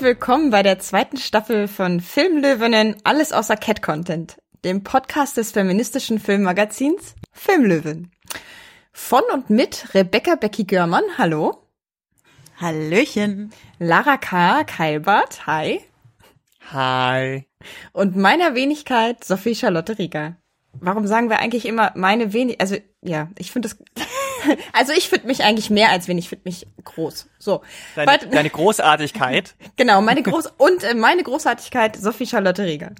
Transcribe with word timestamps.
Herzlich 0.00 0.16
willkommen 0.16 0.48
bei 0.48 0.62
der 0.62 0.78
zweiten 0.78 1.18
Staffel 1.18 1.68
von 1.68 2.00
Filmlöwinnen 2.00 2.96
Alles 3.04 3.32
außer 3.32 3.54
Cat 3.54 3.82
Content, 3.82 4.38
dem 4.64 4.82
Podcast 4.82 5.36
des 5.36 5.52
feministischen 5.52 6.18
Filmmagazins 6.18 7.14
Filmlöwen. 7.32 8.10
Von 8.94 9.20
und 9.30 9.50
mit 9.50 9.92
Rebecca 9.92 10.36
Becky 10.36 10.64
Görmann, 10.64 11.04
hallo. 11.18 11.66
Hallöchen. 12.58 13.52
Lara 13.78 14.16
K. 14.16 14.64
Keilbart, 14.64 15.46
hi. 15.46 15.82
Hi. 16.72 17.44
Und 17.92 18.16
meiner 18.16 18.54
Wenigkeit 18.54 19.22
Sophie 19.22 19.54
Charlotte 19.54 19.98
Rieger. 19.98 20.36
Warum 20.72 21.06
sagen 21.06 21.28
wir 21.28 21.40
eigentlich 21.40 21.66
immer 21.66 21.92
meine 21.94 22.32
wenig, 22.32 22.58
also 22.58 22.76
ja, 23.02 23.28
ich 23.36 23.50
finde 23.50 23.68
das, 23.68 23.76
also 24.72 24.92
ich 24.92 25.08
finde 25.08 25.26
mich 25.26 25.42
eigentlich 25.42 25.70
mehr 25.70 25.90
als 25.90 26.08
wenig, 26.08 26.24
ich 26.24 26.28
finde 26.28 26.48
mich 26.48 26.66
groß. 26.84 27.28
So. 27.38 27.62
Deine, 27.94 28.18
deine 28.26 28.50
Großartigkeit. 28.50 29.54
genau, 29.76 30.00
meine 30.02 30.22
Groß 30.22 30.52
und 30.58 30.82
äh, 30.84 30.94
meine 30.94 31.22
Großartigkeit 31.22 31.96
Sophie 31.96 32.26
Charlotte 32.26 32.62
Rieger. 32.62 32.92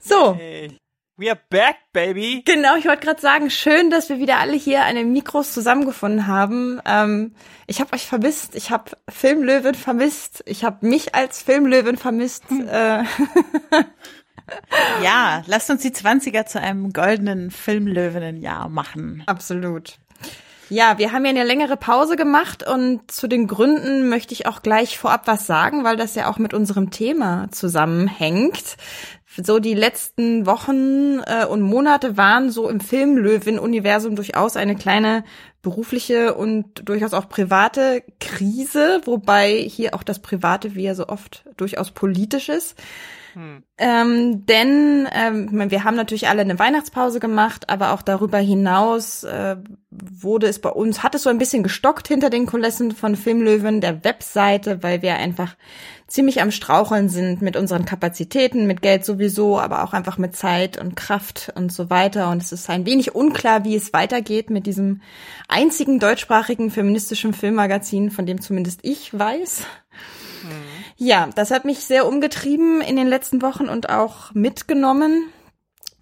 so. 0.00 0.34
Hey. 0.34 0.76
We 1.20 1.28
are 1.28 1.40
back, 1.50 1.78
baby. 1.92 2.44
Genau, 2.44 2.76
ich 2.76 2.84
wollte 2.84 3.04
gerade 3.04 3.20
sagen, 3.20 3.50
schön, 3.50 3.90
dass 3.90 4.08
wir 4.08 4.20
wieder 4.20 4.38
alle 4.38 4.54
hier 4.54 4.84
an 4.84 4.94
den 4.94 5.12
Mikros 5.12 5.52
zusammengefunden 5.52 6.28
haben. 6.28 6.80
Ähm, 6.86 7.34
ich 7.66 7.80
habe 7.80 7.92
euch 7.94 8.06
vermisst, 8.06 8.54
ich 8.54 8.70
habe 8.70 8.92
Filmlöwen 9.08 9.74
vermisst, 9.74 10.44
ich 10.46 10.62
habe 10.62 10.86
mich 10.86 11.16
als 11.16 11.42
Filmlöwen 11.42 11.96
vermisst. 11.96 12.44
Hm. 12.48 12.68
Äh 12.68 13.02
ja, 15.02 15.42
lasst 15.46 15.70
uns 15.70 15.82
die 15.82 15.90
20er 15.90 16.46
zu 16.46 16.60
einem 16.60 16.92
goldenen 16.92 17.50
Filmlöwinnenjahr 17.50 18.68
machen. 18.68 19.22
Absolut. 19.26 19.98
Ja, 20.70 20.98
wir 20.98 21.12
haben 21.12 21.24
ja 21.24 21.30
eine 21.30 21.44
längere 21.44 21.78
Pause 21.78 22.16
gemacht 22.16 22.62
und 22.62 23.10
zu 23.10 23.26
den 23.26 23.46
Gründen 23.46 24.10
möchte 24.10 24.34
ich 24.34 24.46
auch 24.46 24.60
gleich 24.60 24.98
vorab 24.98 25.26
was 25.26 25.46
sagen, 25.46 25.82
weil 25.82 25.96
das 25.96 26.14
ja 26.14 26.30
auch 26.30 26.36
mit 26.36 26.52
unserem 26.52 26.90
Thema 26.90 27.48
zusammenhängt. 27.52 28.76
So 29.42 29.60
die 29.60 29.74
letzten 29.74 30.44
Wochen 30.46 31.20
äh, 31.24 31.46
und 31.46 31.62
Monate 31.62 32.18
waren 32.18 32.50
so 32.50 32.68
im 32.68 32.80
Filmlöwen-Universum 32.80 34.14
durchaus 34.14 34.56
eine 34.56 34.76
kleine 34.76 35.24
berufliche 35.62 36.34
und 36.34 36.86
durchaus 36.88 37.14
auch 37.14 37.28
private 37.28 38.02
Krise, 38.20 39.00
wobei 39.04 39.52
hier 39.52 39.94
auch 39.94 40.02
das 40.02 40.18
Private, 40.18 40.74
wie 40.74 40.82
ja 40.82 40.94
so 40.94 41.08
oft, 41.08 41.44
durchaus 41.56 41.92
politisch 41.92 42.48
ist. 42.48 42.76
Hm. 43.34 43.62
Ähm, 43.76 44.46
denn 44.46 45.08
ähm, 45.12 45.70
wir 45.70 45.84
haben 45.84 45.96
natürlich 45.96 46.28
alle 46.28 46.40
eine 46.40 46.58
Weihnachtspause 46.58 47.20
gemacht, 47.20 47.68
aber 47.68 47.92
auch 47.92 48.02
darüber 48.02 48.38
hinaus 48.38 49.24
äh, 49.24 49.56
wurde 49.90 50.46
es 50.46 50.60
bei 50.60 50.70
uns, 50.70 51.02
hat 51.02 51.14
es 51.14 51.22
so 51.22 51.30
ein 51.30 51.38
bisschen 51.38 51.62
gestockt 51.62 52.08
hinter 52.08 52.30
den 52.30 52.46
Kulissen 52.46 52.92
von 52.92 53.16
Filmlöwen, 53.16 53.80
der 53.80 54.04
Webseite, 54.04 54.82
weil 54.82 55.02
wir 55.02 55.16
einfach 55.16 55.56
ziemlich 56.06 56.40
am 56.40 56.50
Straucheln 56.50 57.08
sind 57.08 57.42
mit 57.42 57.56
unseren 57.56 57.84
Kapazitäten, 57.84 58.66
mit 58.66 58.82
Geld 58.82 59.04
sowieso, 59.04 59.58
aber 59.58 59.84
auch 59.84 59.92
einfach 59.92 60.16
mit 60.18 60.34
Zeit 60.34 60.78
und 60.78 60.96
Kraft 60.96 61.52
und 61.54 61.70
so 61.70 61.90
weiter. 61.90 62.30
Und 62.30 62.42
es 62.42 62.50
ist 62.50 62.68
ein 62.70 62.86
wenig 62.86 63.14
unklar, 63.14 63.64
wie 63.64 63.76
es 63.76 63.92
weitergeht 63.92 64.50
mit 64.50 64.66
diesem 64.66 65.02
einzigen 65.48 66.00
deutschsprachigen 66.00 66.70
feministischen 66.70 67.34
Filmmagazin, 67.34 68.10
von 68.10 68.24
dem 68.24 68.40
zumindest 68.40 68.80
ich 68.82 69.16
weiß. 69.16 69.62
Ja, 71.00 71.28
das 71.36 71.52
hat 71.52 71.64
mich 71.64 71.84
sehr 71.84 72.06
umgetrieben 72.06 72.80
in 72.80 72.96
den 72.96 73.06
letzten 73.06 73.40
Wochen 73.40 73.68
und 73.68 73.88
auch 73.88 74.34
mitgenommen 74.34 75.32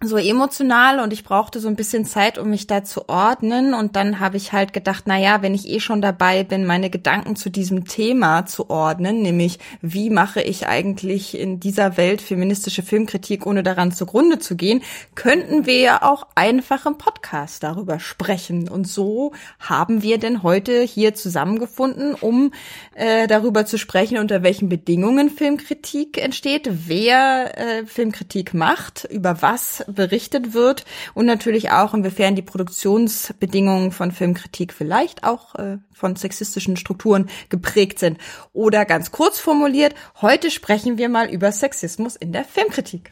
so 0.03 0.17
emotional 0.17 0.99
und 0.99 1.11
ich 1.11 1.23
brauchte 1.23 1.59
so 1.59 1.67
ein 1.67 1.75
bisschen 1.75 2.05
Zeit, 2.05 2.37
um 2.37 2.51
mich 2.51 2.67
da 2.67 2.83
zu 2.83 3.09
ordnen. 3.09 3.73
Und 3.73 3.95
dann 3.95 4.19
habe 4.19 4.37
ich 4.37 4.53
halt 4.53 4.71
gedacht, 4.71 5.05
na 5.07 5.17
ja, 5.17 5.41
wenn 5.41 5.55
ich 5.55 5.67
eh 5.67 5.79
schon 5.79 6.03
dabei 6.03 6.43
bin, 6.43 6.67
meine 6.67 6.91
Gedanken 6.91 7.35
zu 7.35 7.49
diesem 7.49 7.85
Thema 7.85 8.45
zu 8.45 8.69
ordnen, 8.69 9.23
nämlich 9.23 9.57
wie 9.81 10.11
mache 10.11 10.39
ich 10.39 10.67
eigentlich 10.67 11.35
in 11.35 11.59
dieser 11.59 11.97
Welt 11.97 12.21
feministische 12.21 12.83
Filmkritik, 12.83 13.47
ohne 13.47 13.63
daran 13.63 13.91
zugrunde 13.91 14.37
zu 14.37 14.55
gehen, 14.55 14.83
könnten 15.15 15.65
wir 15.65 15.79
ja 15.79 16.03
auch 16.03 16.27
einfach 16.35 16.85
im 16.85 16.99
Podcast 16.99 17.63
darüber 17.63 17.99
sprechen. 17.99 18.69
Und 18.69 18.87
so 18.87 19.33
haben 19.59 20.03
wir 20.03 20.19
denn 20.19 20.43
heute 20.43 20.83
hier 20.83 21.15
zusammengefunden, 21.15 22.13
um 22.13 22.51
äh, 22.93 23.25
darüber 23.25 23.65
zu 23.65 23.79
sprechen, 23.79 24.19
unter 24.19 24.43
welchen 24.43 24.69
Bedingungen 24.69 25.31
Filmkritik 25.31 26.23
entsteht, 26.23 26.69
wer 26.85 27.57
äh, 27.57 27.85
Filmkritik 27.87 28.53
macht, 28.53 29.07
über 29.09 29.41
was 29.41 29.86
berichtet 29.87 30.53
wird 30.53 30.85
und 31.13 31.25
natürlich 31.25 31.71
auch, 31.71 31.93
inwiefern 31.93 32.35
die 32.35 32.41
Produktionsbedingungen 32.41 33.91
von 33.91 34.11
Filmkritik 34.11 34.73
vielleicht 34.73 35.23
auch 35.23 35.55
äh, 35.55 35.77
von 35.93 36.15
sexistischen 36.15 36.77
Strukturen 36.77 37.29
geprägt 37.49 37.99
sind. 37.99 38.19
Oder 38.53 38.85
ganz 38.85 39.11
kurz 39.11 39.39
formuliert, 39.39 39.95
heute 40.21 40.51
sprechen 40.51 40.97
wir 40.97 41.09
mal 41.09 41.29
über 41.29 41.51
Sexismus 41.51 42.15
in 42.15 42.31
der 42.31 42.43
Filmkritik. 42.43 43.11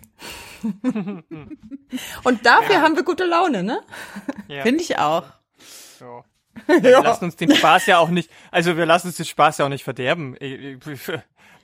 und 2.24 2.46
dafür 2.46 2.76
ja. 2.76 2.82
haben 2.82 2.96
wir 2.96 3.04
gute 3.04 3.26
Laune, 3.26 3.64
ne? 3.64 3.82
Ja. 4.48 4.64
Finde 4.64 4.82
ich 4.84 4.98
auch. 4.98 5.24
Ja. 6.00 6.24
Ja, 6.68 6.82
wir 6.82 7.04
lassen 7.04 7.26
uns 7.26 7.36
den 7.36 7.54
Spaß 7.54 7.86
ja 7.88 7.98
auch 7.98 8.08
nicht, 8.08 8.32
also 8.50 8.78
wir 8.78 8.86
lassen 8.86 9.08
uns 9.08 9.18
den 9.18 9.26
Spaß 9.26 9.58
ja 9.58 9.66
auch 9.66 9.70
nicht 9.70 9.84
verderben. 9.84 10.38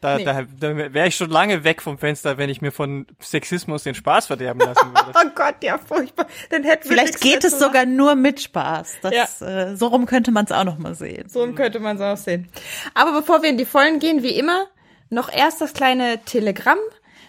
Da, 0.02 0.18
nee. 0.18 0.24
da, 0.24 0.42
da 0.60 0.76
wäre 0.94 1.08
ich 1.08 1.16
schon 1.16 1.30
lange 1.30 1.64
weg 1.64 1.80
vom 1.82 2.00
Fenster, 2.00 2.40
wenn 2.40 2.50
ich 2.50 2.60
mir 2.60 2.72
von 2.72 3.06
Sexismus 3.20 3.84
den 3.84 3.94
Spaß 3.94 4.26
verderben 4.26 4.60
lassen 4.60 4.88
würde. 4.94 5.12
oh 5.16 5.30
Gott, 5.36 5.56
ja, 5.62 5.78
furchtbar. 5.78 6.26
Dann 6.50 6.64
hätten 6.64 6.86
wir 6.86 6.98
Vielleicht 6.98 7.22
geht 7.22 7.44
es 7.44 7.60
sogar 7.60 7.86
nur 7.86 8.16
mit 8.16 8.42
Spaß. 8.42 8.96
Das, 9.04 9.40
ja. 9.40 9.48
äh, 9.48 9.76
so 9.78 9.88
rum 9.88 10.08
könnte 10.08 10.32
man 10.32 10.46
es 10.46 10.52
auch 10.52 10.64
noch 10.64 10.80
mal 10.80 10.96
sehen. 10.96 11.30
So 11.30 11.42
rum 11.42 11.54
könnte 11.54 11.80
man 11.80 11.98
es 11.98 12.02
auch 12.02 12.18
sehen. 12.18 12.50
Aber 12.96 13.14
bevor 13.14 13.44
wir 13.44 13.50
in 13.50 13.60
die 13.60 13.66
Vollen 13.66 14.00
gehen, 14.00 14.24
wie 14.24 14.32
immer, 14.32 14.66
noch 15.12 15.32
erst 15.32 15.62
das 15.62 15.74
kleine 15.74 16.20
Telegramm 16.26 16.80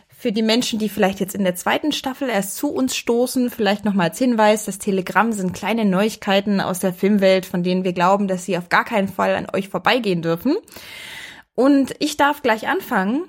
für 0.08 0.32
die 0.32 0.42
Menschen, 0.42 0.78
die 0.78 0.88
vielleicht 0.88 1.20
jetzt 1.20 1.34
in 1.34 1.44
der 1.44 1.56
zweiten 1.56 1.92
Staffel 1.92 2.30
erst 2.30 2.56
zu 2.56 2.72
uns 2.72 2.96
stoßen, 2.96 3.50
vielleicht 3.50 3.84
noch 3.84 3.92
mal 3.92 4.04
als 4.04 4.18
Hinweis, 4.18 4.64
das 4.64 4.78
Telegramm 4.78 5.32
sind 5.32 5.52
kleine 5.52 5.84
Neuigkeiten 5.84 6.60
aus 6.60 6.78
der 6.78 6.94
Filmwelt, 6.94 7.44
von 7.44 7.64
denen 7.64 7.84
wir 7.84 7.92
glauben, 7.92 8.28
dass 8.28 8.44
sie 8.44 8.56
auf 8.56 8.68
gar 8.68 8.84
keinen 8.84 9.08
Fall 9.08 9.34
an 9.34 9.48
euch 9.52 9.68
vorbeigehen 9.68 10.22
dürfen. 10.22 10.56
Und 11.54 11.94
ich 11.98 12.16
darf 12.16 12.42
gleich 12.42 12.68
anfangen 12.68 13.24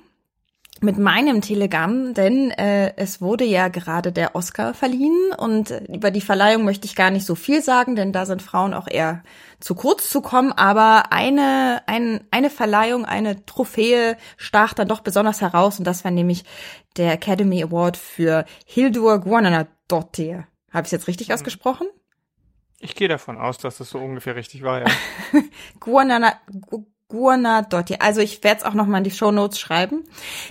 mit 0.80 0.98
meinem 0.98 1.40
Telegramm, 1.40 2.14
denn 2.14 2.50
äh, 2.50 2.94
es 2.96 3.20
wurde 3.20 3.44
ja 3.44 3.68
gerade 3.68 4.12
der 4.12 4.34
Oscar 4.34 4.74
verliehen 4.74 5.32
und 5.36 5.70
über 5.88 6.10
die 6.10 6.20
Verleihung 6.20 6.64
möchte 6.64 6.86
ich 6.86 6.96
gar 6.96 7.10
nicht 7.10 7.24
so 7.24 7.34
viel 7.34 7.62
sagen, 7.62 7.96
denn 7.96 8.12
da 8.12 8.26
sind 8.26 8.42
Frauen 8.42 8.74
auch 8.74 8.88
eher 8.88 9.22
zu 9.60 9.74
kurz 9.74 10.10
zu 10.10 10.20
kommen, 10.20 10.52
aber 10.52 11.12
eine, 11.12 11.82
ein, 11.86 12.24
eine 12.30 12.50
Verleihung, 12.50 13.04
eine 13.04 13.46
Trophäe 13.46 14.16
stach 14.36 14.74
dann 14.74 14.88
doch 14.88 15.00
besonders 15.00 15.40
heraus 15.40 15.78
und 15.78 15.86
das 15.86 16.04
war 16.04 16.10
nämlich 16.10 16.44
der 16.96 17.12
Academy 17.12 17.62
Award 17.62 17.96
für 17.96 18.44
Hildur 18.66 19.20
Guananadottir. 19.20 20.46
Habe 20.70 20.82
ich 20.82 20.88
es 20.88 20.92
jetzt 20.92 21.08
richtig 21.08 21.28
mhm. 21.28 21.34
ausgesprochen? 21.34 21.86
Ich 22.80 22.94
gehe 22.94 23.08
davon 23.08 23.38
aus, 23.38 23.58
dass 23.58 23.78
das 23.78 23.88
so 23.88 23.98
ungefähr 23.98 24.36
richtig 24.36 24.62
war, 24.62 24.80
ja. 24.80 24.86
Guanana, 25.80 26.34
Gurna 27.14 27.62
Dotti. 27.62 27.96
Also 28.00 28.20
ich 28.20 28.42
werde 28.42 28.60
es 28.60 28.66
auch 28.66 28.74
noch 28.74 28.86
mal 28.86 28.98
in 28.98 29.04
die 29.04 29.12
Show 29.12 29.30
Notes 29.30 29.60
schreiben. 29.60 30.02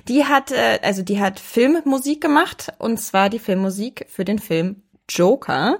Die 0.07 0.25
hat 0.25 0.51
äh, 0.51 0.79
also 0.81 1.01
die 1.03 1.19
hat 1.19 1.39
Filmmusik 1.39 2.21
gemacht 2.21 2.71
und 2.79 2.99
zwar 2.99 3.29
die 3.29 3.39
Filmmusik 3.39 4.05
für 4.09 4.23
den 4.23 4.39
Film 4.39 4.81
Joker. 5.09 5.79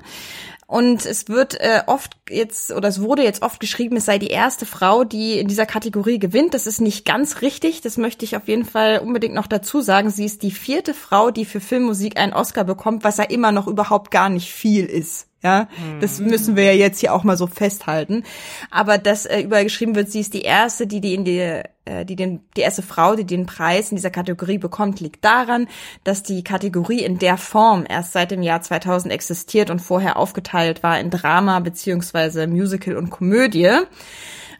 Und 0.67 1.05
es 1.05 1.29
wird 1.29 1.59
äh, 1.59 1.83
oft 1.85 2.17
jetzt, 2.29 2.71
oder 2.71 2.87
es 2.87 3.01
wurde 3.01 3.23
jetzt 3.23 3.43
oft 3.43 3.59
geschrieben, 3.59 3.97
es 3.97 4.05
sei 4.05 4.17
die 4.17 4.27
erste 4.27 4.65
Frau, 4.65 5.03
die 5.03 5.37
in 5.37 5.47
dieser 5.47 5.65
Kategorie 5.65 6.19
gewinnt. 6.19 6.53
Das 6.53 6.67
ist 6.67 6.81
nicht 6.81 7.05
ganz 7.05 7.41
richtig. 7.41 7.81
Das 7.81 7.97
möchte 7.97 8.25
ich 8.25 8.35
auf 8.35 8.47
jeden 8.47 8.65
Fall 8.65 8.99
unbedingt 8.99 9.35
noch 9.35 9.47
dazu 9.47 9.81
sagen. 9.81 10.09
Sie 10.09 10.25
ist 10.25 10.41
die 10.41 10.51
vierte 10.51 10.93
Frau, 10.93 11.31
die 11.31 11.45
für 11.45 11.59
Filmmusik 11.59 12.17
einen 12.17 12.33
Oscar 12.33 12.63
bekommt, 12.63 13.03
was 13.03 13.17
ja 13.17 13.25
immer 13.25 13.51
noch 13.51 13.67
überhaupt 13.67 14.09
gar 14.09 14.29
nicht 14.29 14.51
viel 14.51 14.85
ist. 14.85 15.27
Ja, 15.43 15.67
das 15.99 16.19
mhm. 16.19 16.27
müssen 16.27 16.55
wir 16.55 16.63
ja 16.63 16.71
jetzt 16.71 16.99
hier 16.99 17.13
auch 17.13 17.25
mal 17.25 17.35
so 17.35 17.47
festhalten. 17.47 18.23
Aber 18.71 18.97
dass 18.97 19.25
äh, 19.25 19.41
überall 19.41 19.65
geschrieben 19.65 19.93
wird, 19.93 20.09
sie 20.09 20.21
ist 20.21 20.33
die 20.33 20.43
erste, 20.43 20.87
die 20.87 21.01
die 21.01 21.13
in 21.13 21.25
die 21.25 21.61
äh, 21.83 22.05
die 22.05 22.15
den 22.15 22.39
die 22.55 22.61
erste 22.61 22.81
Frau, 22.81 23.15
die 23.15 23.25
den 23.25 23.45
Preis 23.45 23.91
in 23.91 23.97
dieser 23.97 24.09
Kategorie 24.09 24.57
bekommt, 24.57 25.01
liegt 25.01 25.25
daran, 25.25 25.67
dass 26.05 26.23
die 26.23 26.45
Kategorie 26.45 27.03
in 27.03 27.19
der 27.19 27.35
Form 27.35 27.85
erst 27.87 28.13
seit 28.13 28.31
dem 28.31 28.41
Jahr 28.41 28.61
2000 28.61 29.13
existiert 29.13 29.69
und 29.69 29.81
vorher 29.81 30.15
aufgeteilt 30.15 30.81
war 30.81 30.97
in 30.97 31.09
Drama 31.09 31.59
beziehungsweise 31.59 32.47
Musical 32.47 32.95
und 32.95 33.09
Komödie. 33.09 33.81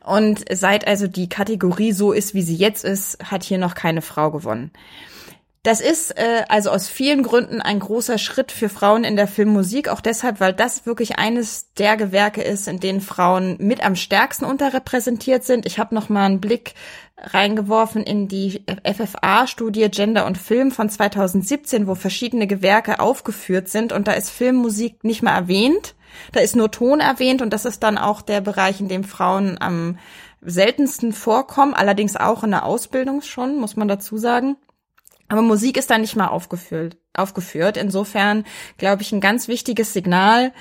Und 0.04 0.44
seit 0.52 0.86
also 0.86 1.08
die 1.08 1.30
Kategorie 1.30 1.94
so 1.94 2.12
ist, 2.12 2.34
wie 2.34 2.42
sie 2.42 2.56
jetzt 2.56 2.84
ist, 2.84 3.20
hat 3.24 3.44
hier 3.46 3.58
noch 3.58 3.74
keine 3.74 4.02
Frau 4.02 4.32
gewonnen. 4.32 4.72
Das 5.64 5.80
ist 5.80 6.12
äh, 6.18 6.44
also 6.50 6.72
aus 6.72 6.90
vielen 6.90 7.24
Gründen 7.24 7.62
ein 7.62 7.80
großer 7.80 8.18
Schritt 8.18 8.52
für 8.52 8.68
Frauen 8.68 9.06
in 9.06 9.16
der 9.16 9.30
Filmmusik, 9.30 9.88
auch 9.88 10.02
deshalb, 10.02 10.42
weil 10.42 10.52
das 10.52 10.86
wirklich 10.86 11.18
eines 11.18 11.72
der 11.76 11.96
Gewerke 11.96 12.42
ist, 12.42 12.68
in 12.68 12.82
denen 12.82 13.00
Frauen 13.00 13.56
mit 13.60 13.84
am 13.84 13.96
stärksten 13.96 14.44
unterrepräsentiert 14.44 15.46
sind. 15.46 15.66
Ich 15.66 15.80
habe 15.80 15.96
noch 15.96 16.10
mal 16.10 16.26
einen 16.26 16.42
Blick 16.42 16.74
reingeworfen 17.18 18.04
in 18.04 18.28
die 18.28 18.66
FFA-Studie 18.84 19.90
Gender 19.90 20.26
und 20.26 20.38
Film 20.38 20.70
von 20.70 20.90
2017, 20.90 21.88
wo 21.88 21.96
verschiedene 21.96 22.46
Gewerke 22.46 23.00
aufgeführt 23.00 23.70
sind 23.70 23.94
und 23.94 24.10
da 24.10 24.12
ist 24.12 24.32
Filmmusik 24.32 25.06
nicht 25.06 25.24
mehr 25.24 25.34
erwähnt. 25.34 25.96
Da 26.34 26.42
ist 26.42 26.58
nur 26.58 26.72
Ton 26.72 27.00
erwähnt 27.00 27.42
und 27.42 27.52
das 27.52 27.64
ist 27.64 27.84
dann 27.84 27.98
auch 27.98 28.22
der 28.22 28.42
Bereich, 28.42 28.82
in 28.82 28.90
dem 28.90 29.06
Frauen 29.06 29.58
am 29.62 29.98
seltensten 30.42 31.14
vorkommen, 31.14 31.74
allerdings 31.74 32.18
auch 32.18 32.44
in 32.44 32.52
der 32.52 32.66
Ausbildung 32.66 33.22
schon, 33.22 33.58
muss 33.58 33.78
man 33.78 33.88
dazu 33.88 34.18
sagen. 34.18 34.58
Aber 35.34 35.42
Musik 35.42 35.78
ist 35.78 35.90
da 35.90 35.98
nicht 35.98 36.16
mal 36.16 36.28
aufgeführt. 36.28 36.96
aufgeführt. 37.16 37.76
Insofern 37.76 38.46
glaube 38.78 39.02
ich 39.02 39.12
ein 39.12 39.20
ganz 39.20 39.48
wichtiges 39.48 39.92
Signal 39.92 40.54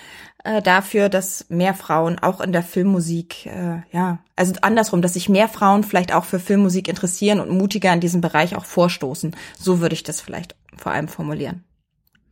äh, 0.45 0.63
dafür, 0.63 1.11
dass 1.11 1.45
mehr 1.51 1.75
Frauen 1.75 2.19
auch 2.19 2.41
in 2.41 2.53
der 2.53 2.63
Filmmusik, 2.63 3.45
äh, 3.45 3.83
ja, 3.93 4.21
also 4.35 4.55
andersrum, 4.63 5.03
dass 5.03 5.13
sich 5.13 5.29
mehr 5.29 5.49
Frauen 5.49 5.85
vielleicht 5.85 6.15
auch 6.15 6.25
für 6.25 6.41
Filmmusik 6.41 6.89
interessieren 6.89 7.39
und 7.39 7.51
mutiger 7.51 7.93
in 7.93 8.01
diesem 8.01 8.23
Bereich 8.23 8.57
auch 8.57 8.65
vorstoßen. 8.65 9.37
So 9.59 9.81
würde 9.81 9.93
ich 9.93 10.05
das 10.05 10.23
vielleicht 10.23 10.57
vor 10.75 10.93
allem 10.93 11.09
formulieren. 11.09 11.65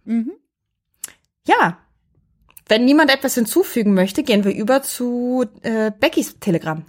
Mhm. 0.06 0.32
Ja, 1.46 1.76
wenn 2.68 2.86
niemand 2.86 3.10
etwas 3.10 3.34
hinzufügen 3.34 3.92
möchte, 3.92 4.22
gehen 4.22 4.44
wir 4.44 4.54
über 4.54 4.82
zu 4.82 5.44
äh, 5.60 5.90
Beckys 5.90 6.40
Telegramm. 6.40 6.86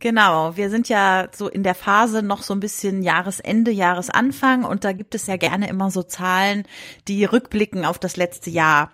Genau, 0.00 0.56
wir 0.56 0.70
sind 0.70 0.88
ja 0.88 1.28
so 1.32 1.48
in 1.48 1.62
der 1.62 1.74
Phase 1.74 2.22
noch 2.22 2.42
so 2.42 2.54
ein 2.54 2.60
bisschen 2.60 3.02
Jahresende, 3.02 3.70
Jahresanfang 3.70 4.64
und 4.64 4.84
da 4.84 4.92
gibt 4.92 5.14
es 5.14 5.26
ja 5.26 5.36
gerne 5.36 5.68
immer 5.68 5.90
so 5.90 6.02
Zahlen, 6.02 6.64
die 7.08 7.24
rückblicken 7.24 7.84
auf 7.84 7.98
das 7.98 8.16
letzte 8.16 8.50
Jahr. 8.50 8.90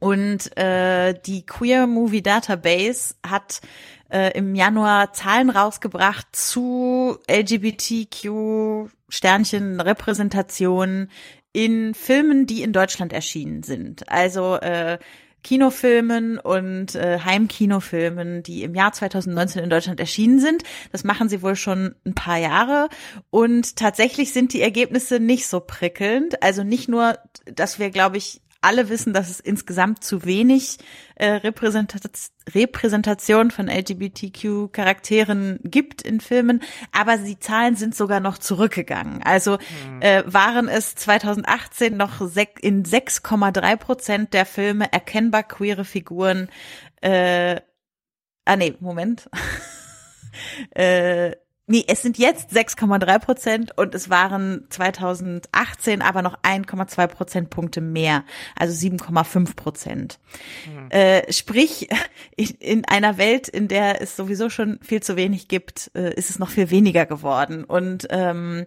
Und 0.00 0.56
äh, 0.56 1.14
die 1.26 1.44
Queer 1.44 1.86
Movie 1.86 2.22
Database 2.22 3.16
hat 3.26 3.60
äh, 4.10 4.36
im 4.38 4.54
Januar 4.54 5.12
Zahlen 5.12 5.50
rausgebracht 5.50 6.28
zu 6.32 7.18
LGBTQ 7.28 8.90
Sternchen 9.08 9.80
Repräsentation 9.80 11.10
in 11.52 11.94
Filmen, 11.94 12.46
die 12.46 12.62
in 12.62 12.72
Deutschland 12.72 13.12
erschienen 13.12 13.62
sind. 13.62 14.08
Also 14.08 14.56
äh, 14.56 14.98
Kinofilmen 15.42 16.38
und 16.38 16.94
äh, 16.94 17.20
Heimkinofilmen, 17.20 18.42
die 18.42 18.64
im 18.64 18.74
Jahr 18.74 18.92
2019 18.92 19.62
in 19.62 19.70
Deutschland 19.70 20.00
erschienen 20.00 20.40
sind. 20.40 20.62
Das 20.92 21.04
machen 21.04 21.28
sie 21.28 21.42
wohl 21.42 21.56
schon 21.56 21.94
ein 22.04 22.14
paar 22.14 22.38
Jahre. 22.38 22.88
Und 23.30 23.76
tatsächlich 23.76 24.32
sind 24.32 24.52
die 24.52 24.62
Ergebnisse 24.62 25.20
nicht 25.20 25.46
so 25.46 25.60
prickelnd. 25.60 26.42
Also 26.42 26.64
nicht 26.64 26.88
nur, 26.88 27.18
dass 27.46 27.78
wir, 27.78 27.90
glaube 27.90 28.16
ich, 28.16 28.40
alle 28.60 28.88
wissen, 28.88 29.12
dass 29.12 29.30
es 29.30 29.40
insgesamt 29.40 30.02
zu 30.02 30.24
wenig 30.24 30.78
äh, 31.14 31.28
Repräsentat 31.30 32.02
Repräsentation 32.54 33.50
von 33.50 33.68
LGBTQ-Charakteren 33.68 35.60
gibt 35.64 36.02
in 36.02 36.20
Filmen, 36.20 36.62
aber 36.92 37.18
die 37.18 37.38
Zahlen 37.38 37.76
sind 37.76 37.94
sogar 37.94 38.20
noch 38.20 38.38
zurückgegangen. 38.38 39.22
Also 39.22 39.58
mhm. 39.86 40.02
äh, 40.02 40.22
waren 40.26 40.68
es 40.68 40.94
2018 40.94 41.96
noch 41.96 42.20
in 42.60 42.84
6,3 42.84 43.76
Prozent 43.76 44.34
der 44.34 44.46
Filme 44.46 44.92
erkennbar 44.92 45.42
queere 45.42 45.84
Figuren. 45.84 46.48
Äh, 47.00 47.60
ah 48.44 48.56
nee, 48.56 48.74
Moment. 48.80 49.28
äh, 50.70 51.32
Nee, 51.70 51.84
es 51.86 52.00
sind 52.00 52.16
jetzt 52.16 52.50
6,3 52.52 53.18
Prozent 53.18 53.76
und 53.76 53.94
es 53.94 54.08
waren 54.08 54.64
2018 54.70 56.00
aber 56.00 56.22
noch 56.22 56.38
1,2 56.38 57.06
Prozentpunkte 57.06 57.82
mehr, 57.82 58.24
also 58.56 58.72
7,5 58.74 59.54
Prozent. 59.54 60.18
Mhm. 60.66 60.90
Äh, 60.90 61.30
sprich, 61.30 61.88
in, 62.36 62.48
in, 62.58 62.84
einer 62.86 63.18
Welt, 63.18 63.48
in 63.48 63.68
der 63.68 64.00
es 64.00 64.16
sowieso 64.16 64.48
schon 64.48 64.78
viel 64.80 65.02
zu 65.02 65.16
wenig 65.16 65.48
gibt, 65.48 65.90
äh, 65.94 66.14
ist 66.14 66.30
es 66.30 66.38
noch 66.38 66.48
viel 66.48 66.70
weniger 66.70 67.04
geworden. 67.04 67.64
Und 67.64 68.06
ähm, 68.08 68.64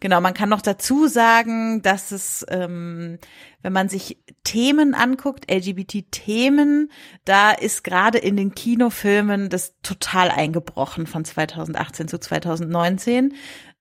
genau, 0.00 0.20
man 0.20 0.34
kann 0.34 0.48
noch 0.48 0.62
dazu 0.62 1.06
sagen, 1.06 1.82
dass 1.82 2.10
es 2.10 2.44
ähm, 2.50 3.18
wenn 3.62 3.72
man 3.72 3.88
sich 3.88 4.18
Themen 4.44 4.94
anguckt, 4.94 5.50
LGBT-Themen, 5.50 6.90
da 7.24 7.50
ist 7.50 7.84
gerade 7.84 8.18
in 8.18 8.36
den 8.36 8.54
Kinofilmen 8.54 9.48
das 9.48 9.74
total 9.82 10.30
eingebrochen 10.30 11.06
von 11.06 11.24
2018 11.24 12.08
zu 12.08 12.18
2019 12.18 13.34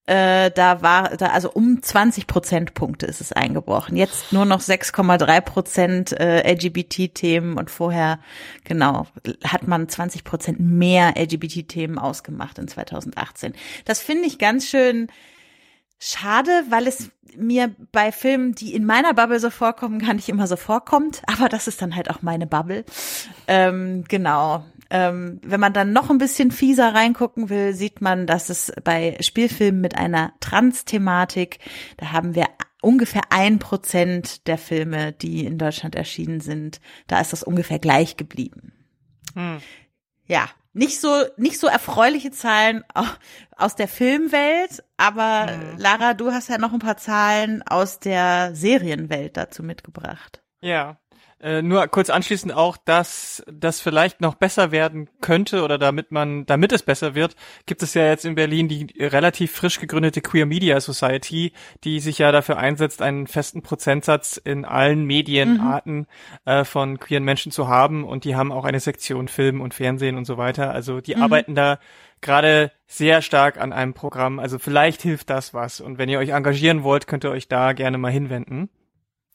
äh, 0.10 0.50
da 0.50 0.81
war 0.81 1.16
da 1.18 1.28
also 1.28 1.52
um 1.52 1.84
20 1.84 2.26
Prozentpunkte 2.26 3.06
ist 3.06 3.22
es 3.22 3.31
eingebrochen. 3.31 3.96
Jetzt 3.96 4.34
nur 4.34 4.44
noch 4.44 4.60
6,3 4.60 5.42
Prozent 5.42 6.20
äh, 6.20 6.52
LGBT-Themen 6.52 7.60
und 7.60 7.70
vorher 7.70 8.18
genau 8.64 9.06
hat 9.44 9.68
man 9.68 9.88
20 9.88 10.24
Prozent 10.24 10.60
mehr 10.60 11.14
LGBT-Themen 11.16 12.00
ausgemacht 12.00 12.58
in 12.58 12.68
2018. 12.68 13.54
Das 13.86 14.02
finde 14.02 14.25
ich 14.25 14.40
ganz 14.40 14.66
schön 14.66 15.10
schade, 16.00 16.63
weil 16.69 16.88
es 16.88 17.12
mir 17.36 17.75
bei 17.92 18.12
Filmen, 18.12 18.56
die 18.56 18.74
in 18.74 18.86
meiner 18.86 19.13
Bubble 19.13 19.40
so 19.40 19.50
vorkommen, 19.50 20.00
gar 20.00 20.13
nicht 20.13 20.30
immer 20.30 20.48
so 20.48 20.56
vorkommt. 20.56 21.22
Aber 21.28 21.50
das 21.50 21.68
ist 21.68 21.81
dann 21.81 21.96
halt 21.96 22.10
auch 22.10 22.22
meine 22.22 22.48
Bubble. 22.48 22.86
Ähm, 23.48 24.04
genau. 24.07 24.66
Ähm, 24.90 25.40
wenn 25.44 25.60
man 25.60 25.74
dann 25.74 25.94
noch 25.94 26.10
ein 26.10 26.18
bisschen 26.18 26.50
fieser 26.51 26.96
reingucken 26.96 27.50
will, 27.50 27.74
sieht 27.74 28.01
man, 28.01 28.25
dass 28.25 28.50
es 28.50 28.74
bei 28.84 29.18
Spielfilmen 29.19 29.81
mit 29.81 29.96
einer 29.96 30.34
Trans-Thematik, 30.40 31.60
da 31.98 32.12
haben 32.12 32.34
wir 32.34 32.48
ungefähr 32.81 33.24
ein 33.30 33.60
Prozent 33.60 34.48
der 34.48 34.57
Filme, 34.57 35.12
die 35.12 35.46
in 35.46 35.57
Deutschland 35.60 35.96
erschienen 35.96 36.40
sind, 36.40 36.80
da 37.07 37.19
ist 37.19 37.34
das 37.34 37.44
ungefähr 37.44 37.78
gleich 37.78 38.18
geblieben. 38.18 38.74
Hm. 39.36 39.60
Ja, 40.25 40.50
nicht 40.80 41.02
so 41.02 41.26
nicht 41.36 41.60
so 41.60 41.68
erfreuliche 41.68 42.31
Zahlen 42.31 42.86
aus 43.58 43.76
der 43.76 43.90
Filmwelt, 43.90 44.81
aber 44.96 45.52
mhm. 45.52 45.78
Lara, 45.78 46.14
du 46.14 46.31
hast 46.31 46.48
ja 46.48 46.58
noch 46.58 46.72
ein 46.72 46.80
paar 46.80 46.96
Zahlen 46.96 47.62
aus 47.64 48.00
der 48.00 48.56
Serienwelt 48.56 49.36
dazu 49.36 49.62
mitgebracht. 49.62 50.42
Ja, 50.62 50.98
äh, 51.42 51.62
nur 51.62 51.88
kurz 51.88 52.10
anschließend 52.10 52.54
auch, 52.54 52.76
dass 52.76 53.44
das 53.50 53.80
vielleicht 53.80 54.20
noch 54.20 54.36
besser 54.36 54.72
werden 54.72 55.10
könnte 55.22 55.64
oder 55.64 55.78
damit 55.78 56.12
man, 56.12 56.46
damit 56.46 56.74
es 56.74 56.84
besser 56.84 57.16
wird, 57.16 57.38
gibt 57.66 57.82
es 57.82 57.94
ja 57.94 58.06
jetzt 58.06 58.26
in 58.26 58.36
Berlin 58.36 58.68
die 58.68 58.88
relativ 59.00 59.54
frisch 59.54 59.80
gegründete 59.80 60.20
Queer 60.20 60.46
Media 60.46 60.82
Society, 60.82 61.54
die 61.86 62.02
sich 62.02 62.18
ja 62.18 62.34
dafür 62.34 62.58
einsetzt, 62.58 63.02
einen 63.02 63.26
festen 63.26 63.62
Prozentsatz 63.62 64.36
in 64.36 64.66
allen 64.66 65.06
Medienarten 65.06 66.00
mhm. 66.00 66.06
äh, 66.52 66.66
von 66.66 67.00
queeren 67.00 67.24
Menschen 67.24 67.54
zu 67.54 67.70
haben 67.70 68.04
und 68.04 68.26
die 68.26 68.36
haben 68.36 68.52
auch 68.52 68.66
eine 68.66 68.82
Sektion 68.82 69.30
Film 69.30 69.62
und 69.62 69.74
Fernsehen 69.74 70.18
und 70.18 70.25
so 70.25 70.38
weiter. 70.38 70.72
Also 70.72 71.00
die 71.00 71.16
mhm. 71.16 71.24
arbeiten 71.24 71.56
da 71.56 71.80
gerade 72.20 72.74
sehr 72.86 73.22
stark 73.22 73.62
an 73.62 73.72
einem 73.72 73.94
Programm. 73.94 74.39
Also 74.39 74.60
vielleicht 74.60 75.01
hilft 75.04 75.30
das 75.30 75.54
was. 75.54 75.80
Und 75.80 75.98
wenn 75.98 76.10
ihr 76.10 76.20
euch 76.20 76.30
engagieren 76.30 76.84
wollt, 76.84 77.08
könnt 77.08 77.24
ihr 77.24 77.32
euch 77.32 77.48
da 77.48 77.72
gerne 77.72 77.98
mal 77.98 78.12
hinwenden. 78.12 78.70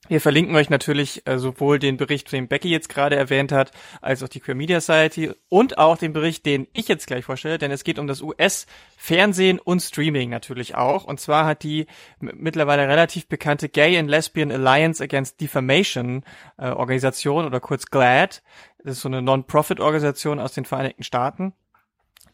Wir 0.06 0.20
verlinken 0.20 0.54
euch 0.54 0.68
natürlich 0.68 1.26
äh, 1.26 1.38
sowohl 1.38 1.78
den 1.78 1.96
Bericht, 1.96 2.30
den 2.30 2.46
Becky 2.46 2.68
jetzt 2.68 2.90
gerade 2.90 3.16
erwähnt 3.16 3.52
hat, 3.52 3.70
als 4.02 4.23
auch 4.23 4.28
die 4.28 4.40
Queer 4.40 4.54
Media 4.54 4.78
Society 4.78 5.32
und 5.49 5.78
auch 5.78 5.96
den 5.96 6.12
Bericht, 6.12 6.44
den 6.44 6.68
ich 6.75 6.88
jetzt 6.88 7.06
gleich 7.06 7.25
vorstelle, 7.25 7.56
denn 7.56 7.70
es 7.70 7.84
geht 7.84 7.99
um 7.99 8.06
das 8.06 8.20
US-Fernsehen 8.20 9.58
und 9.58 9.80
Streaming 9.80 10.28
natürlich 10.28 10.75
auch. 10.75 11.04
Und 11.04 11.20
zwar 11.20 11.46
hat 11.46 11.62
die 11.62 11.87
mittlerweile 12.20 12.87
relativ 12.87 13.28
bekannte 13.28 13.70
Gay 13.70 13.96
and 13.96 14.11
Lesbian 14.11 14.52
Alliance 14.52 15.02
Against 15.02 15.40
Defamation 15.40 16.23
äh, 16.58 16.68
Organisation 16.68 17.46
oder 17.46 17.61
kurz 17.61 17.87
GLAD, 17.87 18.42
das 18.82 18.96
ist 18.96 19.00
so 19.00 19.08
eine 19.08 19.23
Non-Profit-Organisation 19.23 20.38
aus 20.38 20.52
den 20.52 20.66
Vereinigten 20.66 21.02
Staaten, 21.02 21.54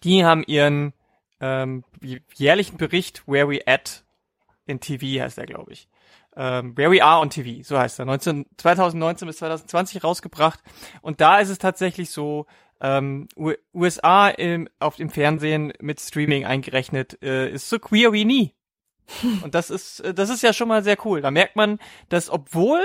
die 0.03 0.25
haben 0.25 0.43
ihren 0.43 0.93
ähm, 1.41 1.85
jährlichen 2.35 2.79
Bericht 2.79 3.23
Where 3.29 3.49
We 3.49 3.61
At 3.67 4.03
in 4.67 4.81
TV 4.81 5.23
heißt 5.23 5.39
er, 5.39 5.47
glaube 5.47 5.73
ich 5.73 5.89
ähm, 6.37 6.77
Where 6.77 6.91
We 6.91 7.03
Are 7.03 7.21
on 7.21 7.31
TV, 7.31 7.63
so 7.63 7.79
heißt 7.79 7.99
er, 7.99 8.05
19, 8.05 8.47
2019 8.57 9.27
bis 9.27 9.39
2020 9.39 10.05
rausgebracht. 10.05 10.61
Und 11.03 11.21
da 11.21 11.39
ist 11.39 11.49
es 11.49 11.59
tatsächlich 11.59 12.11
so, 12.11 12.47
ähm, 12.81 13.29
USA 13.75 14.29
im, 14.29 14.69
auf 14.79 14.97
dem 14.97 15.11
Fernsehen 15.11 15.73
mit 15.81 16.01
Streaming 16.01 16.47
eingerechnet, 16.47 17.23
äh, 17.23 17.51
ist 17.51 17.69
so 17.69 17.79
queer 17.79 18.13
wie 18.13 18.25
nie. 18.25 18.55
Und 19.43 19.55
das 19.55 19.71
ist, 19.71 20.01
äh, 20.01 20.15
das 20.15 20.31
ist 20.31 20.43
ja 20.43 20.53
schon 20.53 20.69
mal 20.69 20.83
sehr 20.83 20.97
cool. 21.05 21.21
Da 21.21 21.31
merkt 21.31 21.57
man, 21.57 21.79
dass 22.09 22.31
obwohl 22.31 22.81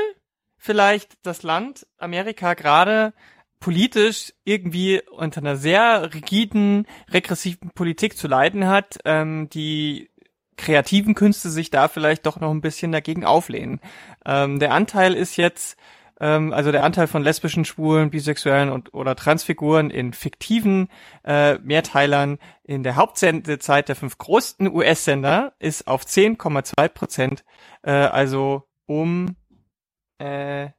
vielleicht 0.58 1.14
das 1.25 1.44
Land 1.44 1.88
Amerika 1.98 2.54
gerade 2.56 3.14
politisch 3.60 4.34
irgendwie 4.44 5.02
unter 5.12 5.42
einer 5.42 5.56
sehr 5.56 6.14
rigiden, 6.14 6.86
regressiven 7.12 7.72
Politik 7.72 8.18
zu 8.18 8.28
leiden 8.28 8.68
hat, 8.68 8.98
ähm, 9.06 9.50
die 9.50 10.10
kreativen 10.58 11.16
Künste 11.16 11.50
sich 11.50 11.70
da 11.70 11.88
vielleicht 11.88 12.26
doch 12.26 12.40
noch 12.40 12.52
ein 12.52 12.62
bisschen 12.62 12.92
dagegen 12.92 13.26
auflehnen. 13.26 13.80
Ähm, 14.26 14.60
der 14.60 14.74
Anteil 14.74 15.14
ist 15.14 15.38
jetzt, 15.38 15.78
ähm, 16.20 16.54
also 16.54 16.72
der 16.72 16.84
Anteil 16.84 17.08
von 17.08 17.24
lesbischen, 17.24 17.66
schwulen, 17.66 18.10
bisexuellen 18.10 18.70
und 18.70 18.94
oder 18.94 19.16
Transfiguren 19.16 19.90
in 19.90 20.14
fiktiven 20.14 20.90
äh, 21.24 21.58
Mehrteilern 21.60 22.40
in 22.64 22.84
der 22.84 22.96
Hauptsendezeit 22.96 23.90
der 23.90 23.96
fünf 23.96 24.18
größten 24.18 24.74
US-Sender 24.74 25.54
ist 25.60 25.88
auf 25.88 26.04
10,2 26.04 26.88
Prozent, 26.90 27.44
äh, 27.84 27.92
also 27.92 28.64
um 28.86 29.36
äh, 30.20 30.70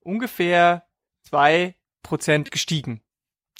ungefähr 0.00 0.84
zwei 1.22 1.74
Prozent 2.02 2.50
gestiegen. 2.50 3.02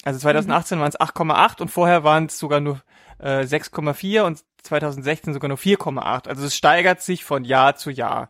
Also 0.03 0.19
2018 0.19 0.77
mhm. 0.77 0.81
waren 0.81 0.89
es 0.89 0.99
8,8 0.99 1.61
und 1.61 1.69
vorher 1.69 2.03
waren 2.03 2.25
es 2.25 2.39
sogar 2.39 2.59
nur 2.59 2.81
äh, 3.19 3.41
6,4 3.41 4.23
und 4.23 4.43
2016 4.63 5.33
sogar 5.33 5.49
nur 5.49 5.57
4,8. 5.57 6.27
Also 6.27 6.45
es 6.45 6.55
steigert 6.55 7.01
sich 7.01 7.23
von 7.23 7.43
Jahr 7.43 7.75
zu 7.75 7.89
Jahr. 7.89 8.29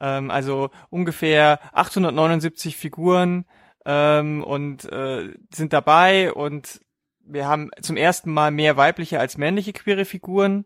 Ähm, 0.00 0.30
also 0.30 0.70
ungefähr 0.90 1.60
879 1.72 2.76
Figuren 2.76 3.44
ähm, 3.84 4.42
und 4.42 4.90
äh, 4.90 5.34
sind 5.54 5.72
dabei 5.72 6.32
und 6.32 6.80
wir 7.28 7.46
haben 7.46 7.70
zum 7.80 7.96
ersten 7.96 8.32
Mal 8.32 8.50
mehr 8.50 8.76
weibliche 8.76 9.18
als 9.18 9.36
männliche 9.36 9.72
queere 9.72 10.04
Figuren 10.04 10.64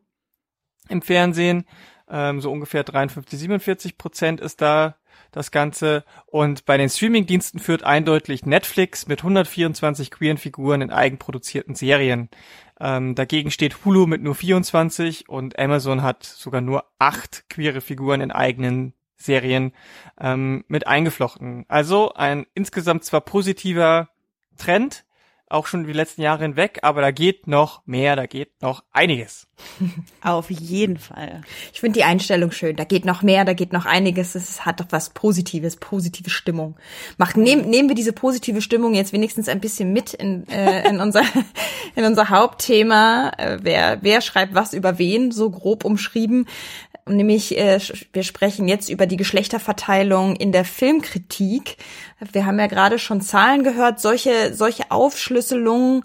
im 0.88 1.02
Fernsehen. 1.02 1.64
Ähm, 2.08 2.40
so 2.40 2.50
ungefähr 2.50 2.84
53, 2.84 3.38
47 3.38 3.98
Prozent 3.98 4.40
ist 4.40 4.60
da 4.60 4.96
das 5.32 5.50
Ganze. 5.50 6.04
Und 6.26 6.64
bei 6.64 6.76
den 6.76 6.88
Streamingdiensten 6.88 7.60
führt 7.60 7.82
eindeutig 7.82 8.44
Netflix 8.44 9.06
mit 9.06 9.20
124 9.20 10.10
queeren 10.10 10.38
Figuren 10.38 10.82
in 10.82 10.90
eigenproduzierten 10.90 11.74
Serien. 11.74 12.28
Ähm, 12.80 13.14
dagegen 13.14 13.50
steht 13.50 13.84
Hulu 13.84 14.06
mit 14.06 14.22
nur 14.22 14.34
24 14.34 15.28
und 15.28 15.58
Amazon 15.58 16.02
hat 16.02 16.24
sogar 16.24 16.60
nur 16.60 16.84
acht 16.98 17.44
queere 17.50 17.80
Figuren 17.80 18.20
in 18.20 18.30
eigenen 18.30 18.94
Serien 19.16 19.72
ähm, 20.18 20.64
mit 20.68 20.86
eingeflochten. 20.86 21.66
Also 21.68 22.14
ein 22.14 22.46
insgesamt 22.54 23.04
zwar 23.04 23.20
positiver 23.20 24.08
Trend, 24.56 25.04
auch 25.50 25.66
schon 25.66 25.84
die 25.84 25.92
letzten 25.92 26.22
Jahre 26.22 26.42
hinweg, 26.42 26.78
aber 26.82 27.00
da 27.00 27.10
geht 27.10 27.46
noch 27.46 27.82
mehr, 27.86 28.16
da 28.16 28.26
geht 28.26 28.62
noch 28.62 28.84
einiges. 28.92 29.48
Auf 30.22 30.50
jeden 30.50 30.96
Fall. 30.96 31.42
Ich 31.72 31.80
finde 31.80 31.98
die 31.98 32.04
Einstellung 32.04 32.52
schön. 32.52 32.76
Da 32.76 32.84
geht 32.84 33.04
noch 33.04 33.22
mehr, 33.22 33.44
da 33.44 33.52
geht 33.52 33.72
noch 33.72 33.84
einiges. 33.84 34.34
Es 34.34 34.64
hat 34.64 34.80
doch 34.80 34.86
was 34.90 35.10
Positives, 35.10 35.76
positive 35.76 36.30
Stimmung. 36.30 36.76
Macht, 37.18 37.36
nehm, 37.36 37.62
nehmen 37.62 37.88
wir 37.88 37.96
diese 37.96 38.12
positive 38.12 38.62
Stimmung 38.62 38.94
jetzt 38.94 39.12
wenigstens 39.12 39.48
ein 39.48 39.60
bisschen 39.60 39.92
mit 39.92 40.14
in, 40.14 40.48
äh, 40.48 40.88
in, 40.88 41.00
unser, 41.00 41.22
in 41.96 42.04
unser 42.04 42.30
Hauptthema. 42.30 43.32
Äh, 43.36 43.58
wer, 43.62 43.98
wer 44.02 44.20
schreibt 44.20 44.54
was 44.54 44.72
über 44.72 44.98
wen, 44.98 45.32
so 45.32 45.50
grob 45.50 45.84
umschrieben. 45.84 46.46
Nämlich, 47.16 47.58
äh, 47.58 47.78
wir 48.12 48.22
sprechen 48.22 48.68
jetzt 48.68 48.88
über 48.88 49.06
die 49.06 49.16
Geschlechterverteilung 49.16 50.36
in 50.36 50.52
der 50.52 50.64
Filmkritik. 50.64 51.76
Wir 52.32 52.46
haben 52.46 52.58
ja 52.58 52.66
gerade 52.66 52.98
schon 52.98 53.20
Zahlen 53.20 53.64
gehört. 53.64 54.00
Solche, 54.00 54.54
solche 54.54 54.90
Aufschlüsselungen 54.90 56.02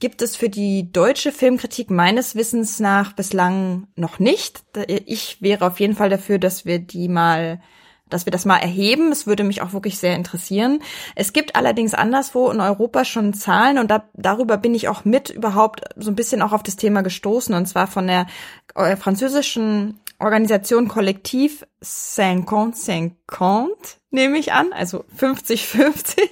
gibt 0.00 0.22
es 0.22 0.36
für 0.36 0.48
die 0.48 0.90
deutsche 0.92 1.32
Filmkritik 1.32 1.90
meines 1.90 2.34
Wissens 2.34 2.80
nach 2.80 3.12
bislang 3.12 3.86
noch 3.96 4.18
nicht. 4.18 4.62
Ich 5.06 5.40
wäre 5.40 5.66
auf 5.66 5.80
jeden 5.80 5.94
Fall 5.94 6.10
dafür, 6.10 6.38
dass 6.38 6.64
wir 6.64 6.78
die 6.78 7.08
mal 7.08 7.60
dass 8.10 8.26
wir 8.26 8.30
das 8.30 8.44
mal 8.44 8.58
erheben. 8.58 9.10
Es 9.10 9.26
würde 9.26 9.44
mich 9.44 9.62
auch 9.62 9.72
wirklich 9.72 9.98
sehr 9.98 10.14
interessieren. 10.14 10.80
Es 11.14 11.32
gibt 11.32 11.56
allerdings 11.56 11.94
anderswo 11.94 12.50
in 12.50 12.60
Europa 12.60 13.04
schon 13.04 13.34
Zahlen 13.34 13.78
und 13.78 13.90
da, 13.90 14.04
darüber 14.12 14.56
bin 14.56 14.74
ich 14.74 14.88
auch 14.88 15.04
mit 15.04 15.30
überhaupt 15.30 15.80
so 15.96 16.10
ein 16.10 16.14
bisschen 16.14 16.42
auch 16.42 16.52
auf 16.52 16.62
das 16.62 16.76
Thema 16.76 17.02
gestoßen 17.02 17.54
und 17.54 17.66
zwar 17.66 17.86
von 17.86 18.06
der 18.06 18.26
äh, 18.74 18.96
französischen 18.96 19.98
Organisation 20.24 20.88
Kollektiv 20.88 21.66
50-50, 21.82 23.76
nehme 24.10 24.38
ich 24.38 24.52
an, 24.52 24.72
also 24.72 25.04
50-50. 25.20 26.16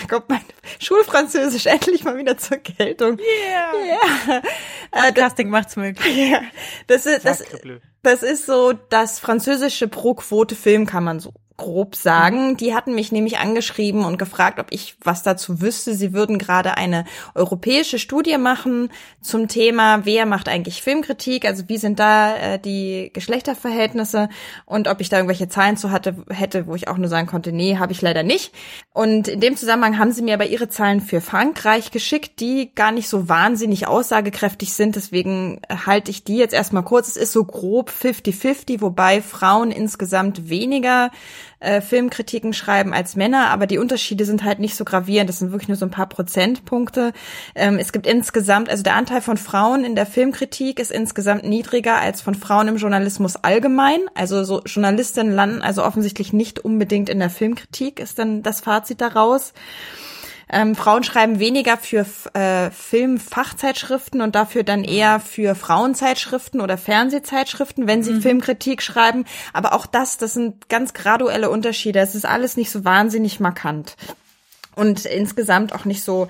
Da 0.00 0.06
kommt 0.08 0.28
mein 0.28 0.44
Schulfranzösisch 0.78 1.66
endlich 1.66 2.04
mal 2.04 2.16
wieder 2.16 2.38
zur 2.38 2.58
Geltung. 2.58 3.18
Yeah. 3.18 3.72
Yeah. 4.28 4.42
Podcasting 4.92 5.48
äh, 5.48 5.50
macht's 5.50 5.76
möglich. 5.76 6.16
Yeah. 6.16 6.42
Das 6.86 7.06
ist, 7.06 7.24
das, 7.24 7.42
das 8.02 8.22
ist 8.22 8.46
so 8.46 8.72
das 8.72 9.18
französische 9.18 9.88
Pro-Quote 9.88 10.54
Film, 10.54 10.86
kann 10.86 11.02
man 11.04 11.18
so 11.18 11.32
grob 11.56 11.94
sagen. 11.94 12.56
Die 12.56 12.74
hatten 12.74 12.94
mich 12.94 13.12
nämlich 13.12 13.38
angeschrieben 13.38 14.04
und 14.04 14.18
gefragt, 14.18 14.58
ob 14.58 14.66
ich 14.70 14.96
was 15.02 15.22
dazu 15.22 15.60
wüsste. 15.60 15.94
Sie 15.94 16.12
würden 16.12 16.38
gerade 16.38 16.76
eine 16.76 17.04
europäische 17.34 18.00
Studie 18.00 18.38
machen 18.38 18.90
zum 19.22 19.46
Thema, 19.46 20.04
wer 20.04 20.26
macht 20.26 20.48
eigentlich 20.48 20.82
Filmkritik, 20.82 21.44
also 21.44 21.68
wie 21.68 21.78
sind 21.78 22.00
da 22.00 22.36
äh, 22.36 22.58
die 22.58 23.10
Geschlechterverhältnisse 23.14 24.28
und 24.66 24.88
ob 24.88 25.00
ich 25.00 25.08
da 25.08 25.18
irgendwelche 25.18 25.48
Zahlen 25.48 25.76
zu 25.76 25.92
hatte, 25.92 26.16
hätte, 26.28 26.66
wo 26.66 26.74
ich 26.74 26.88
auch 26.88 26.98
nur 26.98 27.08
sagen 27.08 27.28
konnte, 27.28 27.52
nee, 27.52 27.78
habe 27.78 27.92
ich 27.92 28.02
leider 28.02 28.24
nicht. 28.24 28.52
Und 28.92 29.28
in 29.28 29.40
dem 29.40 29.56
Zusammenhang 29.56 29.98
haben 29.98 30.10
sie 30.10 30.22
mir 30.22 30.34
aber 30.34 30.46
ihre 30.46 30.68
Zahlen 30.68 31.00
für 31.00 31.20
Frankreich 31.20 31.92
geschickt, 31.92 32.40
die 32.40 32.74
gar 32.74 32.90
nicht 32.90 33.08
so 33.08 33.28
wahnsinnig 33.28 33.86
aussagekräftig 33.86 34.72
sind. 34.72 34.96
Deswegen 34.96 35.60
halte 35.86 36.10
ich 36.10 36.24
die 36.24 36.36
jetzt 36.36 36.54
erstmal 36.54 36.84
kurz. 36.84 37.10
Es 37.10 37.16
ist 37.16 37.32
so 37.32 37.44
grob 37.44 37.90
50-50, 37.90 38.80
wobei 38.80 39.22
Frauen 39.22 39.70
insgesamt 39.70 40.48
weniger 40.48 41.10
äh, 41.60 41.80
Filmkritiken 41.80 42.52
schreiben 42.52 42.92
als 42.92 43.16
Männer, 43.16 43.48
aber 43.48 43.66
die 43.66 43.78
Unterschiede 43.78 44.24
sind 44.24 44.44
halt 44.44 44.58
nicht 44.58 44.76
so 44.76 44.84
gravierend. 44.84 45.28
Das 45.28 45.38
sind 45.38 45.52
wirklich 45.52 45.68
nur 45.68 45.76
so 45.76 45.86
ein 45.86 45.90
paar 45.90 46.08
Prozentpunkte. 46.08 47.12
Ähm, 47.54 47.78
es 47.78 47.92
gibt 47.92 48.06
insgesamt, 48.06 48.68
also 48.68 48.82
der 48.82 48.96
Anteil 48.96 49.20
von 49.20 49.36
Frauen 49.36 49.84
in 49.84 49.94
der 49.94 50.06
Filmkritik 50.06 50.78
ist 50.78 50.90
insgesamt 50.90 51.44
niedriger 51.44 51.98
als 51.98 52.20
von 52.20 52.34
Frauen 52.34 52.68
im 52.68 52.76
Journalismus 52.76 53.36
allgemein. 53.36 54.00
Also 54.14 54.44
so 54.44 54.62
Journalistinnen 54.64 55.32
landen 55.32 55.62
also 55.62 55.84
offensichtlich 55.84 56.32
nicht 56.32 56.58
unbedingt 56.58 57.08
in 57.08 57.18
der 57.18 57.30
Filmkritik, 57.30 58.00
ist 58.00 58.18
dann 58.18 58.42
das 58.42 58.60
Fazit 58.60 59.00
daraus. 59.00 59.52
Ähm, 60.54 60.76
Frauen 60.76 61.02
schreiben 61.02 61.40
weniger 61.40 61.76
für 61.76 62.06
äh, 62.34 62.70
Filmfachzeitschriften 62.70 64.20
und 64.20 64.36
dafür 64.36 64.62
dann 64.62 64.84
eher 64.84 65.18
für 65.18 65.56
Frauenzeitschriften 65.56 66.60
oder 66.60 66.78
Fernsehzeitschriften, 66.78 67.88
wenn 67.88 68.04
sie 68.04 68.12
mhm. 68.12 68.22
Filmkritik 68.22 68.80
schreiben. 68.80 69.24
Aber 69.52 69.72
auch 69.72 69.84
das, 69.84 70.16
das 70.16 70.32
sind 70.34 70.68
ganz 70.68 70.94
graduelle 70.94 71.50
Unterschiede. 71.50 71.98
Es 71.98 72.14
ist 72.14 72.24
alles 72.24 72.56
nicht 72.56 72.70
so 72.70 72.84
wahnsinnig 72.84 73.40
markant. 73.40 73.96
Und 74.76 75.06
insgesamt 75.06 75.72
auch 75.72 75.86
nicht 75.86 76.04
so 76.04 76.28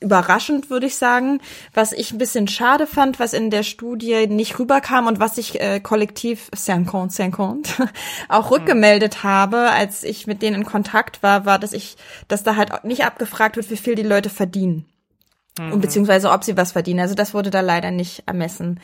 überraschend, 0.00 0.70
würde 0.70 0.86
ich 0.86 0.96
sagen. 0.96 1.40
Was 1.72 1.92
ich 1.92 2.12
ein 2.12 2.18
bisschen 2.18 2.48
schade 2.48 2.86
fand, 2.86 3.18
was 3.18 3.32
in 3.32 3.50
der 3.50 3.62
Studie 3.62 4.26
nicht 4.26 4.58
rüberkam 4.58 5.06
und 5.06 5.20
was 5.20 5.38
ich 5.38 5.60
äh, 5.60 5.80
kollektiv 5.80 6.50
Saint-Compte, 6.54 7.14
Saint-Compte 7.14 7.88
auch 8.28 8.50
mhm. 8.50 8.56
rückgemeldet 8.56 9.22
habe, 9.24 9.70
als 9.70 10.04
ich 10.04 10.26
mit 10.26 10.42
denen 10.42 10.62
in 10.62 10.64
Kontakt 10.64 11.22
war, 11.22 11.46
war, 11.46 11.58
dass 11.58 11.72
ich, 11.72 11.96
dass 12.28 12.42
da 12.42 12.56
halt 12.56 12.84
nicht 12.84 13.04
abgefragt 13.04 13.56
wird, 13.56 13.70
wie 13.70 13.76
viel 13.76 13.94
die 13.94 14.02
Leute 14.02 14.30
verdienen. 14.30 14.86
Mhm. 15.58 15.72
Und 15.72 15.80
beziehungsweise 15.80 16.30
ob 16.30 16.44
sie 16.44 16.56
was 16.56 16.72
verdienen. 16.72 17.00
Also 17.00 17.14
das 17.14 17.34
wurde 17.34 17.50
da 17.50 17.60
leider 17.60 17.90
nicht 17.90 18.24
ermessen. 18.26 18.80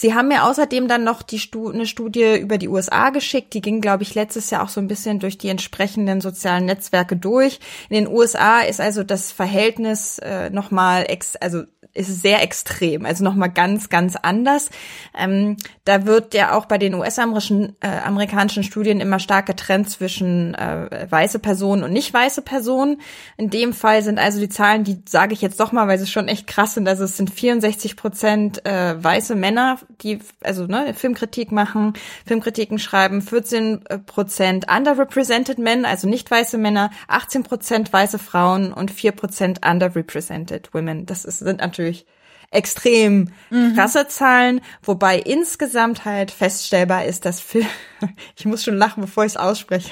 Sie 0.00 0.14
haben 0.14 0.28
mir 0.28 0.44
außerdem 0.44 0.86
dann 0.86 1.02
noch 1.02 1.22
die 1.22 1.40
Stu 1.40 1.70
eine 1.70 1.84
Studie 1.84 2.38
über 2.38 2.56
die 2.56 2.68
USA 2.68 3.10
geschickt. 3.10 3.52
Die 3.52 3.60
ging, 3.60 3.80
glaube 3.80 4.04
ich, 4.04 4.14
letztes 4.14 4.48
Jahr 4.48 4.62
auch 4.62 4.68
so 4.68 4.80
ein 4.80 4.86
bisschen 4.86 5.18
durch 5.18 5.38
die 5.38 5.48
entsprechenden 5.48 6.20
sozialen 6.20 6.66
Netzwerke 6.66 7.16
durch. 7.16 7.58
In 7.88 7.96
den 7.96 8.06
USA 8.06 8.60
ist 8.60 8.80
also 8.80 9.02
das 9.02 9.32
Verhältnis 9.32 10.20
äh, 10.20 10.50
nochmal, 10.50 11.04
also 11.40 11.64
ist 11.94 12.22
sehr 12.22 12.42
extrem, 12.42 13.04
also 13.04 13.24
nochmal 13.24 13.50
ganz, 13.50 13.88
ganz 13.88 14.14
anders. 14.14 14.70
Ähm, 15.16 15.56
da 15.84 16.06
wird 16.06 16.32
ja 16.32 16.56
auch 16.56 16.66
bei 16.66 16.78
den 16.78 16.94
US-amerikanischen 16.94 17.76
äh, 17.80 17.88
amerikanischen 18.04 18.62
Studien 18.62 19.00
immer 19.00 19.18
stark 19.18 19.46
getrennt 19.46 19.90
zwischen 19.90 20.54
äh, 20.54 21.06
weiße 21.10 21.40
Personen 21.40 21.82
und 21.82 21.92
nicht 21.92 22.14
weiße 22.14 22.42
Personen. 22.42 23.00
In 23.36 23.50
dem 23.50 23.72
Fall 23.72 24.02
sind 24.02 24.18
also 24.18 24.38
die 24.38 24.48
Zahlen, 24.48 24.84
die 24.84 25.02
sage 25.08 25.32
ich 25.32 25.42
jetzt 25.42 25.58
doch 25.58 25.72
mal, 25.72 25.88
weil 25.88 25.98
sie 25.98 26.06
schon 26.06 26.28
echt 26.28 26.46
krass 26.46 26.74
sind. 26.74 26.86
Also 26.88 27.04
es 27.04 27.16
sind 27.16 27.30
64 27.30 27.96
Prozent 27.96 28.64
äh, 28.64 29.02
weiße 29.02 29.34
Männer, 29.34 29.78
die 30.02 30.20
also 30.42 30.66
ne, 30.66 30.94
Filmkritik 30.94 31.50
machen, 31.50 31.94
Filmkritiken 32.26 32.78
schreiben, 32.78 33.22
14 33.22 33.84
Prozent 34.06 34.66
underrepresented 34.70 35.58
men, 35.58 35.84
also 35.84 36.08
nicht 36.08 36.30
weiße 36.30 36.58
Männer, 36.58 36.90
18 37.08 37.42
Prozent 37.42 37.92
weiße 37.92 38.18
Frauen 38.18 38.72
und 38.72 38.90
4 38.90 39.12
Prozent 39.12 39.66
underrepresented 39.66 40.72
women. 40.74 41.06
Das 41.06 41.24
ist, 41.24 41.38
sind 41.38 41.60
natürlich 41.60 41.78
natürlich 41.78 42.06
extrem 42.50 43.30
mhm. 43.50 43.74
krasse 43.74 44.08
Zahlen, 44.08 44.62
wobei 44.82 45.18
insgesamt 45.18 46.06
halt 46.06 46.30
feststellbar 46.30 47.04
ist, 47.04 47.26
dass 47.26 47.40
Film, 47.40 47.66
ich 48.36 48.46
muss 48.46 48.64
schon 48.64 48.76
lachen, 48.76 49.02
bevor 49.02 49.24
ich 49.24 49.32
es 49.32 49.36
ausspreche, 49.36 49.90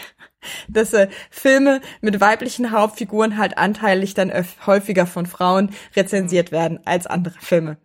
dass 0.69 0.93
äh, 0.93 1.09
Filme 1.31 1.81
mit 2.01 2.21
weiblichen 2.21 2.71
Hauptfiguren 2.71 3.39
halt 3.39 3.59
anteilig 3.59 4.15
dann 4.15 4.33
häufiger 4.67 5.07
von 5.07 5.27
Frauen 5.27 5.71
rezensiert 5.95 6.53
werden 6.53 6.81
als 6.85 7.07
andere 7.07 7.35
Filme. 7.41 7.79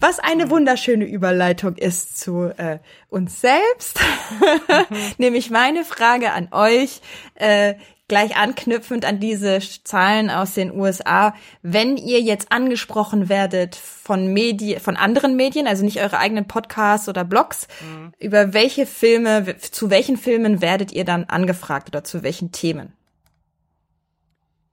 Was 0.00 0.18
eine 0.18 0.50
wunderschöne 0.50 1.04
Überleitung 1.04 1.76
ist 1.76 2.18
zu 2.18 2.52
äh, 2.56 2.78
uns 3.08 3.40
selbst, 3.40 3.98
mhm. 4.40 4.96
nämlich 5.18 5.50
meine 5.50 5.84
Frage 5.84 6.32
an 6.32 6.48
euch. 6.52 7.00
Äh, 7.34 7.74
gleich 8.08 8.36
anknüpfend 8.36 9.04
an 9.04 9.18
diese 9.18 9.60
Zahlen 9.60 10.30
aus 10.30 10.54
den 10.54 10.72
USA, 10.72 11.34
wenn 11.62 11.96
ihr 11.96 12.20
jetzt 12.20 12.52
angesprochen 12.52 13.28
werdet 13.28 13.76
von 13.76 14.32
Medien, 14.32 14.80
von 14.80 14.96
anderen 14.96 15.36
Medien, 15.36 15.66
also 15.66 15.84
nicht 15.84 16.00
eure 16.00 16.18
eigenen 16.18 16.46
Podcasts 16.46 17.08
oder 17.08 17.24
Blogs, 17.24 17.66
mhm. 17.80 18.12
über 18.18 18.52
welche 18.52 18.86
Filme, 18.86 19.56
zu 19.58 19.90
welchen 19.90 20.16
Filmen 20.16 20.60
werdet 20.60 20.92
ihr 20.92 21.04
dann 21.04 21.24
angefragt 21.24 21.88
oder 21.88 22.04
zu 22.04 22.22
welchen 22.22 22.52
Themen? 22.52 22.92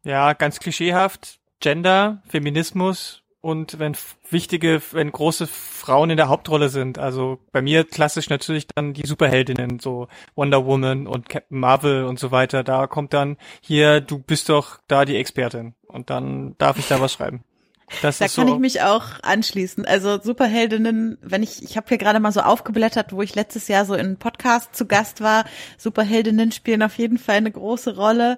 Ja, 0.04 0.34
ganz 0.34 0.60
klischeehaft. 0.60 1.40
Gender, 1.60 2.24
Feminismus, 2.28 3.21
und 3.41 3.79
wenn 3.79 3.98
wichtige, 4.29 4.81
wenn 4.91 5.12
große 5.12 5.48
Frauen 5.48 6.12
in 6.12 6.17
der 6.17 6.29
Hauptrolle 6.29 6.69
sind. 6.69 7.00
Also 7.00 7.39
bei 7.51 7.62
mir 7.62 7.83
klassisch 7.83 8.29
natürlich 8.29 8.67
dann 8.67 8.93
die 8.93 9.05
Superheldinnen, 9.05 9.79
so 9.79 10.07
Wonder 10.36 10.65
Woman 10.65 11.07
und 11.07 11.27
Captain 11.27 11.60
Marvel 11.60 12.05
und 12.05 12.19
so 12.19 12.31
weiter. 12.31 12.63
Da 12.63 12.86
kommt 12.86 13.13
dann 13.13 13.38
hier, 13.60 14.00
du 14.00 14.19
bist 14.19 14.50
doch 14.50 14.79
da 14.88 15.05
die 15.05 15.17
Expertin. 15.17 15.74
Und 15.88 16.10
dann 16.10 16.55
darf 16.60 16.77
ich 16.77 16.88
da 16.88 17.01
was 17.01 17.13
schreiben. 17.13 17.43
Das 18.01 18.19
da 18.19 18.27
kann 18.27 18.48
so. 18.48 18.53
ich 18.53 18.60
mich 18.60 18.81
auch 18.81 19.21
anschließen. 19.21 19.86
Also 19.86 20.21
Superheldinnen, 20.21 21.17
wenn 21.21 21.43
ich, 21.43 21.62
ich 21.62 21.75
habe 21.75 21.88
hier 21.89 21.98
gerade 21.98 22.19
mal 22.19 22.31
so 22.31 22.39
aufgeblättert, 22.41 23.12
wo 23.12 23.21
ich 23.21 23.36
letztes 23.36 23.67
Jahr 23.67 23.86
so 23.86 23.95
in 23.95 24.17
Podcast 24.17 24.75
zu 24.75 24.86
Gast 24.86 25.21
war. 25.21 25.45
Superheldinnen 25.77 26.51
spielen 26.51 26.83
auf 26.83 26.98
jeden 26.98 27.17
Fall 27.17 27.36
eine 27.36 27.51
große 27.51 27.95
Rolle. 27.95 28.38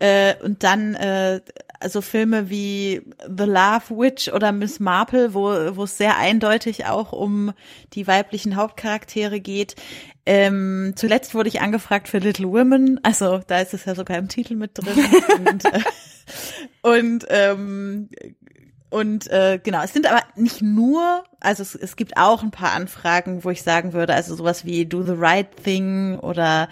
Äh, 0.00 0.34
und 0.42 0.64
dann 0.64 0.94
äh, 0.94 1.40
also 1.80 2.00
Filme 2.00 2.50
wie 2.50 3.02
The 3.26 3.44
Love 3.44 3.90
Witch 3.90 4.32
oder 4.32 4.52
Miss 4.52 4.80
Marple, 4.80 5.34
wo, 5.34 5.76
wo 5.76 5.84
es 5.84 5.96
sehr 5.96 6.16
eindeutig 6.16 6.86
auch 6.86 7.12
um 7.12 7.52
die 7.94 8.06
weiblichen 8.06 8.56
Hauptcharaktere 8.56 9.40
geht. 9.40 9.76
Ähm, 10.26 10.92
zuletzt 10.96 11.34
wurde 11.34 11.48
ich 11.48 11.60
angefragt 11.60 12.08
für 12.08 12.18
Little 12.18 12.48
Women, 12.48 13.00
also 13.02 13.40
da 13.46 13.60
ist 13.60 13.74
es 13.74 13.86
ja 13.86 13.94
sogar 13.94 14.18
im 14.18 14.28
Titel 14.28 14.56
mit 14.56 14.72
drin. 14.74 15.06
und 15.46 15.64
äh, 15.64 15.80
und 16.82 17.26
ähm, 17.30 18.08
und 18.90 19.30
äh, 19.30 19.60
genau, 19.62 19.82
es 19.82 19.92
sind 19.92 20.10
aber 20.10 20.22
nicht 20.34 20.62
nur, 20.62 21.24
also 21.40 21.62
es, 21.62 21.74
es 21.74 21.96
gibt 21.96 22.16
auch 22.16 22.42
ein 22.42 22.50
paar 22.50 22.72
Anfragen, 22.72 23.44
wo 23.44 23.50
ich 23.50 23.62
sagen 23.62 23.92
würde, 23.92 24.14
also 24.14 24.34
sowas 24.34 24.64
wie 24.64 24.86
Do 24.86 25.02
the 25.02 25.14
Right 25.14 25.48
Thing 25.62 26.18
oder 26.18 26.68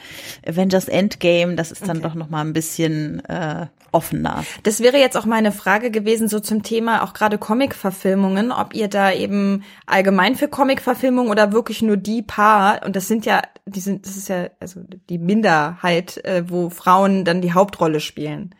Avengers 0.47 0.89
Endgame, 0.89 1.57
das 1.57 1.73
ist 1.73 1.83
dann 1.83 1.99
okay. 1.99 2.09
doch 2.09 2.15
noch 2.15 2.31
mal 2.31 2.41
ein 2.41 2.55
bisschen 2.55 3.23
äh, 3.27 3.67
offener. 3.93 4.45
Das 4.63 4.81
wäre 4.81 4.99
jetzt 4.99 5.17
auch 5.17 5.27
meine 5.27 5.53
Frage 5.53 5.91
gewesen, 5.91 6.29
so 6.29 6.41
zum 6.41 6.63
Thema 6.63 7.03
auch 7.03 7.13
gerade 7.13 7.37
Comic-Verfilmungen, 7.37 8.51
ob 8.51 8.75
ihr 8.75 8.89
da 8.89 9.13
eben 9.13 9.65
allgemein 9.85 10.37
für 10.37 10.49
Comic-Verfilmungen 10.49 11.31
oder 11.31 11.53
wirklich 11.53 11.83
nur 11.83 11.99
die 11.99 12.23
paar, 12.23 12.85
und 12.85 12.97
das 12.97 13.09
sind 13.09 13.27
ja, 13.27 13.43
die 13.67 13.81
sind, 13.81 14.07
das 14.07 14.17
ist 14.17 14.29
ja 14.29 14.49
also 14.59 14.81
die 15.11 15.19
Minderheit, 15.19 16.25
äh, 16.25 16.45
wo 16.49 16.71
Frauen 16.71 17.25
dann 17.25 17.43
die 17.43 17.53
Hauptrolle 17.53 18.01
spielen. 18.01 18.55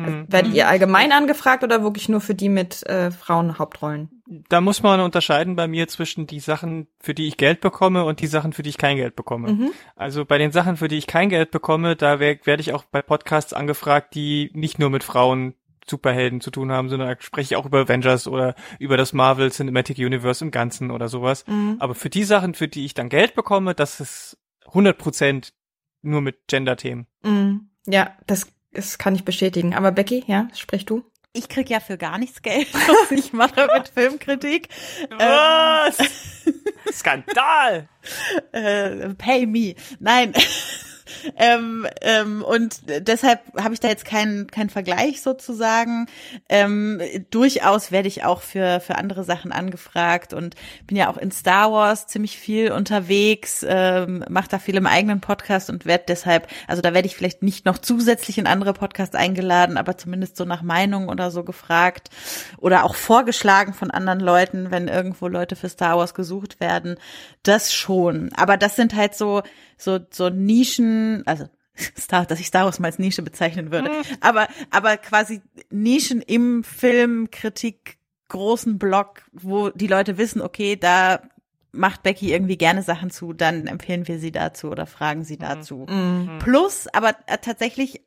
Mhm. 0.00 0.26
Werdet 0.28 0.54
ihr 0.54 0.68
allgemein 0.68 1.12
angefragt 1.12 1.64
oder 1.64 1.82
wirklich 1.82 2.08
nur 2.08 2.20
für 2.20 2.34
die 2.34 2.48
mit 2.48 2.86
äh, 2.86 3.10
Frauenhauptrollen? 3.10 4.22
Da 4.48 4.60
muss 4.60 4.82
man 4.82 5.00
unterscheiden 5.00 5.56
bei 5.56 5.66
mir 5.66 5.88
zwischen 5.88 6.26
die 6.26 6.40
Sachen, 6.40 6.86
für 7.00 7.14
die 7.14 7.26
ich 7.26 7.36
Geld 7.36 7.60
bekomme 7.60 8.04
und 8.04 8.20
die 8.20 8.26
Sachen, 8.26 8.52
für 8.52 8.62
die 8.62 8.70
ich 8.70 8.78
kein 8.78 8.96
Geld 8.96 9.16
bekomme. 9.16 9.52
Mhm. 9.52 9.70
Also 9.96 10.24
bei 10.24 10.38
den 10.38 10.52
Sachen, 10.52 10.76
für 10.76 10.88
die 10.88 10.98
ich 10.98 11.06
kein 11.06 11.28
Geld 11.28 11.50
bekomme, 11.50 11.96
da 11.96 12.20
werde 12.20 12.60
ich 12.60 12.72
auch 12.72 12.84
bei 12.84 13.02
Podcasts 13.02 13.52
angefragt, 13.52 14.14
die 14.14 14.50
nicht 14.54 14.78
nur 14.78 14.90
mit 14.90 15.04
Frauen 15.04 15.54
Superhelden 15.88 16.40
zu 16.40 16.50
tun 16.50 16.70
haben, 16.70 16.88
sondern 16.88 17.08
da 17.08 17.16
spreche 17.20 17.54
ich 17.54 17.56
auch 17.56 17.66
über 17.66 17.80
Avengers 17.80 18.28
oder 18.28 18.54
über 18.78 18.96
das 18.96 19.12
Marvel 19.12 19.50
Cinematic 19.50 19.98
Universe 19.98 20.44
im 20.44 20.50
Ganzen 20.50 20.90
oder 20.90 21.08
sowas. 21.08 21.44
Mhm. 21.46 21.76
Aber 21.80 21.94
für 21.94 22.10
die 22.10 22.24
Sachen, 22.24 22.54
für 22.54 22.68
die 22.68 22.84
ich 22.84 22.94
dann 22.94 23.08
Geld 23.08 23.34
bekomme, 23.34 23.74
das 23.74 24.00
ist 24.00 24.38
100 24.66 24.96
Prozent 24.96 25.52
nur 26.02 26.20
mit 26.20 26.46
Gender-Themen. 26.46 27.06
Mhm. 27.22 27.70
Ja, 27.86 28.14
das 28.26 28.52
das 28.72 28.98
kann 28.98 29.14
ich 29.14 29.24
bestätigen. 29.24 29.74
Aber 29.74 29.92
Becky, 29.92 30.24
ja, 30.26 30.48
sprich 30.54 30.84
du. 30.84 31.04
Ich 31.32 31.48
krieg 31.48 31.70
ja 31.70 31.78
für 31.78 31.96
gar 31.96 32.18
nichts 32.18 32.42
Geld, 32.42 32.72
was 32.74 33.10
ich 33.12 33.32
mache 33.32 33.68
mit 33.74 33.88
Filmkritik. 33.94 34.68
Was? 35.10 35.98
Ähm, 36.00 36.54
Skandal! 36.92 37.88
äh, 38.52 39.14
pay 39.14 39.46
me. 39.46 39.74
Nein 40.00 40.32
ähm, 41.36 41.86
ähm, 42.00 42.42
und 42.42 42.80
deshalb 43.06 43.40
habe 43.60 43.74
ich 43.74 43.80
da 43.80 43.88
jetzt 43.88 44.04
keinen 44.04 44.46
keinen 44.48 44.70
Vergleich 44.70 45.22
sozusagen. 45.22 46.06
Ähm, 46.48 47.00
durchaus 47.30 47.92
werde 47.92 48.08
ich 48.08 48.24
auch 48.24 48.42
für 48.42 48.80
für 48.80 48.96
andere 48.96 49.24
Sachen 49.24 49.52
angefragt 49.52 50.32
und 50.32 50.54
bin 50.86 50.96
ja 50.96 51.08
auch 51.10 51.16
in 51.16 51.30
Star 51.30 51.72
Wars 51.72 52.06
ziemlich 52.06 52.38
viel 52.38 52.72
unterwegs, 52.72 53.64
ähm, 53.68 54.24
mache 54.28 54.48
da 54.48 54.58
viel 54.58 54.76
im 54.76 54.86
eigenen 54.86 55.20
Podcast 55.20 55.70
und 55.70 55.86
werde 55.86 56.04
deshalb, 56.08 56.48
also 56.66 56.82
da 56.82 56.94
werde 56.94 57.06
ich 57.06 57.16
vielleicht 57.16 57.42
nicht 57.42 57.64
noch 57.64 57.78
zusätzlich 57.78 58.38
in 58.38 58.46
andere 58.46 58.72
Podcasts 58.72 59.14
eingeladen, 59.14 59.76
aber 59.76 59.96
zumindest 59.96 60.36
so 60.36 60.44
nach 60.44 60.62
Meinung 60.62 61.08
oder 61.08 61.30
so 61.30 61.44
gefragt 61.44 62.10
oder 62.58 62.84
auch 62.84 62.94
vorgeschlagen 62.94 63.74
von 63.74 63.90
anderen 63.90 64.20
Leuten, 64.20 64.70
wenn 64.70 64.88
irgendwo 64.88 65.28
Leute 65.28 65.56
für 65.56 65.68
Star 65.68 65.98
Wars 65.98 66.14
gesucht 66.14 66.60
werden. 66.60 66.96
Das 67.42 67.72
schon. 67.72 68.30
Aber 68.36 68.56
das 68.56 68.76
sind 68.76 68.94
halt 68.94 69.14
so 69.14 69.42
so, 69.80 69.98
so 70.10 70.28
Nischen, 70.28 71.22
also 71.26 71.48
Star, 71.98 72.26
dass 72.26 72.40
ich 72.40 72.46
Star 72.46 72.64
Wars 72.64 72.78
mal 72.78 72.88
als 72.88 72.98
Nische 72.98 73.22
bezeichnen 73.22 73.72
würde, 73.72 73.90
mhm. 73.90 74.02
aber, 74.20 74.48
aber 74.70 74.96
quasi 74.96 75.40
Nischen 75.70 76.22
im 76.22 76.62
Filmkritik 76.64 77.98
großen 78.28 78.78
Blog, 78.78 79.22
wo 79.32 79.70
die 79.70 79.88
Leute 79.88 80.16
wissen, 80.18 80.40
okay, 80.40 80.76
da 80.76 81.20
macht 81.72 82.02
Becky 82.02 82.32
irgendwie 82.32 82.56
gerne 82.56 82.82
Sachen 82.82 83.10
zu, 83.10 83.32
dann 83.32 83.66
empfehlen 83.66 84.08
wir 84.08 84.18
sie 84.18 84.32
dazu 84.32 84.68
oder 84.68 84.86
fragen 84.86 85.24
sie 85.24 85.36
dazu. 85.36 85.86
Mhm. 85.88 86.38
Plus, 86.40 86.88
aber 86.88 87.14
äh, 87.26 87.38
tatsächlich 87.38 88.02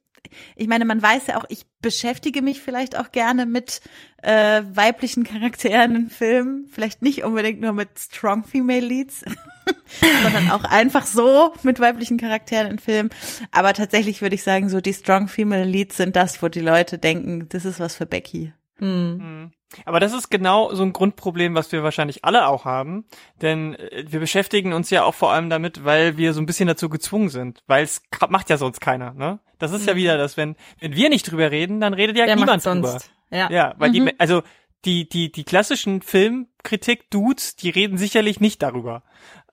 ich 0.55 0.67
meine, 0.67 0.85
man 0.85 1.01
weiß 1.01 1.27
ja 1.27 1.37
auch, 1.37 1.45
ich 1.49 1.65
beschäftige 1.81 2.41
mich 2.41 2.61
vielleicht 2.61 2.97
auch 2.97 3.11
gerne 3.11 3.45
mit 3.45 3.81
äh, 4.21 4.61
weiblichen 4.71 5.23
Charakteren 5.23 5.95
in 5.95 6.09
Filmen. 6.09 6.67
Vielleicht 6.71 7.01
nicht 7.01 7.23
unbedingt 7.23 7.61
nur 7.61 7.73
mit 7.73 7.89
Strong 7.97 8.43
Female 8.43 8.85
Leads, 8.85 9.23
sondern 10.23 10.49
auch 10.51 10.63
einfach 10.63 11.05
so 11.05 11.53
mit 11.63 11.79
weiblichen 11.79 12.17
Charakteren 12.17 12.71
in 12.71 12.79
Filmen. 12.79 13.09
Aber 13.51 13.73
tatsächlich 13.73 14.21
würde 14.21 14.35
ich 14.35 14.43
sagen, 14.43 14.69
so 14.69 14.81
die 14.81 14.93
Strong 14.93 15.27
Female 15.27 15.65
Leads 15.65 15.97
sind 15.97 16.15
das, 16.15 16.41
wo 16.41 16.47
die 16.47 16.61
Leute 16.61 16.97
denken, 16.97 17.47
das 17.49 17.65
ist 17.65 17.79
was 17.79 17.95
für 17.95 18.05
Becky. 18.05 18.53
Hm. 18.79 19.51
Aber 19.85 19.99
das 19.99 20.13
ist 20.13 20.29
genau 20.29 20.73
so 20.73 20.83
ein 20.83 20.93
Grundproblem, 20.93 21.55
was 21.55 21.71
wir 21.71 21.83
wahrscheinlich 21.83 22.23
alle 22.25 22.47
auch 22.47 22.65
haben. 22.65 23.05
Denn 23.41 23.75
äh, 23.75 24.05
wir 24.07 24.19
beschäftigen 24.19 24.73
uns 24.73 24.89
ja 24.89 25.03
auch 25.03 25.13
vor 25.13 25.31
allem 25.31 25.49
damit, 25.49 25.83
weil 25.83 26.17
wir 26.17 26.33
so 26.33 26.41
ein 26.41 26.45
bisschen 26.45 26.67
dazu 26.67 26.89
gezwungen 26.89 27.29
sind. 27.29 27.63
Weil 27.67 27.83
es 27.83 28.01
macht 28.29 28.49
ja 28.49 28.57
sonst 28.57 28.81
keiner, 28.81 29.13
ne? 29.13 29.39
Das 29.59 29.71
ist 29.71 29.83
mhm. 29.83 29.87
ja 29.87 29.95
wieder 29.95 30.17
das, 30.17 30.35
wenn, 30.35 30.55
wenn 30.79 30.95
wir 30.95 31.09
nicht 31.09 31.31
drüber 31.31 31.51
reden, 31.51 31.79
dann 31.79 31.93
redet 31.93 32.17
ja 32.17 32.25
Wer 32.25 32.35
niemand 32.35 32.65
drüber. 32.65 32.99
Ja. 33.31 33.49
ja, 33.49 33.73
weil 33.77 33.89
mhm. 33.89 33.93
die, 33.93 34.19
also 34.19 34.43
die, 34.85 35.07
die, 35.07 35.31
die 35.31 35.43
klassischen 35.43 36.01
Filmkritik-Dudes, 36.01 37.55
die 37.55 37.69
reden 37.69 37.97
sicherlich 37.97 38.39
nicht 38.39 38.61
darüber. 38.61 39.03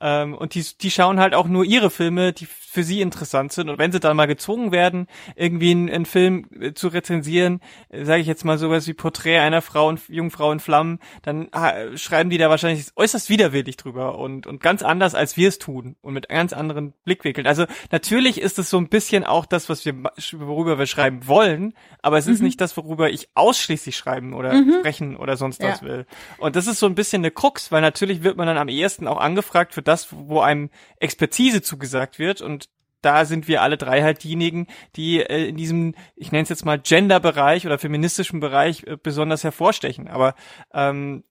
Ähm, 0.00 0.34
und 0.34 0.54
die, 0.54 0.64
die 0.80 0.90
schauen 0.90 1.20
halt 1.20 1.34
auch 1.34 1.46
nur 1.46 1.64
ihre 1.64 1.90
Filme, 1.90 2.32
die 2.32 2.46
für 2.46 2.84
sie 2.84 3.00
interessant 3.00 3.52
sind. 3.52 3.68
Und 3.68 3.78
wenn 3.78 3.92
sie 3.92 4.00
dann 4.00 4.16
mal 4.16 4.26
gezwungen 4.26 4.72
werden, 4.72 5.08
irgendwie 5.36 5.72
einen, 5.72 5.90
einen 5.90 6.06
Film 6.06 6.46
äh, 6.58 6.72
zu 6.72 6.88
rezensieren, 6.88 7.60
äh, 7.90 8.04
sage 8.04 8.22
ich 8.22 8.26
jetzt 8.26 8.44
mal 8.44 8.58
sowas 8.58 8.86
wie 8.86 8.94
Porträt 8.94 9.38
einer 9.40 9.60
Frau, 9.60 9.92
Jungfrau 10.08 10.52
in 10.52 10.60
Flammen, 10.60 11.00
dann 11.22 11.48
äh, 11.52 11.98
schreiben 11.98 12.30
die 12.30 12.38
da 12.38 12.48
wahrscheinlich 12.48 12.86
äußerst 12.96 13.28
widerwillig 13.28 13.76
drüber 13.76 14.18
und, 14.18 14.46
und 14.46 14.60
ganz 14.60 14.82
anders, 14.82 15.14
als 15.14 15.36
wir 15.36 15.48
es 15.48 15.58
tun 15.58 15.96
und 16.00 16.14
mit 16.14 16.28
ganz 16.28 16.52
anderen 16.52 16.94
Blickwinkeln. 17.04 17.46
Also 17.46 17.66
natürlich 17.90 18.40
ist 18.40 18.58
es 18.58 18.70
so 18.70 18.78
ein 18.78 18.88
bisschen 18.88 19.24
auch 19.24 19.44
das, 19.44 19.68
was 19.68 19.84
wir, 19.84 19.94
worüber 20.32 20.78
wir 20.78 20.86
schreiben 20.86 21.26
wollen, 21.26 21.74
aber 22.00 22.16
es 22.16 22.26
mhm. 22.26 22.32
ist 22.34 22.42
nicht 22.42 22.60
das, 22.60 22.76
worüber 22.76 23.10
ich 23.10 23.28
ausschließlich 23.34 23.96
schreiben 23.96 24.32
oder 24.32 24.54
mhm. 24.54 24.76
sprechen 24.78 25.16
oder 25.16 25.36
sonst 25.36 25.62
was 25.62 25.82
will. 25.82 26.06
Und 26.38 26.56
das 26.56 26.66
ist 26.66 26.78
so 26.78 26.86
ein 26.86 26.94
bisschen 26.94 27.20
eine 27.20 27.30
Krux, 27.30 27.70
weil 27.70 27.82
natürlich 27.82 28.22
wird 28.22 28.38
man 28.38 28.46
dann 28.46 28.56
am 28.56 28.68
ehesten 28.68 29.06
auch 29.06 29.18
angefragt 29.18 29.59
für 29.68 29.82
das, 29.82 30.08
wo 30.10 30.40
einem 30.40 30.70
Expertise 30.98 31.62
zugesagt 31.62 32.18
wird 32.18 32.40
und 32.40 32.68
da 33.02 33.24
sind 33.24 33.48
wir 33.48 33.62
alle 33.62 33.76
drei 33.76 34.02
halt 34.02 34.24
diejenigen, 34.24 34.66
die 34.96 35.20
äh, 35.20 35.48
in 35.48 35.56
diesem, 35.56 35.94
ich 36.16 36.32
nenne 36.32 36.42
es 36.42 36.48
jetzt 36.48 36.64
mal 36.64 36.78
Gender-Bereich 36.78 37.66
oder 37.66 37.78
feministischen 37.78 38.40
Bereich 38.40 38.84
äh, 38.84 38.96
besonders 39.02 39.42
hervorstechen. 39.44 40.08
Aber 40.08 40.34
ähm, 40.74 41.24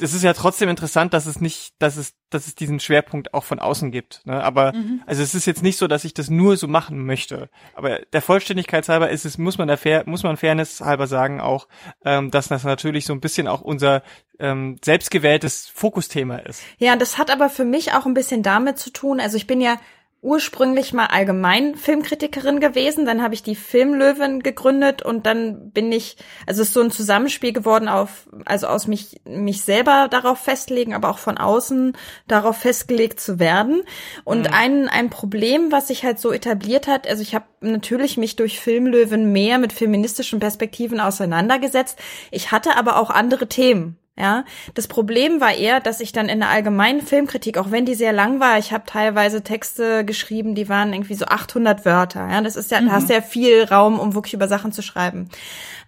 es 0.00 0.12
ist 0.12 0.24
ja 0.24 0.32
trotzdem 0.32 0.68
interessant, 0.68 1.14
dass 1.14 1.26
es 1.26 1.40
nicht, 1.40 1.74
dass 1.78 1.96
es, 1.96 2.14
dass 2.28 2.48
es 2.48 2.56
diesen 2.56 2.80
Schwerpunkt 2.80 3.32
auch 3.32 3.44
von 3.44 3.60
außen 3.60 3.92
gibt. 3.92 4.22
Ne? 4.24 4.42
Aber 4.42 4.72
mhm. 4.72 5.02
also 5.06 5.22
es 5.22 5.34
ist 5.34 5.46
jetzt 5.46 5.62
nicht 5.62 5.78
so, 5.78 5.86
dass 5.86 6.04
ich 6.04 6.14
das 6.14 6.30
nur 6.30 6.56
so 6.56 6.66
machen 6.66 7.06
möchte. 7.06 7.48
Aber 7.74 8.00
der 8.12 8.20
Vollständigkeit 8.20 8.88
halber 8.88 9.10
ist 9.10 9.24
es, 9.24 9.38
muss 9.38 9.56
man 9.56 9.68
der 9.68 9.78
Fair, 9.78 10.02
muss 10.06 10.24
man 10.24 10.36
Fairness 10.36 10.80
halber 10.80 11.06
sagen 11.06 11.40
auch, 11.40 11.68
ähm, 12.04 12.32
dass 12.32 12.48
das 12.48 12.64
natürlich 12.64 13.06
so 13.06 13.12
ein 13.12 13.20
bisschen 13.20 13.46
auch 13.46 13.60
unser 13.60 14.02
ähm, 14.40 14.78
selbstgewähltes 14.84 15.68
Fokusthema 15.72 16.38
ist. 16.38 16.62
Ja, 16.78 16.96
das 16.96 17.16
hat 17.16 17.30
aber 17.30 17.48
für 17.48 17.64
mich 17.64 17.92
auch 17.92 18.04
ein 18.04 18.14
bisschen 18.14 18.42
damit 18.42 18.78
zu 18.78 18.90
tun. 18.90 19.20
Also 19.20 19.36
ich 19.36 19.46
bin 19.46 19.60
ja 19.60 19.78
ursprünglich 20.24 20.94
mal 20.94 21.06
allgemein 21.06 21.74
Filmkritikerin 21.76 22.58
gewesen, 22.58 23.04
dann 23.04 23.22
habe 23.22 23.34
ich 23.34 23.42
die 23.42 23.54
Filmlöwen 23.54 24.42
gegründet 24.42 25.02
und 25.02 25.26
dann 25.26 25.70
bin 25.70 25.92
ich, 25.92 26.16
also 26.46 26.62
es 26.62 26.68
ist 26.68 26.74
so 26.74 26.80
ein 26.80 26.90
Zusammenspiel 26.90 27.52
geworden 27.52 27.88
auf, 27.88 28.26
also 28.46 28.66
aus 28.66 28.86
mich, 28.86 29.20
mich 29.26 29.62
selber 29.62 30.08
darauf 30.10 30.38
festlegen, 30.38 30.94
aber 30.94 31.10
auch 31.10 31.18
von 31.18 31.36
außen 31.36 31.94
darauf 32.26 32.56
festgelegt 32.56 33.20
zu 33.20 33.38
werden. 33.38 33.82
Und 34.24 34.48
mhm. 34.48 34.54
ein, 34.54 34.88
ein 34.88 35.10
Problem, 35.10 35.70
was 35.70 35.88
sich 35.88 36.04
halt 36.04 36.18
so 36.18 36.32
etabliert 36.32 36.86
hat, 36.86 37.06
also 37.06 37.20
ich 37.20 37.34
habe 37.34 37.44
natürlich 37.60 38.16
mich 38.16 38.34
durch 38.34 38.58
Filmlöwen 38.58 39.30
mehr 39.30 39.58
mit 39.58 39.74
feministischen 39.74 40.40
Perspektiven 40.40 41.00
auseinandergesetzt. 41.00 41.98
Ich 42.30 42.50
hatte 42.50 42.76
aber 42.76 42.96
auch 42.96 43.10
andere 43.10 43.46
Themen. 43.46 43.98
Ja, 44.16 44.44
das 44.74 44.86
Problem 44.86 45.40
war 45.40 45.54
eher, 45.54 45.80
dass 45.80 45.98
ich 45.98 46.12
dann 46.12 46.28
in 46.28 46.38
der 46.38 46.48
allgemeinen 46.48 47.00
Filmkritik, 47.00 47.58
auch 47.58 47.72
wenn 47.72 47.84
die 47.84 47.96
sehr 47.96 48.12
lang 48.12 48.38
war, 48.38 48.58
ich 48.58 48.72
habe 48.72 48.84
teilweise 48.86 49.42
Texte 49.42 50.04
geschrieben, 50.04 50.54
die 50.54 50.68
waren 50.68 50.92
irgendwie 50.92 51.14
so 51.14 51.24
800 51.24 51.84
Wörter. 51.84 52.28
Ja, 52.30 52.40
das 52.40 52.54
ist 52.54 52.70
ja, 52.70 52.80
mhm. 52.80 52.86
da 52.86 52.92
hast 52.92 53.10
ja 53.10 53.20
viel 53.20 53.64
Raum, 53.64 53.98
um 53.98 54.14
wirklich 54.14 54.34
über 54.34 54.46
Sachen 54.46 54.70
zu 54.70 54.82
schreiben. 54.82 55.30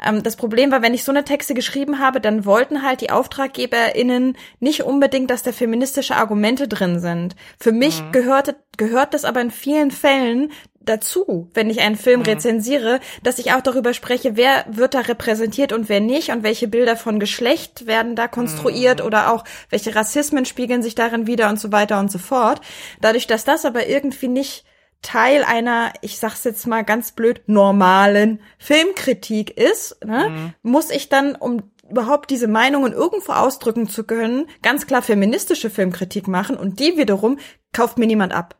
Ähm, 0.05 0.25
das 0.25 0.35
Problem 0.35 0.73
war, 0.73 0.83
wenn 0.83 0.93
ich 0.93 1.05
so 1.05 1.13
eine 1.13 1.23
Texte 1.23 1.55
geschrieben 1.55 2.01
habe, 2.01 2.21
dann 2.21 2.45
wollten 2.45 2.83
halt 2.83 3.01
die 3.01 3.13
AuftraggeberInnen 3.13 4.37
nicht 4.59 4.83
unbedingt, 4.83 5.31
dass 5.31 5.45
da 5.45 5.53
feministische 5.53 6.17
Argumente 6.17 6.67
drin 6.67 6.99
sind. 6.99 7.37
Für 7.61 7.71
mich 7.71 8.03
mhm. 8.03 8.11
gehörte, 8.11 8.57
gehört 8.77 9.15
das 9.15 9.25
aber 9.25 9.41
in 9.41 9.53
vielen 9.53 9.93
Fällen 9.93 10.51
dazu, 10.87 11.51
wenn 11.53 11.69
ich 11.69 11.81
einen 11.81 11.97
Film 11.97 12.21
mhm. 12.21 12.27
rezensiere, 12.27 13.01
dass 13.23 13.39
ich 13.39 13.53
auch 13.53 13.61
darüber 13.61 13.93
spreche, 13.93 14.37
wer 14.37 14.65
wird 14.71 14.95
da 14.95 15.01
repräsentiert 15.01 15.73
und 15.73 15.89
wer 15.89 16.01
nicht 16.01 16.31
und 16.31 16.43
welche 16.43 16.69
Bilder 16.69 16.97
von 16.97 17.21
Geschlecht 17.21 17.87
werden 17.87 18.17
da 18.17 18.29
konstruiert 18.29 19.01
mhm. 19.01 19.07
oder 19.07 19.33
auch 19.33 19.45
welche 19.69 19.95
Rassismen 19.95 20.47
spiegeln 20.47 20.83
sich 20.83 20.95
darin 20.95 21.27
wieder 21.27 21.49
und 21.49 21.61
so 21.61 21.73
weiter 21.73 22.01
und 22.01 22.11
so 22.11 22.19
fort. 22.19 22.61
Dadurch, 23.01 23.27
dass 23.27 23.45
das 23.45 23.65
aber 23.65 23.87
irgendwie 23.87 24.29
nicht 24.29 24.65
Teil 25.03 25.45
einer, 25.45 25.93
ich 26.01 26.19
sag's 26.19 26.45
jetzt 26.45 26.67
mal 26.67 26.83
ganz 26.83 27.13
blöd, 27.13 27.43
normalen 27.47 28.41
Filmkritik 28.59 29.51
ist, 29.57 30.05
ne, 30.05 30.31
mhm. 30.31 30.55
muss 30.63 30.91
ich 30.91 31.09
dann, 31.09 31.37
um 31.37 31.71
überhaupt 31.89 32.31
diese 32.31 32.49
Meinungen 32.49 32.93
irgendwo 32.93 33.33
ausdrücken 33.33 33.89
zu 33.89 34.05
können, 34.05 34.47
ganz 34.63 34.87
klar 34.87 35.03
feministische 35.03 35.71
Filmkritik 35.71 36.27
machen 36.27 36.57
und 36.57 36.81
die 36.81 36.97
wiederum 36.97 37.39
kauft 37.73 37.99
mir 37.99 38.07
niemand 38.07 38.33
ab. 38.33 38.57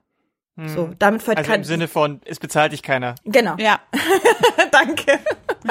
Hm. 0.57 0.69
So, 0.69 0.91
damit 0.99 1.23
fällt 1.23 1.37
also 1.37 1.51
kein 1.51 1.61
im 1.61 1.65
Sinne 1.65 1.87
von, 1.87 2.21
es 2.25 2.41
bezahlt 2.41 2.73
dich 2.73 2.83
keiner. 2.83 3.15
Genau. 3.25 3.57
Ja. 3.59 3.81
Danke. 4.73 5.19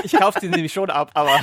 Ich 0.04 0.14
kaufe 0.14 0.40
sie 0.40 0.48
nämlich 0.50 0.74
schon 0.74 0.92
ab, 0.92 1.10
aber. 1.16 1.40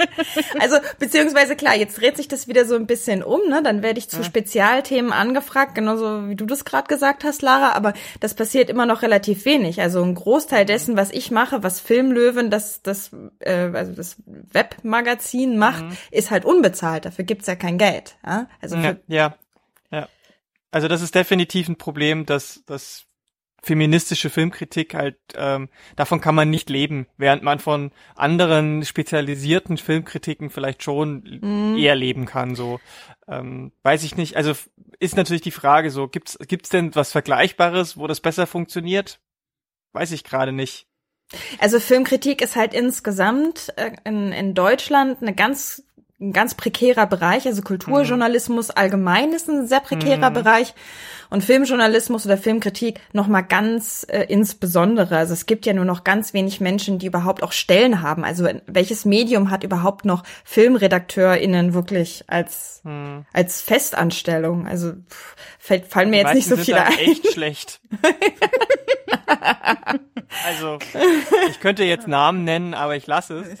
also, 0.60 0.76
beziehungsweise 1.00 1.56
klar, 1.56 1.74
jetzt 1.74 2.00
dreht 2.00 2.16
sich 2.16 2.28
das 2.28 2.46
wieder 2.46 2.64
so 2.64 2.76
ein 2.76 2.86
bisschen 2.86 3.24
um, 3.24 3.40
ne? 3.48 3.60
Dann 3.62 3.82
werde 3.82 3.98
ich 3.98 4.08
zu 4.08 4.18
ja. 4.18 4.24
Spezialthemen 4.24 5.12
angefragt, 5.12 5.74
genauso 5.74 6.28
wie 6.28 6.36
du 6.36 6.46
das 6.46 6.64
gerade 6.64 6.86
gesagt 6.86 7.24
hast, 7.24 7.42
Lara, 7.42 7.72
aber 7.72 7.92
das 8.20 8.34
passiert 8.34 8.70
immer 8.70 8.86
noch 8.86 9.02
relativ 9.02 9.44
wenig. 9.46 9.80
Also 9.80 10.02
ein 10.02 10.14
Großteil 10.14 10.62
mhm. 10.62 10.68
dessen, 10.68 10.96
was 10.96 11.10
ich 11.10 11.32
mache, 11.32 11.64
was 11.64 11.80
Filmlöwen, 11.80 12.50
das, 12.50 12.82
das, 12.82 13.10
äh, 13.40 13.70
also 13.72 13.92
das 13.92 14.16
Webmagazin 14.26 15.58
macht, 15.58 15.84
mhm. 15.84 15.96
ist 16.12 16.30
halt 16.30 16.44
unbezahlt. 16.44 17.04
Dafür 17.04 17.24
gibt's 17.24 17.48
ja 17.48 17.56
kein 17.56 17.78
Geld. 17.78 18.16
Ja? 18.24 18.46
Also 18.60 18.76
ja, 18.76 18.94
ja. 19.08 19.34
Also 20.70 20.88
das 20.88 21.02
ist 21.02 21.14
definitiv 21.14 21.68
ein 21.68 21.76
Problem, 21.76 22.26
dass, 22.26 22.62
dass 22.66 23.06
feministische 23.62 24.30
Filmkritik 24.30 24.94
halt, 24.94 25.16
ähm, 25.34 25.68
davon 25.96 26.20
kann 26.20 26.34
man 26.34 26.50
nicht 26.50 26.70
leben, 26.70 27.06
während 27.16 27.42
man 27.42 27.58
von 27.58 27.90
anderen 28.14 28.84
spezialisierten 28.84 29.76
Filmkritiken 29.76 30.50
vielleicht 30.50 30.82
schon 30.82 31.40
mhm. 31.42 31.76
eher 31.76 31.96
leben 31.96 32.26
kann. 32.26 32.54
So 32.54 32.80
ähm, 33.26 33.72
weiß 33.82 34.04
ich 34.04 34.16
nicht. 34.16 34.36
Also 34.36 34.52
ist 35.00 35.16
natürlich 35.16 35.42
die 35.42 35.50
Frage 35.50 35.90
so, 35.90 36.08
gibt's 36.08 36.38
gibt's 36.46 36.68
denn 36.68 36.94
was 36.94 37.12
Vergleichbares, 37.12 37.96
wo 37.96 38.06
das 38.06 38.20
besser 38.20 38.46
funktioniert? 38.46 39.20
Weiß 39.92 40.12
ich 40.12 40.22
gerade 40.22 40.52
nicht. 40.52 40.86
Also 41.58 41.80
Filmkritik 41.80 42.40
ist 42.40 42.54
halt 42.54 42.72
insgesamt 42.72 43.72
äh, 43.76 43.92
in, 44.04 44.30
in 44.32 44.54
Deutschland 44.54 45.20
eine 45.22 45.34
ganz 45.34 45.82
ein 46.20 46.32
ganz 46.32 46.54
prekärer 46.54 47.06
Bereich. 47.06 47.46
Also 47.46 47.62
Kulturjournalismus 47.62 48.70
allgemein 48.70 49.32
ist 49.32 49.48
ein 49.48 49.66
sehr 49.66 49.80
prekärer 49.80 50.30
mhm. 50.30 50.34
Bereich 50.34 50.74
und 51.30 51.44
Filmjournalismus 51.44 52.26
oder 52.26 52.36
Filmkritik 52.38 53.00
noch 53.12 53.26
mal 53.26 53.42
ganz 53.42 54.06
äh, 54.08 54.22
insbesondere. 54.28 55.16
Also 55.16 55.32
es 55.32 55.46
gibt 55.46 55.66
ja 55.66 55.72
nur 55.72 55.84
noch 55.84 56.04
ganz 56.04 56.34
wenig 56.34 56.60
Menschen, 56.60 56.98
die 56.98 57.06
überhaupt 57.06 57.42
auch 57.42 57.52
Stellen 57.52 58.02
haben. 58.02 58.24
Also 58.24 58.48
welches 58.66 59.04
Medium 59.04 59.50
hat 59.50 59.64
überhaupt 59.64 60.04
noch 60.04 60.22
FilmredakteurInnen 60.44 61.74
wirklich 61.74 62.24
als 62.26 62.80
mhm. 62.84 63.24
als 63.32 63.60
Festanstellung? 63.62 64.66
Also 64.66 64.92
pff, 65.10 65.36
fallen 65.88 66.10
mir 66.10 66.22
jetzt 66.22 66.34
nicht 66.34 66.48
so 66.48 66.56
viele 66.56 66.84
ein. 66.84 66.98
Echt 66.98 67.32
schlecht. 67.32 67.80
Also, 70.44 70.78
ich 71.48 71.60
könnte 71.60 71.84
jetzt 71.84 72.08
Namen 72.08 72.44
nennen, 72.44 72.74
aber 72.74 72.96
ich 72.96 73.06
lasse 73.06 73.38
es. 73.38 73.58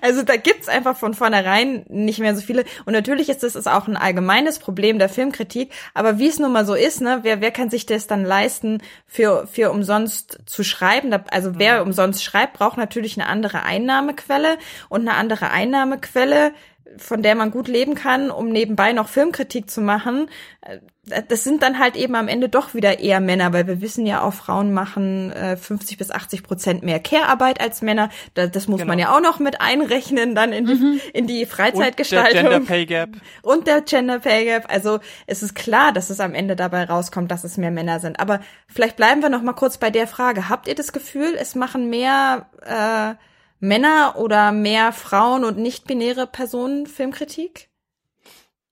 Also 0.00 0.22
da 0.22 0.36
gibt's 0.36 0.68
einfach 0.68 0.96
von 0.96 1.14
vornherein 1.14 1.84
nicht 1.88 2.18
mehr 2.18 2.34
so 2.34 2.42
viele. 2.42 2.64
Und 2.84 2.92
natürlich 2.92 3.28
ist 3.28 3.42
das 3.42 3.54
ist 3.54 3.66
auch 3.66 3.88
ein 3.88 3.96
allgemeines 3.96 4.58
Problem 4.58 4.98
der 4.98 5.08
Filmkritik. 5.08 5.72
Aber 5.94 6.18
wie 6.18 6.28
es 6.28 6.38
nun 6.38 6.52
mal 6.52 6.66
so 6.66 6.74
ist, 6.74 7.00
ne, 7.02 7.20
wer, 7.22 7.40
wer 7.40 7.50
kann 7.50 7.68
sich 7.68 7.86
das 7.86 8.06
dann 8.06 8.24
leisten, 8.24 8.78
für, 9.06 9.46
für 9.46 9.70
umsonst 9.70 10.38
zu 10.46 10.64
schreiben? 10.64 11.12
Also 11.30 11.58
wer 11.58 11.80
mhm. 11.80 11.88
umsonst 11.88 12.24
schreibt, 12.24 12.54
braucht 12.54 12.78
natürlich 12.78 13.18
eine 13.18 13.28
andere 13.28 13.62
Einnahmequelle. 13.64 14.58
Und 14.88 15.02
eine 15.02 15.16
andere 15.16 15.50
Einnahmequelle 15.50 16.52
von 16.98 17.22
der 17.22 17.34
man 17.34 17.50
gut 17.50 17.68
leben 17.68 17.94
kann, 17.94 18.30
um 18.30 18.48
nebenbei 18.48 18.92
noch 18.92 19.08
Filmkritik 19.08 19.70
zu 19.70 19.80
machen, 19.80 20.28
äh, 20.60 20.78
das 21.04 21.42
sind 21.42 21.64
dann 21.64 21.80
halt 21.80 21.96
eben 21.96 22.14
am 22.14 22.28
Ende 22.28 22.48
doch 22.48 22.74
wieder 22.74 23.00
eher 23.00 23.18
Männer, 23.18 23.52
weil 23.52 23.66
wir 23.66 23.80
wissen 23.80 24.06
ja 24.06 24.22
auch, 24.22 24.32
Frauen 24.32 24.72
machen 24.72 25.32
50 25.32 25.96
äh, 25.96 25.98
bis 25.98 26.12
80 26.12 26.44
Prozent 26.44 26.84
mehr 26.84 27.00
Care-Arbeit 27.00 27.60
als 27.60 27.82
Männer. 27.82 28.08
Das 28.34 28.68
muss 28.68 28.78
genau. 28.78 28.90
man 28.90 29.00
ja 29.00 29.14
auch 29.14 29.20
noch 29.20 29.40
mit 29.40 29.60
einrechnen 29.60 30.36
dann 30.36 30.52
in 30.52 30.66
die, 30.66 30.74
mhm. 30.74 31.00
in 31.12 31.26
die 31.26 31.44
Freizeitgestaltung. 31.44 32.28
Und 32.28 32.50
der 32.50 32.50
Gender 32.52 32.66
Pay 32.66 32.86
Gap. 32.86 33.10
Und 33.42 33.66
der 33.66 33.80
Gender 33.80 34.20
Pay 34.20 34.44
Gap. 34.44 34.72
Also 34.72 35.00
es 35.26 35.42
ist 35.42 35.56
klar, 35.56 35.92
dass 35.92 36.08
es 36.08 36.20
am 36.20 36.34
Ende 36.34 36.54
dabei 36.54 36.84
rauskommt, 36.84 37.32
dass 37.32 37.42
es 37.42 37.56
mehr 37.56 37.72
Männer 37.72 37.98
sind. 37.98 38.20
Aber 38.20 38.40
vielleicht 38.68 38.96
bleiben 38.96 39.22
wir 39.22 39.28
noch 39.28 39.42
mal 39.42 39.54
kurz 39.54 39.78
bei 39.78 39.90
der 39.90 40.06
Frage. 40.06 40.48
Habt 40.48 40.68
ihr 40.68 40.76
das 40.76 40.92
Gefühl, 40.92 41.36
es 41.36 41.56
machen 41.56 41.90
mehr 41.90 42.46
äh, 42.64 43.14
Männer 43.62 44.16
oder 44.16 44.50
mehr 44.50 44.92
Frauen 44.92 45.44
und 45.44 45.56
nicht-binäre 45.56 46.26
Personen 46.26 46.86
Filmkritik? 46.86 47.70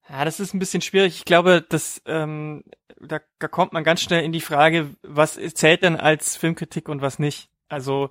Ja, 0.09 0.24
das 0.24 0.40
ist 0.40 0.53
ein 0.53 0.59
bisschen 0.59 0.83
schwierig. 0.83 1.14
Ich 1.16 1.24
glaube, 1.24 1.64
dass 1.66 2.03
ähm, 2.07 2.64
da, 3.00 3.20
da 3.38 3.46
kommt 3.46 3.72
man 3.72 3.85
ganz 3.85 4.03
schnell 4.03 4.24
in 4.24 4.33
die 4.33 4.40
Frage, 4.40 4.90
was 5.03 5.38
zählt 5.55 5.85
denn 5.85 5.96
als 5.96 6.37
Filmkritik 6.37 6.88
und 6.88 7.03
was 7.03 7.20
nicht. 7.20 7.50
Also 7.68 8.11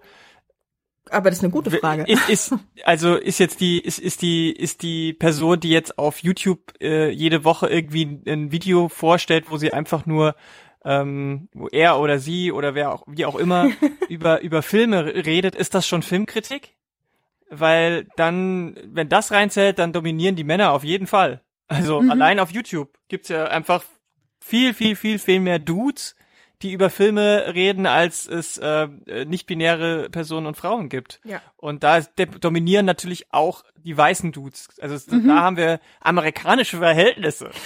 aber 1.12 1.30
das 1.30 1.40
ist 1.40 1.44
eine 1.44 1.52
gute 1.52 1.72
Frage. 1.72 2.04
Ist, 2.08 2.30
ist, 2.30 2.56
also 2.84 3.16
ist 3.16 3.40
jetzt 3.40 3.60
die, 3.60 3.80
ist, 3.80 4.00
ist 4.00 4.22
die, 4.22 4.52
ist 4.52 4.82
die 4.84 5.14
Person, 5.14 5.60
die 5.60 5.72
jetzt 5.72 5.98
auf 5.98 6.20
YouTube 6.20 6.74
äh, 6.82 7.10
jede 7.10 7.44
Woche 7.44 7.68
irgendwie 7.68 8.22
ein 8.28 8.52
Video 8.52 8.90
vorstellt, 8.90 9.46
wo 9.50 9.58
sie 9.58 9.74
einfach 9.74 10.06
nur 10.06 10.36
ähm, 10.86 11.50
wo 11.54 11.68
er 11.68 12.00
oder 12.00 12.20
sie 12.20 12.52
oder 12.52 12.76
wer 12.76 12.94
auch, 12.94 13.04
wie 13.08 13.26
auch 13.26 13.36
immer 13.36 13.70
über, 14.10 14.42
über 14.42 14.62
Filme 14.62 15.06
redet, 15.06 15.56
ist 15.56 15.76
das 15.76 15.88
schon 15.88 16.04
Filmkritik? 16.04 16.76
Weil 17.50 18.08
dann, 18.16 18.78
wenn 18.86 19.10
das 19.10 19.32
reinzählt, 19.32 19.80
dann 19.80 19.94
dominieren 19.94 20.36
die 20.36 20.44
Männer 20.44 20.72
auf 20.72 20.84
jeden 20.84 21.08
Fall. 21.08 21.42
Also 21.68 22.02
mhm. 22.02 22.12
allein 22.12 22.40
auf 22.40 22.52
YouTube 22.52 22.98
gibt's 23.08 23.30
ja 23.30 23.46
einfach 23.46 23.84
viel, 24.40 24.74
viel, 24.74 24.96
viel, 24.96 25.20
viel 25.20 25.40
mehr 25.40 25.60
Dudes, 25.60 26.16
die 26.62 26.74
über 26.74 26.90
Filme 26.90 27.54
reden, 27.54 27.86
als 27.86 28.28
es 28.28 28.58
äh, 28.58 28.88
nicht-binäre 29.26 30.10
Personen 30.10 30.46
und 30.46 30.58
Frauen 30.58 30.90
gibt. 30.90 31.22
Ja. 31.24 31.42
Und 31.56 31.84
da 31.84 32.02
dominieren 32.02 32.86
natürlich 32.86 33.34
auch 33.34 33.64
die 33.78 33.96
weißen 33.96 34.32
Dudes. 34.32 34.68
Also 34.82 35.16
mhm. 35.16 35.28
da 35.28 35.38
haben 35.38 35.58
wir 35.58 35.80
amerikanische 36.02 36.78
Verhältnisse. 36.78 37.52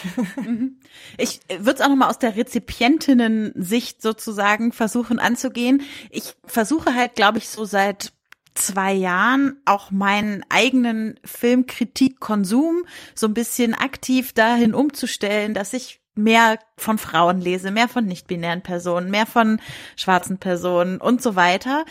Ich 1.17 1.39
würde 1.49 1.71
es 1.71 1.82
auch 1.82 1.89
nochmal 1.89 2.10
aus 2.10 2.19
der 2.19 2.36
Rezipientinnen-Sicht 2.36 4.01
sozusagen 4.01 4.71
versuchen 4.71 5.17
anzugehen. 5.17 5.82
Ich 6.12 6.36
versuche 6.45 6.93
halt, 6.93 7.15
glaube 7.15 7.39
ich, 7.39 7.49
so 7.49 7.65
seit 7.65 8.13
zwei 8.53 8.93
Jahren 8.93 9.58
auch 9.65 9.91
meinen 9.91 10.45
eigenen 10.49 11.19
Filmkritikkonsum 11.23 12.86
so 13.15 13.27
ein 13.27 13.34
bisschen 13.34 13.73
aktiv 13.73 14.34
dahin 14.34 14.73
umzustellen, 14.73 15.53
dass 15.53 15.73
ich 15.73 15.99
mehr 16.15 16.60
von 16.84 16.98
Frauen 16.98 17.41
lese, 17.41 17.72
mehr 17.72 17.88
von 17.88 18.06
nicht-binären 18.06 18.62
Personen, 18.62 19.10
mehr 19.10 19.26
von 19.26 19.60
schwarzen 19.96 20.38
Personen 20.38 21.00
und 21.00 21.22
so 21.22 21.36
weiter. 21.36 21.86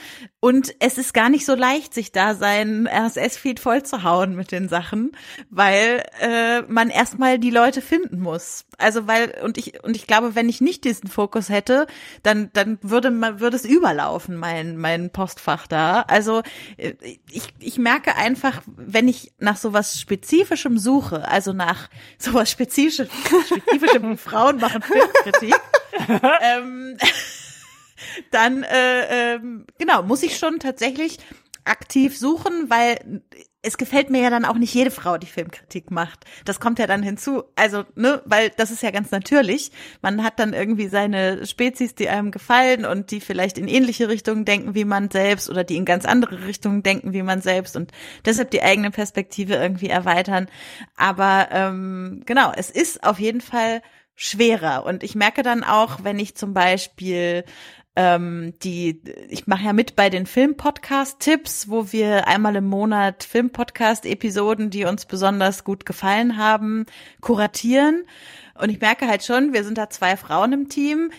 Und 0.44 0.74
es 0.80 0.98
ist 0.98 1.14
gar 1.14 1.28
nicht 1.28 1.46
so 1.46 1.54
leicht, 1.54 1.94
sich 1.94 2.10
da 2.10 2.34
sein 2.34 2.88
RSS-Feed 2.88 3.60
voll 3.60 3.84
zu 3.84 4.02
hauen 4.02 4.34
mit 4.34 4.50
den 4.50 4.68
Sachen, 4.68 5.12
weil 5.50 6.02
äh, 6.20 6.62
man 6.62 6.90
erstmal 6.90 7.38
die 7.38 7.50
Leute 7.50 7.80
finden 7.80 8.20
muss. 8.20 8.64
Also 8.76 9.06
weil, 9.06 9.34
und 9.44 9.56
ich, 9.56 9.84
und 9.84 9.94
ich 9.94 10.08
glaube, 10.08 10.34
wenn 10.34 10.48
ich 10.48 10.60
nicht 10.60 10.84
diesen 10.84 11.08
Fokus 11.08 11.48
hätte, 11.48 11.86
dann, 12.24 12.50
dann 12.54 12.78
würde 12.82 13.12
man, 13.12 13.38
würde 13.38 13.56
es 13.56 13.64
überlaufen, 13.64 14.36
mein, 14.36 14.76
mein 14.76 15.10
Postfach 15.10 15.68
da. 15.68 16.02
Also 16.02 16.42
äh, 16.76 16.94
ich, 17.30 17.54
ich 17.60 17.78
merke 17.78 18.16
einfach, 18.16 18.62
wenn 18.66 19.06
ich 19.06 19.32
nach 19.38 19.56
sowas 19.56 20.00
Spezifischem 20.00 20.76
suche, 20.76 21.28
also 21.28 21.52
nach 21.52 21.88
sowas 22.18 22.50
Spezifischem, 22.50 23.06
spezifischem 23.46 24.18
Frauen 24.18 24.56
machen 24.56 24.81
Filmkritik, 24.82 25.54
ähm, 26.42 26.96
dann 28.30 28.62
äh, 28.62 29.34
ähm, 29.34 29.66
genau 29.78 30.02
muss 30.02 30.22
ich 30.22 30.38
schon 30.38 30.58
tatsächlich 30.58 31.18
aktiv 31.64 32.18
suchen, 32.18 32.68
weil 32.68 33.22
es 33.64 33.78
gefällt 33.78 34.10
mir 34.10 34.20
ja 34.20 34.30
dann 34.30 34.44
auch 34.44 34.56
nicht 34.56 34.74
jede 34.74 34.90
Frau, 34.90 35.18
die 35.18 35.28
Filmkritik 35.28 35.92
macht. 35.92 36.24
Das 36.44 36.58
kommt 36.58 36.80
ja 36.80 36.88
dann 36.88 37.04
hinzu. 37.04 37.44
Also, 37.54 37.84
ne, 37.94 38.20
weil 38.24 38.50
das 38.56 38.72
ist 38.72 38.82
ja 38.82 38.90
ganz 38.90 39.12
natürlich. 39.12 39.70
Man 40.02 40.24
hat 40.24 40.40
dann 40.40 40.52
irgendwie 40.52 40.88
seine 40.88 41.46
Spezies, 41.46 41.94
die 41.94 42.08
einem 42.08 42.32
gefallen 42.32 42.84
und 42.84 43.12
die 43.12 43.20
vielleicht 43.20 43.58
in 43.58 43.68
ähnliche 43.68 44.08
Richtungen 44.08 44.44
denken 44.44 44.74
wie 44.74 44.84
man 44.84 45.10
selbst 45.10 45.48
oder 45.48 45.62
die 45.62 45.76
in 45.76 45.84
ganz 45.84 46.04
andere 46.04 46.44
Richtungen 46.44 46.82
denken 46.82 47.12
wie 47.12 47.22
man 47.22 47.40
selbst 47.40 47.76
und 47.76 47.92
deshalb 48.24 48.50
die 48.50 48.62
eigene 48.62 48.90
Perspektive 48.90 49.54
irgendwie 49.54 49.88
erweitern. 49.88 50.48
Aber 50.96 51.48
ähm, 51.52 52.22
genau, 52.26 52.52
es 52.56 52.68
ist 52.68 53.04
auf 53.04 53.20
jeden 53.20 53.40
Fall 53.40 53.80
schwerer. 54.14 54.84
Und 54.84 55.02
ich 55.02 55.14
merke 55.14 55.42
dann 55.42 55.64
auch, 55.64 56.04
wenn 56.04 56.18
ich 56.18 56.34
zum 56.36 56.54
Beispiel 56.54 57.44
ähm, 57.94 58.54
die, 58.62 59.02
ich 59.28 59.46
mache 59.46 59.64
ja 59.64 59.72
mit 59.72 59.96
bei 59.96 60.08
den 60.08 60.26
Film-Podcast-Tipps, 60.26 61.68
wo 61.68 61.92
wir 61.92 62.26
einmal 62.26 62.56
im 62.56 62.64
Monat 62.64 63.24
Film-Podcast-Episoden, 63.24 64.70
die 64.70 64.84
uns 64.84 65.04
besonders 65.04 65.64
gut 65.64 65.84
gefallen 65.84 66.38
haben, 66.38 66.86
kuratieren. 67.20 68.04
Und 68.58 68.70
ich 68.70 68.80
merke 68.80 69.06
halt 69.08 69.24
schon, 69.24 69.52
wir 69.52 69.64
sind 69.64 69.76
da 69.76 69.90
zwei 69.90 70.16
Frauen 70.16 70.52
im 70.52 70.68
Team. 70.68 71.10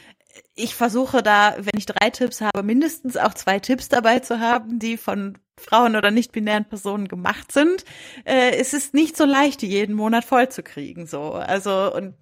Ich 0.55 0.73
versuche 0.73 1.21
da, 1.21 1.55
wenn 1.59 1.77
ich 1.77 1.85
drei 1.85 2.09
Tipps 2.09 2.41
habe, 2.41 2.63
mindestens 2.63 3.17
auch 3.17 3.35
zwei 3.35 3.59
Tipps 3.59 3.89
dabei 3.89 4.19
zu 4.19 4.39
haben, 4.39 4.79
die 4.79 4.97
von 4.97 5.37
Frauen 5.59 5.95
oder 5.95 6.09
nicht-binären 6.09 6.65
Personen 6.65 7.07
gemacht 7.07 7.51
sind. 7.51 7.85
Äh, 8.25 8.57
es 8.57 8.73
ist 8.73 8.95
nicht 8.95 9.15
so 9.15 9.25
leicht, 9.25 9.61
die 9.61 9.67
jeden 9.67 9.95
Monat 9.95 10.25
voll 10.25 10.49
zu 10.49 10.63
kriegen, 10.63 11.05
so. 11.05 11.33
Also, 11.33 11.93
und 11.93 12.15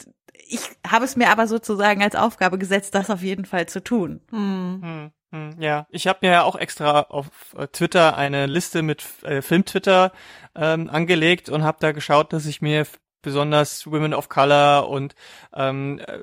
ich 0.51 0.69
habe 0.87 1.05
es 1.05 1.15
mir 1.15 1.29
aber 1.29 1.47
sozusagen 1.47 2.03
als 2.03 2.15
Aufgabe 2.15 2.57
gesetzt, 2.57 2.93
das 2.93 3.09
auf 3.09 3.21
jeden 3.21 3.45
Fall 3.45 3.67
zu 3.67 3.83
tun. 3.83 4.21
Hm. 4.29 4.81
Hm, 4.81 5.11
hm, 5.31 5.61
ja, 5.61 5.87
ich 5.89 6.07
habe 6.07 6.19
mir 6.21 6.31
ja 6.31 6.43
auch 6.43 6.55
extra 6.55 7.01
auf 7.01 7.27
äh, 7.57 7.67
Twitter 7.67 8.17
eine 8.17 8.45
Liste 8.45 8.81
mit 8.81 9.03
äh, 9.23 9.41
Film-Twitter 9.41 10.11
ähm, 10.55 10.89
angelegt 10.89 11.49
und 11.49 11.63
habe 11.63 11.77
da 11.79 11.93
geschaut, 11.93 12.33
dass 12.33 12.45
ich 12.45 12.61
mir 12.61 12.85
besonders 13.21 13.85
Women 13.89 14.13
of 14.13 14.29
Color 14.29 14.89
und 14.89 15.15
ähm, 15.55 15.99
äh, 15.99 16.19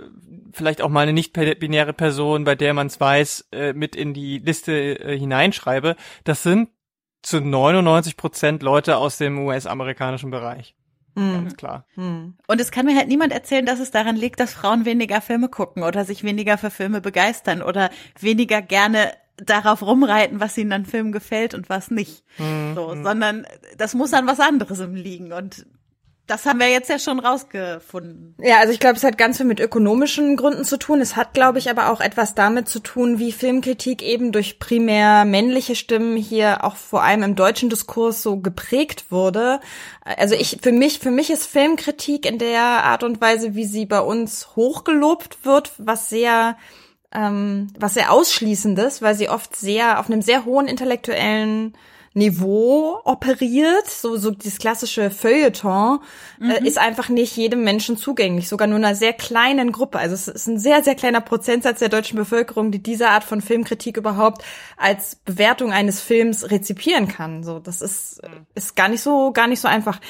vielleicht 0.52 0.82
auch 0.82 0.88
mal 0.88 1.02
eine 1.02 1.12
nicht-binäre 1.12 1.92
Person, 1.92 2.44
bei 2.44 2.54
der 2.54 2.74
man 2.74 2.88
es 2.88 3.00
weiß, 3.00 3.48
äh, 3.52 3.72
mit 3.72 3.96
in 3.96 4.14
die 4.14 4.38
Liste 4.38 4.72
äh, 4.72 5.18
hineinschreibe. 5.18 5.96
Das 6.24 6.42
sind 6.42 6.70
zu 7.22 7.40
99 7.40 8.16
Prozent 8.16 8.62
Leute 8.62 8.96
aus 8.96 9.16
dem 9.18 9.38
US-amerikanischen 9.38 10.30
Bereich. 10.30 10.74
Mhm. 11.18 11.32
Ganz 11.32 11.56
klar. 11.56 11.84
Mhm. 11.96 12.34
Und 12.46 12.60
es 12.60 12.70
kann 12.70 12.86
mir 12.86 12.96
halt 12.96 13.08
niemand 13.08 13.32
erzählen, 13.32 13.66
dass 13.66 13.80
es 13.80 13.90
daran 13.90 14.16
liegt, 14.16 14.40
dass 14.40 14.54
Frauen 14.54 14.84
weniger 14.84 15.20
Filme 15.20 15.48
gucken 15.48 15.82
oder 15.82 16.04
sich 16.04 16.24
weniger 16.24 16.58
für 16.58 16.70
Filme 16.70 17.00
begeistern 17.00 17.62
oder 17.62 17.90
weniger 18.20 18.62
gerne 18.62 19.12
darauf 19.36 19.82
rumreiten, 19.82 20.40
was 20.40 20.58
ihnen 20.58 20.72
an 20.72 20.86
Filmen 20.86 21.12
gefällt 21.12 21.54
und 21.54 21.68
was 21.68 21.90
nicht. 21.90 22.24
Mhm. 22.38 22.74
So, 22.74 22.88
sondern 23.02 23.46
das 23.76 23.94
muss 23.94 24.12
an 24.12 24.26
was 24.26 24.40
anderes 24.40 24.80
im 24.80 24.94
liegen. 24.94 25.32
Und 25.32 25.66
das 26.28 26.44
haben 26.44 26.60
wir 26.60 26.68
jetzt 26.68 26.90
ja 26.90 26.98
schon 26.98 27.18
rausgefunden. 27.18 28.34
Ja, 28.40 28.58
also 28.60 28.72
ich 28.72 28.78
glaube, 28.78 28.96
es 28.96 29.02
hat 29.02 29.16
ganz 29.16 29.38
viel 29.38 29.46
mit 29.46 29.60
ökonomischen 29.60 30.36
Gründen 30.36 30.64
zu 30.64 30.78
tun. 30.78 31.00
Es 31.00 31.16
hat, 31.16 31.32
glaube 31.32 31.58
ich, 31.58 31.70
aber 31.70 31.90
auch 31.90 32.00
etwas 32.00 32.34
damit 32.34 32.68
zu 32.68 32.80
tun, 32.80 33.18
wie 33.18 33.32
Filmkritik 33.32 34.02
eben 34.02 34.30
durch 34.30 34.58
primär 34.58 35.24
männliche 35.24 35.74
Stimmen 35.74 36.16
hier 36.16 36.64
auch 36.64 36.76
vor 36.76 37.02
allem 37.02 37.22
im 37.22 37.34
deutschen 37.34 37.70
Diskurs 37.70 38.22
so 38.22 38.36
geprägt 38.36 39.10
wurde. 39.10 39.60
Also 40.04 40.34
ich, 40.34 40.58
für 40.62 40.72
mich, 40.72 40.98
für 40.98 41.10
mich 41.10 41.30
ist 41.30 41.46
Filmkritik 41.46 42.26
in 42.26 42.38
der 42.38 42.62
Art 42.62 43.02
und 43.02 43.20
Weise, 43.22 43.54
wie 43.54 43.64
sie 43.64 43.86
bei 43.86 44.00
uns 44.00 44.54
hochgelobt 44.54 45.44
wird, 45.46 45.72
was 45.78 46.10
sehr 46.10 46.56
ähm, 47.10 47.68
was 47.78 47.94
sehr 47.94 48.12
ausschließendes, 48.12 49.00
weil 49.00 49.14
sie 49.14 49.30
oft 49.30 49.56
sehr 49.56 49.98
auf 49.98 50.10
einem 50.10 50.20
sehr 50.20 50.44
hohen 50.44 50.68
intellektuellen 50.68 51.74
Niveau 52.14 53.00
operiert, 53.04 53.88
so, 53.88 54.16
so 54.16 54.30
dieses 54.30 54.58
klassische 54.58 55.10
Feuilleton, 55.10 56.00
äh, 56.40 56.44
mhm. 56.44 56.50
äh, 56.50 56.66
ist 56.66 56.78
einfach 56.78 57.08
nicht 57.08 57.36
jedem 57.36 57.64
Menschen 57.64 57.96
zugänglich, 57.96 58.48
sogar 58.48 58.66
nur 58.66 58.78
einer 58.78 58.94
sehr 58.94 59.12
kleinen 59.12 59.72
Gruppe. 59.72 59.98
Also 59.98 60.14
es 60.14 60.28
ist 60.28 60.46
ein 60.46 60.58
sehr, 60.58 60.82
sehr 60.82 60.94
kleiner 60.94 61.20
Prozentsatz 61.20 61.80
der 61.80 61.88
deutschen 61.88 62.16
Bevölkerung, 62.16 62.70
die 62.70 62.82
diese 62.82 63.08
Art 63.08 63.24
von 63.24 63.40
Filmkritik 63.40 63.96
überhaupt 63.96 64.42
als 64.76 65.16
Bewertung 65.16 65.72
eines 65.72 66.00
Films 66.00 66.50
rezipieren 66.50 67.08
kann. 67.08 67.42
So, 67.44 67.58
das 67.58 67.82
ist, 67.82 68.20
ist 68.54 68.74
gar 68.74 68.88
nicht 68.88 69.02
so, 69.02 69.32
gar 69.32 69.46
nicht 69.46 69.60
so 69.60 69.68
einfach. 69.68 70.00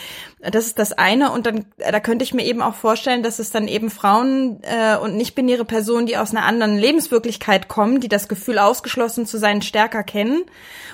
Das 0.40 0.66
ist 0.66 0.78
das 0.78 0.92
eine. 0.92 1.32
Und 1.32 1.46
dann, 1.46 1.66
da 1.78 1.98
könnte 2.00 2.22
ich 2.22 2.32
mir 2.32 2.44
eben 2.44 2.62
auch 2.62 2.74
vorstellen, 2.74 3.22
dass 3.22 3.38
es 3.38 3.50
dann 3.50 3.66
eben 3.66 3.90
Frauen 3.90 4.60
äh, 4.62 4.96
und 4.96 5.16
nicht-binäre 5.16 5.64
Personen, 5.64 6.06
die 6.06 6.16
aus 6.16 6.30
einer 6.30 6.44
anderen 6.44 6.78
Lebenswirklichkeit 6.78 7.68
kommen, 7.68 8.00
die 8.00 8.08
das 8.08 8.28
Gefühl 8.28 8.58
ausgeschlossen 8.58 9.26
zu 9.26 9.38
sein 9.38 9.62
stärker 9.62 10.04
kennen 10.04 10.44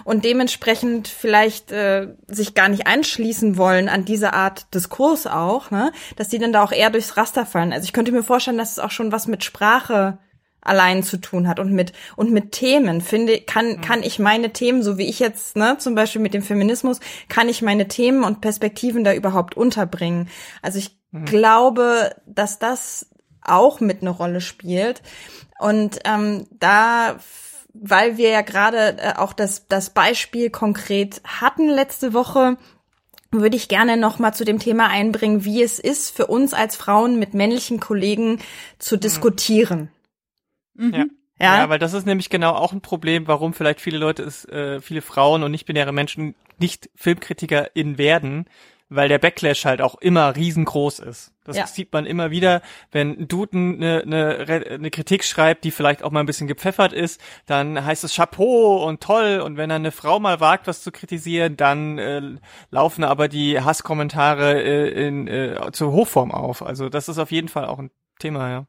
und 0.04 0.24
dementsprechend 0.24 0.93
vielleicht 1.02 1.72
äh, 1.72 2.14
sich 2.26 2.54
gar 2.54 2.68
nicht 2.68 2.86
einschließen 2.86 3.56
wollen 3.56 3.88
an 3.88 4.04
diese 4.04 4.32
Art 4.32 4.72
Diskurs 4.74 5.26
auch, 5.26 5.70
ne? 5.70 5.92
dass 6.16 6.28
die 6.28 6.38
dann 6.38 6.52
da 6.52 6.62
auch 6.62 6.72
eher 6.72 6.90
durchs 6.90 7.16
Raster 7.16 7.46
fallen. 7.46 7.72
Also 7.72 7.84
ich 7.84 7.92
könnte 7.92 8.12
mir 8.12 8.22
vorstellen, 8.22 8.58
dass 8.58 8.72
es 8.72 8.78
auch 8.78 8.90
schon 8.90 9.12
was 9.12 9.26
mit 9.26 9.44
Sprache 9.44 10.18
allein 10.64 11.02
zu 11.02 11.18
tun 11.18 11.46
hat 11.46 11.60
und 11.60 11.72
mit 11.72 11.92
und 12.16 12.32
mit 12.32 12.52
Themen 12.52 13.02
finde 13.02 13.40
kann 13.40 13.76
mhm. 13.76 13.80
kann 13.82 14.02
ich 14.02 14.18
meine 14.18 14.50
Themen 14.50 14.82
so 14.82 14.96
wie 14.96 15.06
ich 15.06 15.18
jetzt 15.18 15.56
ne 15.56 15.76
zum 15.78 15.94
Beispiel 15.94 16.22
mit 16.22 16.32
dem 16.32 16.42
Feminismus 16.42 17.00
kann 17.28 17.50
ich 17.50 17.60
meine 17.60 17.86
Themen 17.86 18.24
und 18.24 18.40
Perspektiven 18.40 19.04
da 19.04 19.12
überhaupt 19.12 19.58
unterbringen 19.58 20.30
also 20.62 20.78
ich 20.78 20.98
mhm. 21.10 21.26
glaube 21.26 22.16
dass 22.24 22.58
das 22.58 23.10
auch 23.42 23.80
mit 23.80 24.00
eine 24.00 24.08
Rolle 24.08 24.40
spielt 24.40 25.02
und 25.58 25.98
ähm, 26.04 26.46
da 26.50 27.16
weil 27.74 28.16
wir 28.16 28.30
ja 28.30 28.40
gerade 28.40 28.96
äh, 28.98 29.12
auch 29.16 29.32
das 29.32 29.68
das 29.68 29.90
Beispiel 29.90 30.50
konkret 30.50 31.20
hatten 31.24 31.68
letzte 31.68 32.14
Woche 32.14 32.56
würde 33.30 33.56
ich 33.56 33.68
gerne 33.68 33.96
noch 33.96 34.20
mal 34.20 34.32
zu 34.32 34.44
dem 34.44 34.60
Thema 34.60 34.88
einbringen, 34.88 35.44
wie 35.44 35.62
es 35.62 35.80
ist 35.80 36.14
für 36.14 36.26
uns 36.26 36.54
als 36.54 36.76
Frauen 36.76 37.18
mit 37.18 37.34
männlichen 37.34 37.80
Kollegen 37.80 38.38
zu 38.78 38.94
mhm. 38.96 39.00
diskutieren. 39.00 39.90
Mhm. 40.74 40.94
Ja. 40.94 41.04
Ja. 41.40 41.56
ja, 41.58 41.68
weil 41.68 41.80
das 41.80 41.94
ist 41.94 42.06
nämlich 42.06 42.30
genau 42.30 42.52
auch 42.52 42.72
ein 42.72 42.80
Problem, 42.80 43.26
warum 43.26 43.54
vielleicht 43.54 43.80
viele 43.80 43.98
Leute 43.98 44.22
es, 44.22 44.44
äh, 44.44 44.80
viele 44.80 45.02
Frauen 45.02 45.42
und 45.42 45.50
nicht-binäre 45.50 45.92
Menschen 45.92 46.36
nicht 46.58 46.90
FilmkritikerInnen 46.94 47.98
werden, 47.98 48.46
weil 48.88 49.08
der 49.08 49.18
Backlash 49.18 49.64
halt 49.64 49.80
auch 49.80 49.96
immer 49.96 50.36
riesengroß 50.36 51.00
ist. 51.00 51.32
Das 51.44 51.56
ja. 51.56 51.66
sieht 51.66 51.92
man 51.92 52.06
immer 52.06 52.30
wieder, 52.30 52.62
wenn 52.90 53.28
Duden 53.28 53.82
eine, 53.82 54.02
eine, 54.02 54.66
eine 54.70 54.90
Kritik 54.90 55.24
schreibt, 55.24 55.64
die 55.64 55.70
vielleicht 55.70 56.02
auch 56.02 56.10
mal 56.10 56.20
ein 56.20 56.26
bisschen 56.26 56.46
gepfeffert 56.46 56.92
ist, 56.92 57.20
dann 57.46 57.84
heißt 57.84 58.04
es 58.04 58.14
Chapeau 58.14 58.84
und 58.86 59.02
toll 59.02 59.40
und 59.40 59.56
wenn 59.56 59.68
dann 59.68 59.82
eine 59.82 59.92
Frau 59.92 60.20
mal 60.20 60.40
wagt, 60.40 60.66
was 60.66 60.82
zu 60.82 60.92
kritisieren, 60.92 61.56
dann 61.56 61.98
äh, 61.98 62.22
laufen 62.70 63.04
aber 63.04 63.28
die 63.28 63.60
Hasskommentare 63.60 64.62
äh, 64.62 65.06
in, 65.06 65.28
äh, 65.28 65.70
zur 65.72 65.92
Hochform 65.92 66.32
auf. 66.32 66.62
Also 66.62 66.88
das 66.88 67.08
ist 67.08 67.18
auf 67.18 67.30
jeden 67.30 67.48
Fall 67.48 67.66
auch 67.66 67.78
ein 67.78 67.90
Thema, 68.18 68.50
ja. 68.50 68.66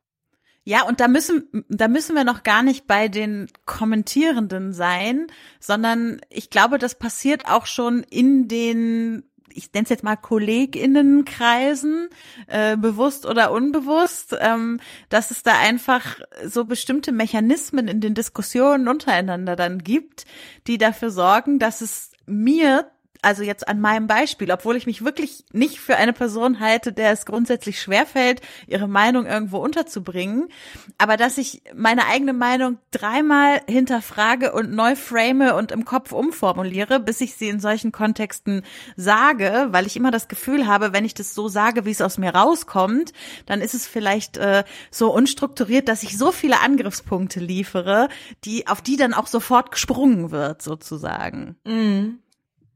Ja, 0.67 0.83
und 0.83 0.99
da 0.99 1.07
müssen, 1.07 1.47
da 1.69 1.87
müssen 1.87 2.15
wir 2.15 2.23
noch 2.23 2.41
gar 2.41 2.63
nicht 2.63 2.87
bei 2.87 3.07
den 3.07 3.47
Kommentierenden 3.65 4.73
sein, 4.73 5.27
sondern 5.59 6.19
ich 6.29 6.49
glaube, 6.49 6.79
das 6.79 6.97
passiert 6.97 7.47
auch 7.47 7.67
schon 7.67 8.01
in 8.01 8.47
den 8.47 9.29
ich 9.53 9.71
nenne 9.73 9.83
es 9.83 9.89
jetzt 9.89 10.03
mal 10.03 10.15
KollegInnenkreisen, 10.15 12.09
äh, 12.47 12.77
bewusst 12.77 13.25
oder 13.25 13.51
unbewusst, 13.51 14.35
ähm, 14.39 14.79
dass 15.09 15.31
es 15.31 15.43
da 15.43 15.57
einfach 15.59 16.19
so 16.45 16.65
bestimmte 16.65 17.11
Mechanismen 17.11 17.87
in 17.87 18.01
den 18.01 18.13
Diskussionen 18.13 18.87
untereinander 18.87 19.55
dann 19.55 19.79
gibt, 19.79 20.25
die 20.67 20.77
dafür 20.77 21.09
sorgen, 21.09 21.59
dass 21.59 21.81
es 21.81 22.11
mir 22.25 22.89
also 23.21 23.43
jetzt 23.43 23.67
an 23.67 23.81
meinem 23.81 24.07
Beispiel, 24.07 24.51
obwohl 24.51 24.75
ich 24.75 24.85
mich 24.85 25.03
wirklich 25.03 25.45
nicht 25.51 25.79
für 25.79 25.97
eine 25.97 26.13
Person 26.13 26.59
halte, 26.59 26.93
der 26.93 27.11
es 27.11 27.25
grundsätzlich 27.25 27.81
schwerfällt, 27.81 28.41
ihre 28.67 28.87
Meinung 28.87 29.25
irgendwo 29.25 29.57
unterzubringen, 29.57 30.49
aber 30.97 31.17
dass 31.17 31.37
ich 31.37 31.63
meine 31.75 32.05
eigene 32.07 32.33
Meinung 32.33 32.77
dreimal 32.91 33.61
hinterfrage 33.67 34.53
und 34.53 34.71
neu 34.71 34.95
frame 34.95 35.53
und 35.55 35.71
im 35.71 35.85
Kopf 35.85 36.11
umformuliere, 36.11 36.99
bis 36.99 37.21
ich 37.21 37.35
sie 37.35 37.49
in 37.49 37.59
solchen 37.59 37.91
Kontexten 37.91 38.63
sage, 38.95 39.67
weil 39.71 39.85
ich 39.85 39.95
immer 39.95 40.11
das 40.11 40.27
Gefühl 40.27 40.67
habe, 40.67 40.93
wenn 40.93 41.05
ich 41.05 41.13
das 41.13 41.33
so 41.33 41.47
sage, 41.47 41.85
wie 41.85 41.91
es 41.91 42.01
aus 42.01 42.17
mir 42.17 42.33
rauskommt, 42.33 43.13
dann 43.45 43.61
ist 43.61 43.73
es 43.73 43.87
vielleicht 43.87 44.37
äh, 44.37 44.63
so 44.91 45.13
unstrukturiert, 45.13 45.87
dass 45.87 46.03
ich 46.03 46.17
so 46.17 46.31
viele 46.31 46.61
Angriffspunkte 46.61 47.39
liefere, 47.39 48.09
die 48.43 48.67
auf 48.67 48.81
die 48.81 48.97
dann 48.97 49.13
auch 49.13 49.27
sofort 49.27 49.71
gesprungen 49.71 50.31
wird, 50.31 50.61
sozusagen. 50.61 51.55
Mhm. 51.65 52.19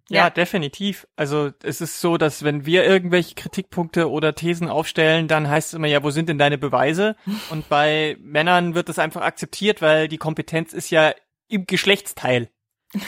Ja, 0.10 0.24
ja, 0.24 0.30
definitiv. 0.30 1.08
Also 1.15 1.52
es 1.63 1.82
ist 1.82 2.02
so, 2.02 2.17
dass 2.17 2.43
wenn 2.43 2.65
wir 2.65 2.84
irgendwelche 2.84 3.36
Kritikpunkte 3.36 4.10
oder 4.10 4.34
Thesen 4.34 4.67
aufstellen, 4.67 5.28
dann 5.28 5.48
heißt 5.48 5.69
es 5.69 5.74
immer, 5.76 5.88
ja, 5.88 6.04
wo 6.04 6.10
sind 6.10 6.30
denn 6.30 6.39
deine 6.39 6.58
Beweise? 6.58 7.15
Und 7.52 7.69
bei 7.69 8.17
Männern 8.19 8.76
wird 8.76 8.89
das 8.89 9.00
einfach 9.00 9.22
akzeptiert, 9.22 9.82
weil 9.82 10.08
die 10.08 10.17
Kompetenz 10.17 10.74
ist 10.74 10.89
ja 10.89 11.13
im 11.48 11.65
Geschlechtsteil. 11.65 12.50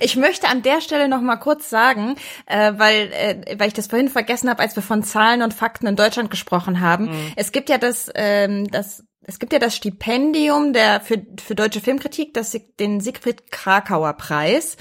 Ich 0.00 0.16
möchte 0.16 0.48
an 0.48 0.62
der 0.62 0.80
Stelle 0.80 1.06
noch 1.06 1.20
mal 1.20 1.36
kurz 1.36 1.70
sagen, 1.70 2.16
äh, 2.46 2.72
weil, 2.76 3.12
äh, 3.12 3.56
weil 3.58 3.68
ich 3.68 3.74
das 3.74 3.86
vorhin 3.86 4.08
vergessen 4.08 4.50
habe, 4.50 4.60
als 4.60 4.74
wir 4.74 4.82
von 4.82 5.02
Zahlen 5.02 5.42
und 5.42 5.54
Fakten 5.54 5.86
in 5.86 5.96
Deutschland 5.96 6.30
gesprochen 6.30 6.80
haben. 6.80 7.06
Mhm. 7.06 7.32
Es 7.36 7.52
gibt 7.52 7.68
ja 7.68 7.78
das, 7.78 8.10
ähm, 8.14 8.68
das 8.68 9.04
es 9.24 9.38
gibt 9.38 9.52
ja 9.52 9.58
das 9.58 9.76
Stipendium 9.76 10.72
der 10.72 11.00
für, 11.00 11.22
für 11.40 11.54
deutsche 11.54 11.80
Filmkritik, 11.80 12.34
das 12.34 12.58
den 12.80 13.00
Siegfried 13.00 13.52
Krakauer 13.52 14.14
Preis. 14.14 14.76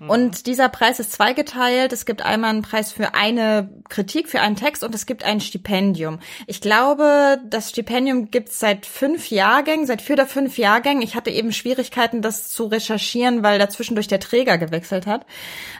Mhm. 0.00 0.10
Und 0.10 0.46
dieser 0.46 0.68
Preis 0.68 1.00
ist 1.00 1.12
zweigeteilt. 1.12 1.92
Es 1.92 2.06
gibt 2.06 2.22
einmal 2.22 2.50
einen 2.50 2.62
Preis 2.62 2.92
für 2.92 3.14
eine 3.14 3.82
Kritik, 3.88 4.28
für 4.28 4.40
einen 4.40 4.54
Text 4.54 4.84
und 4.84 4.94
es 4.94 5.04
gibt 5.04 5.24
ein 5.24 5.40
Stipendium. 5.40 6.20
Ich 6.46 6.60
glaube, 6.60 7.40
das 7.44 7.70
Stipendium 7.70 8.30
gibt 8.30 8.50
es 8.50 8.60
seit 8.60 8.86
fünf 8.86 9.30
Jahrgängen, 9.30 9.86
seit 9.86 10.00
vier 10.00 10.14
oder 10.14 10.26
fünf 10.26 10.58
Jahrgängen. 10.58 11.02
Ich 11.02 11.16
hatte 11.16 11.30
eben 11.30 11.52
Schwierigkeiten, 11.52 12.22
das 12.22 12.50
zu 12.50 12.66
recherchieren, 12.66 13.42
weil 13.42 13.58
dazwischen 13.58 13.96
durch 13.96 14.08
der 14.08 14.20
Träger 14.20 14.58
gewechselt 14.58 15.06
hat. 15.06 15.26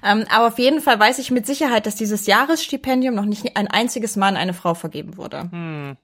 Ähm, 0.05 0.25
aber 0.29 0.49
auf 0.49 0.59
jeden 0.59 0.81
Fall 0.81 0.99
weiß 0.99 1.21
ich 1.21 1.31
mit 1.31 1.47
Sicherheit, 1.47 1.87
dass 1.87 1.95
dieses 1.95 2.27
Jahresstipendium 2.27 3.15
noch 3.15 3.27
nicht 3.27 3.57
ein 3.57 3.69
einziges 3.69 4.17
Mal 4.17 4.29
an 4.29 4.37
eine 4.37 4.55
Frau 4.55 4.75
vergeben 4.75 5.17
wurde. 5.17 5.49
Hm. 5.51 5.97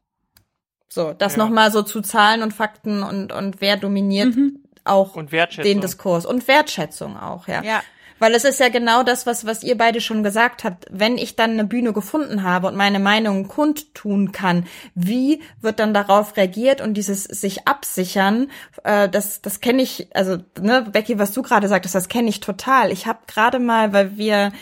So, 0.88 1.12
das 1.12 1.36
ja. 1.36 1.44
nochmal 1.44 1.70
so 1.70 1.82
zu 1.82 2.00
Zahlen 2.00 2.42
und 2.42 2.52
Fakten 2.52 3.02
und, 3.02 3.32
und 3.32 3.60
wer 3.60 3.76
dominiert 3.76 4.34
mhm. 4.34 4.60
auch 4.84 5.16
den 5.62 5.80
Diskurs 5.80 6.24
und 6.24 6.48
Wertschätzung 6.48 7.16
auch, 7.16 7.46
ja. 7.46 7.62
Ja. 7.62 7.82
Weil 8.18 8.34
es 8.34 8.44
ist 8.44 8.58
ja 8.58 8.68
genau 8.68 9.02
das, 9.02 9.26
was, 9.26 9.46
was 9.46 9.62
ihr 9.62 9.78
beide 9.78 10.00
schon 10.00 10.22
gesagt 10.22 10.64
habt. 10.64 10.86
Wenn 10.90 11.18
ich 11.18 11.36
dann 11.36 11.52
eine 11.52 11.64
Bühne 11.64 11.92
gefunden 11.92 12.42
habe 12.42 12.66
und 12.66 12.76
meine 12.76 12.98
Meinung 12.98 13.48
kundtun 13.48 14.32
kann, 14.32 14.66
wie 14.94 15.40
wird 15.60 15.78
dann 15.78 15.94
darauf 15.94 16.36
reagiert 16.36 16.80
und 16.80 16.94
dieses 16.94 17.24
sich 17.24 17.68
absichern, 17.68 18.50
äh, 18.84 19.08
das, 19.08 19.40
das 19.40 19.60
kenne 19.60 19.82
ich, 19.82 20.08
also, 20.14 20.38
ne, 20.60 20.86
Becky, 20.90 21.18
was 21.18 21.32
du 21.32 21.42
gerade 21.42 21.68
sagtest, 21.68 21.94
das 21.94 22.08
kenne 22.08 22.28
ich 22.28 22.40
total. 22.40 22.90
Ich 22.90 23.06
habe 23.06 23.20
gerade 23.26 23.60
mal, 23.60 23.92
weil 23.92 24.16
wir 24.16 24.52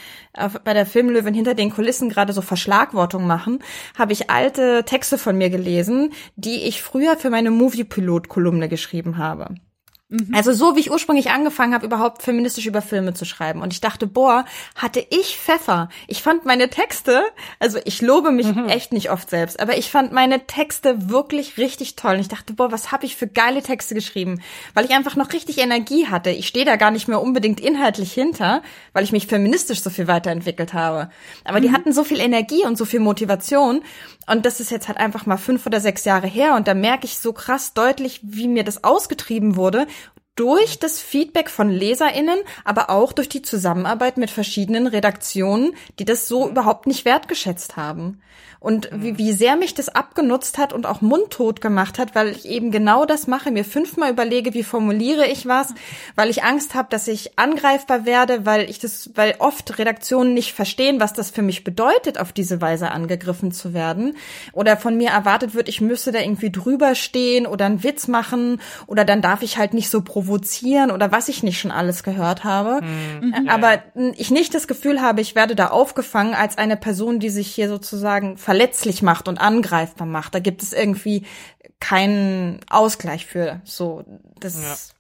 bei 0.64 0.75
der 0.75 0.87
Filmlöwen 0.87 1.35
hinter 1.35 1.55
den 1.55 1.70
Kulissen 1.70 2.09
gerade 2.09 2.33
so 2.33 2.42
Verschlagwortung 2.42 3.27
machen, 3.27 3.61
habe 3.99 4.12
ich 4.12 4.31
alte 4.31 4.85
Texte 4.85 5.18
von 5.18 5.37
mir 5.37 5.51
gelesen, 5.51 6.12
die 6.37 6.64
ich 6.64 6.83
früher 6.83 7.16
für 7.16 7.31
meine 7.31 7.51
Movie-Pilot-Kolumne 7.51 8.68
geschrieben 8.68 9.18
habe. 9.18 9.55
Mhm. 10.09 10.33
Also 10.33 10.53
so 10.53 10.77
wie 10.77 10.81
ich 10.81 10.90
ursprünglich 10.92 11.31
angefangen 11.31 11.75
habe, 11.75 11.85
überhaupt 11.85 12.23
feministisch 12.23 12.66
über 12.66 12.81
Filme 12.81 13.14
zu 13.14 13.25
schreiben. 13.25 13.61
Und 13.61 13.73
ich 13.73 13.81
dachte, 13.81 14.07
boah, 14.07 14.45
hatte 14.77 15.05
ich 15.11 15.37
Pfeffer. 15.37 15.88
Ich 16.07 16.23
fand 16.23 16.45
meine 16.45 16.71
Texte, 16.71 17.25
also 17.59 17.79
ich 17.85 18.03
lobe 18.03 18.31
mich 18.31 18.47
mhm. 18.47 18.69
echt 18.69 18.92
nicht 18.92 19.11
oft 19.11 19.29
selbst, 19.29 19.59
aber 19.59 19.77
ich 19.77 19.90
fand 19.90 20.12
meine 20.12 20.47
Texte 20.47 21.11
wirklich 21.11 21.59
richtig 21.59 21.97
toll. 21.97 22.14
Und 22.14 22.21
ich 22.21 22.29
dachte, 22.29 22.53
boah, 22.53 22.71
was 22.71 22.92
habe 22.92 23.05
ich 23.05 23.16
für 23.16 23.27
geile 23.27 23.62
Texte 23.62 23.97
geschrieben, 23.97 24.40
weil 24.75 24.85
ich 24.85 24.92
einfach 24.92 25.16
noch 25.16 25.33
richtig 25.33 25.59
Energie 25.59 26.07
hatte. 26.07 26.31
Ich 26.31 26.47
stehe 26.47 26.64
da 26.64 26.77
gar 26.77 26.92
nicht 26.92 27.09
mehr 27.09 27.21
unbedingt 27.21 27.59
inhaltlich 27.59 28.12
hinter, 28.12 28.62
weil 28.92 29.03
ich 29.03 29.11
mich 29.11 29.27
feministisch 29.27 29.81
so 29.81 29.90
viel 29.90 30.07
weiterentwickelt 30.07 30.73
habe. 30.73 31.11
Aber 31.42 31.59
mhm. 31.59 31.62
die 31.62 31.73
hatten 31.73 31.92
so 31.92 32.05
viel 32.05 32.21
Energie 32.21 32.64
und 32.64 32.79
so 32.79 32.85
viel 32.85 33.01
Motivation. 33.01 33.83
Und 34.26 34.44
das 34.44 34.60
ist 34.60 34.70
jetzt 34.70 34.88
halt 34.88 34.98
einfach 34.98 35.26
mal 35.26 35.36
fünf 35.36 35.66
oder 35.66 35.80
sechs 35.80 36.04
Jahre 36.04 36.26
her. 36.26 36.54
Und 36.54 36.68
da 36.68 36.74
merke 36.74 37.06
ich 37.06 37.18
so 37.18 37.32
krass 37.32 37.74
deutlich, 37.74 38.20
wie 38.22 38.48
mir 38.48 38.64
das 38.64 38.84
ausgetrieben 38.84 39.56
wurde 39.56 39.86
durch 40.37 40.79
das 40.79 41.01
Feedback 41.01 41.51
von 41.51 41.70
LeserInnen, 41.70 42.38
aber 42.64 42.90
auch 42.90 43.12
durch 43.12 43.29
die 43.29 43.42
Zusammenarbeit 43.42 44.18
mit 44.18 44.31
verschiedenen 44.31 44.87
Redaktionen, 44.87 45.75
die 45.99 46.05
das 46.05 46.29
so 46.29 46.49
überhaupt 46.49 46.87
nicht 46.87 47.05
wertgeschätzt 47.05 47.77
haben. 47.77 48.20
Und 48.59 48.88
wie, 48.92 49.12
mhm. 49.12 49.18
wie 49.18 49.33
sehr 49.33 49.57
mich 49.57 49.75
das 49.75 49.88
abgenutzt 49.88 50.59
hat 50.59 50.72
und 50.72 50.87
auch 50.87 51.01
mundtot 51.01 51.61
gemacht 51.61 51.99
hat, 51.99 52.14
weil 52.14 52.29
ich 52.29 52.46
eben 52.46 52.70
genau 52.70 53.05
das 53.05 53.27
mache, 53.27 53.51
mir 53.51 53.64
fünfmal 53.64 54.11
überlege, 54.11 54.55
wie 54.55 54.64
formuliere 54.64 55.27
ich 55.27 55.46
was, 55.46 55.75
weil 56.16 56.31
ich 56.31 56.42
Angst 56.42 56.75
habe, 56.75 56.88
dass 56.90 57.07
ich 57.07 57.38
angreifbar 57.38 58.07
werde, 58.07 58.44
weil 58.44 58.68
ich 58.68 58.79
das, 58.79 59.11
weil 59.14 59.37
oft 59.38 59.79
Redaktionen 59.79 60.35
nicht 60.35 60.53
verstehen, 60.55 61.01
was 61.01 61.12
das 61.12 61.31
für 61.31 61.42
mich 61.42 61.64
bedeutet, 61.64 62.18
auf 62.18 62.33
diese 62.33 62.61
Weise 62.61 62.90
angegriffen 62.90 63.53
zu 63.53 63.72
werden. 63.72 64.16
Oder 64.53 64.77
von 64.77 64.96
mir 64.96 65.11
erwartet 65.11 65.55
wird, 65.55 65.68
ich 65.68 65.81
müsse 65.81 66.11
da 66.11 66.18
irgendwie 66.18 66.51
drüber 66.51 66.94
stehen 66.94 67.46
oder 67.46 67.66
einen 67.66 67.83
Witz 67.83 68.09
machen 68.09 68.61
oder 68.87 69.05
dann 69.05 69.22
darf 69.22 69.42
ich 69.42 69.59
halt 69.59 69.75
nicht 69.75 69.90
so 69.90 70.01
provozieren 70.01 70.25
oder 70.28 71.12
was 71.12 71.28
ich 71.28 71.42
nicht 71.42 71.58
schon 71.58 71.70
alles 71.70 72.02
gehört 72.02 72.44
habe, 72.44 72.80
mhm. 72.82 73.48
aber 73.48 73.82
ich 74.16 74.30
nicht 74.30 74.54
das 74.54 74.68
Gefühl 74.68 75.00
habe, 75.00 75.20
ich 75.20 75.34
werde 75.34 75.54
da 75.54 75.68
aufgefangen 75.68 76.34
als 76.34 76.58
eine 76.58 76.76
Person, 76.76 77.20
die 77.20 77.30
sich 77.30 77.48
hier 77.48 77.68
sozusagen 77.68 78.36
verletzlich 78.36 79.02
macht 79.02 79.28
und 79.28 79.38
angreifbar 79.38 80.06
macht. 80.06 80.34
Da 80.34 80.38
gibt 80.38 80.62
es 80.62 80.72
irgendwie 80.72 81.24
keinen 81.80 82.60
Ausgleich 82.70 83.26
für. 83.26 83.60
So, 83.64 84.04
das. 84.40 84.94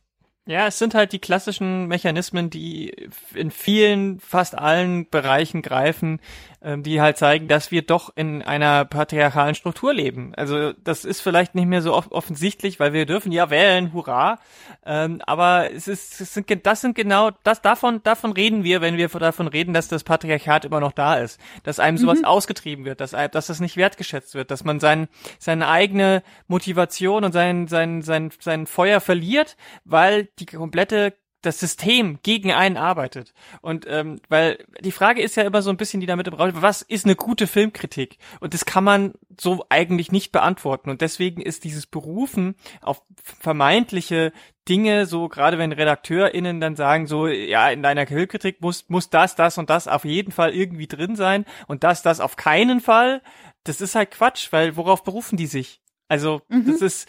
Ja. 0.46 0.60
ja, 0.60 0.66
es 0.66 0.78
sind 0.78 0.94
halt 0.94 1.12
die 1.12 1.18
klassischen 1.18 1.86
Mechanismen, 1.86 2.50
die 2.50 3.10
in 3.34 3.50
vielen, 3.50 4.20
fast 4.20 4.56
allen 4.56 5.08
Bereichen 5.08 5.62
greifen, 5.62 6.20
die 6.62 7.00
halt 7.00 7.18
zeigen, 7.18 7.48
dass 7.48 7.70
wir 7.70 7.82
doch 7.82 8.10
in 8.16 8.42
einer 8.42 8.84
patriarchalen 8.84 9.54
Struktur 9.54 9.92
leben. 9.92 10.32
Also 10.36 10.72
das 10.72 11.04
ist 11.04 11.20
vielleicht 11.20 11.54
nicht 11.54 11.66
mehr 11.66 11.82
so 11.82 11.94
off 11.94 12.10
offensichtlich, 12.10 12.80
weil 12.80 12.92
wir 12.92 13.06
dürfen 13.06 13.32
ja 13.32 13.50
wählen, 13.50 13.92
hurra. 13.92 14.38
Ähm, 14.84 15.20
aber 15.26 15.72
es 15.72 15.88
ist, 15.88 16.20
es 16.20 16.34
sind, 16.34 16.66
das 16.66 16.80
sind 16.80 16.94
genau, 16.94 17.30
das 17.44 17.62
davon, 17.62 18.02
davon 18.02 18.32
reden 18.32 18.64
wir, 18.64 18.80
wenn 18.80 18.96
wir 18.96 19.08
davon 19.08 19.48
reden, 19.48 19.74
dass 19.74 19.88
das 19.88 20.04
Patriarchat 20.04 20.64
immer 20.64 20.80
noch 20.80 20.92
da 20.92 21.16
ist, 21.16 21.40
dass 21.62 21.78
einem 21.78 21.98
sowas 21.98 22.20
mhm. 22.20 22.24
ausgetrieben 22.24 22.84
wird, 22.84 23.00
dass, 23.00 23.10
dass 23.10 23.46
das 23.46 23.60
nicht 23.60 23.76
wertgeschätzt 23.76 24.34
wird, 24.34 24.50
dass 24.50 24.64
man 24.64 24.80
sein, 24.80 25.08
seine 25.38 25.68
eigene 25.68 26.22
Motivation 26.48 27.24
und 27.24 27.32
sein, 27.32 27.68
sein, 27.68 28.02
sein, 28.02 28.30
sein 28.40 28.66
Feuer 28.66 29.00
verliert, 29.00 29.56
weil 29.84 30.28
die 30.38 30.46
komplette 30.46 31.14
das 31.42 31.60
System 31.60 32.18
gegen 32.22 32.52
einen 32.52 32.76
arbeitet. 32.76 33.32
Und 33.60 33.86
ähm, 33.88 34.20
weil 34.28 34.64
die 34.80 34.92
Frage 34.92 35.22
ist 35.22 35.36
ja 35.36 35.44
immer 35.44 35.62
so 35.62 35.70
ein 35.70 35.76
bisschen, 35.76 36.00
die 36.00 36.06
damit 36.06 36.26
im 36.26 36.34
Raum, 36.34 36.50
was 36.54 36.82
ist 36.82 37.04
eine 37.04 37.16
gute 37.16 37.46
Filmkritik? 37.46 38.18
Und 38.40 38.54
das 38.54 38.64
kann 38.64 38.84
man 38.84 39.14
so 39.40 39.64
eigentlich 39.68 40.10
nicht 40.10 40.32
beantworten. 40.32 40.90
Und 40.90 41.00
deswegen 41.00 41.40
ist 41.40 41.64
dieses 41.64 41.86
Berufen 41.86 42.56
auf 42.80 43.02
vermeintliche 43.22 44.32
Dinge, 44.68 45.06
so 45.06 45.28
gerade 45.28 45.58
wenn 45.58 45.72
RedakteurInnen 45.72 46.60
dann 46.60 46.74
sagen, 46.74 47.06
so, 47.06 47.28
ja, 47.28 47.70
in 47.70 47.82
deiner 47.82 48.06
Filmkritik 48.06 48.60
muss, 48.60 48.88
muss 48.88 49.10
das, 49.10 49.36
das 49.36 49.58
und 49.58 49.70
das 49.70 49.86
auf 49.86 50.04
jeden 50.04 50.32
Fall 50.32 50.54
irgendwie 50.54 50.88
drin 50.88 51.14
sein 51.16 51.44
und 51.68 51.84
das, 51.84 52.02
das 52.02 52.20
auf 52.20 52.36
keinen 52.36 52.80
Fall. 52.80 53.22
Das 53.64 53.80
ist 53.80 53.94
halt 53.94 54.10
Quatsch, 54.10 54.52
weil 54.52 54.76
worauf 54.76 55.04
berufen 55.04 55.36
die 55.36 55.46
sich? 55.46 55.80
Also 56.08 56.42
mhm. 56.48 56.66
das 56.66 56.82
ist 56.82 57.08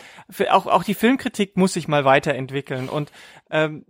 auch 0.50 0.66
auch 0.66 0.84
die 0.84 0.96
Filmkritik 0.96 1.56
muss 1.56 1.74
sich 1.74 1.88
mal 1.88 2.04
weiterentwickeln 2.04 2.90
und 2.90 3.12
ähm, 3.52 3.86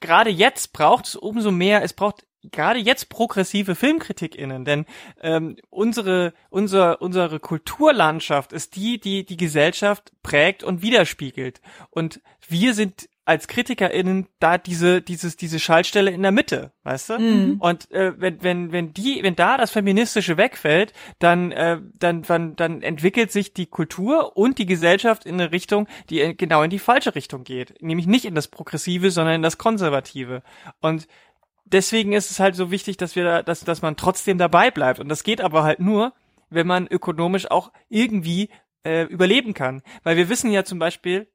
gerade 0.00 0.30
jetzt 0.30 0.72
braucht 0.72 1.06
es 1.06 1.16
umso 1.16 1.50
mehr, 1.50 1.82
es 1.82 1.92
braucht 1.92 2.26
gerade 2.42 2.78
jetzt 2.78 3.10
progressive 3.10 3.74
FilmkritikerInnen, 3.74 4.64
denn 4.64 4.86
ähm, 5.20 5.56
unsere, 5.68 6.32
unser, 6.48 7.02
unsere 7.02 7.38
Kulturlandschaft 7.38 8.52
ist 8.52 8.76
die, 8.76 8.98
die 8.98 9.26
die 9.26 9.36
Gesellschaft 9.36 10.12
prägt 10.22 10.64
und 10.64 10.80
widerspiegelt. 10.80 11.60
Und 11.90 12.20
wir 12.48 12.72
sind 12.72 13.09
als 13.30 13.46
KritikerInnen 13.46 14.26
da 14.40 14.58
diese, 14.58 15.02
dieses, 15.02 15.36
diese 15.36 15.60
Schaltstelle 15.60 16.10
in 16.10 16.20
der 16.20 16.32
Mitte, 16.32 16.72
weißt 16.82 17.10
du? 17.10 17.18
Mhm. 17.20 17.56
Und 17.60 17.88
äh, 17.92 18.12
wenn, 18.20 18.42
wenn, 18.42 18.72
wenn 18.72 18.92
die, 18.92 19.22
wenn 19.22 19.36
da 19.36 19.56
das 19.56 19.70
Feministische 19.70 20.36
wegfällt, 20.36 20.92
dann, 21.20 21.52
äh, 21.52 21.78
dann, 21.94 22.22
dann, 22.22 22.56
dann 22.56 22.82
entwickelt 22.82 23.30
sich 23.30 23.54
die 23.54 23.66
Kultur 23.66 24.36
und 24.36 24.58
die 24.58 24.66
Gesellschaft 24.66 25.26
in 25.26 25.34
eine 25.34 25.52
Richtung, 25.52 25.86
die 26.10 26.36
genau 26.36 26.64
in 26.64 26.70
die 26.70 26.80
falsche 26.80 27.14
Richtung 27.14 27.44
geht. 27.44 27.80
Nämlich 27.80 28.08
nicht 28.08 28.24
in 28.24 28.34
das 28.34 28.48
Progressive, 28.48 29.12
sondern 29.12 29.36
in 29.36 29.42
das 29.42 29.58
Konservative. 29.58 30.42
Und 30.80 31.06
deswegen 31.64 32.12
ist 32.12 32.32
es 32.32 32.40
halt 32.40 32.56
so 32.56 32.72
wichtig, 32.72 32.96
dass 32.96 33.14
wir 33.14 33.22
da, 33.22 33.42
dass, 33.44 33.60
dass 33.60 33.80
man 33.80 33.96
trotzdem 33.96 34.38
dabei 34.38 34.72
bleibt. 34.72 34.98
Und 34.98 35.08
das 35.08 35.22
geht 35.22 35.40
aber 35.40 35.62
halt 35.62 35.78
nur, 35.78 36.14
wenn 36.48 36.66
man 36.66 36.88
ökonomisch 36.88 37.48
auch 37.48 37.70
irgendwie 37.88 38.48
äh, 38.84 39.04
überleben 39.04 39.54
kann. 39.54 39.82
Weil 40.02 40.16
wir 40.16 40.28
wissen 40.28 40.50
ja 40.50 40.64
zum 40.64 40.80
Beispiel, 40.80 41.28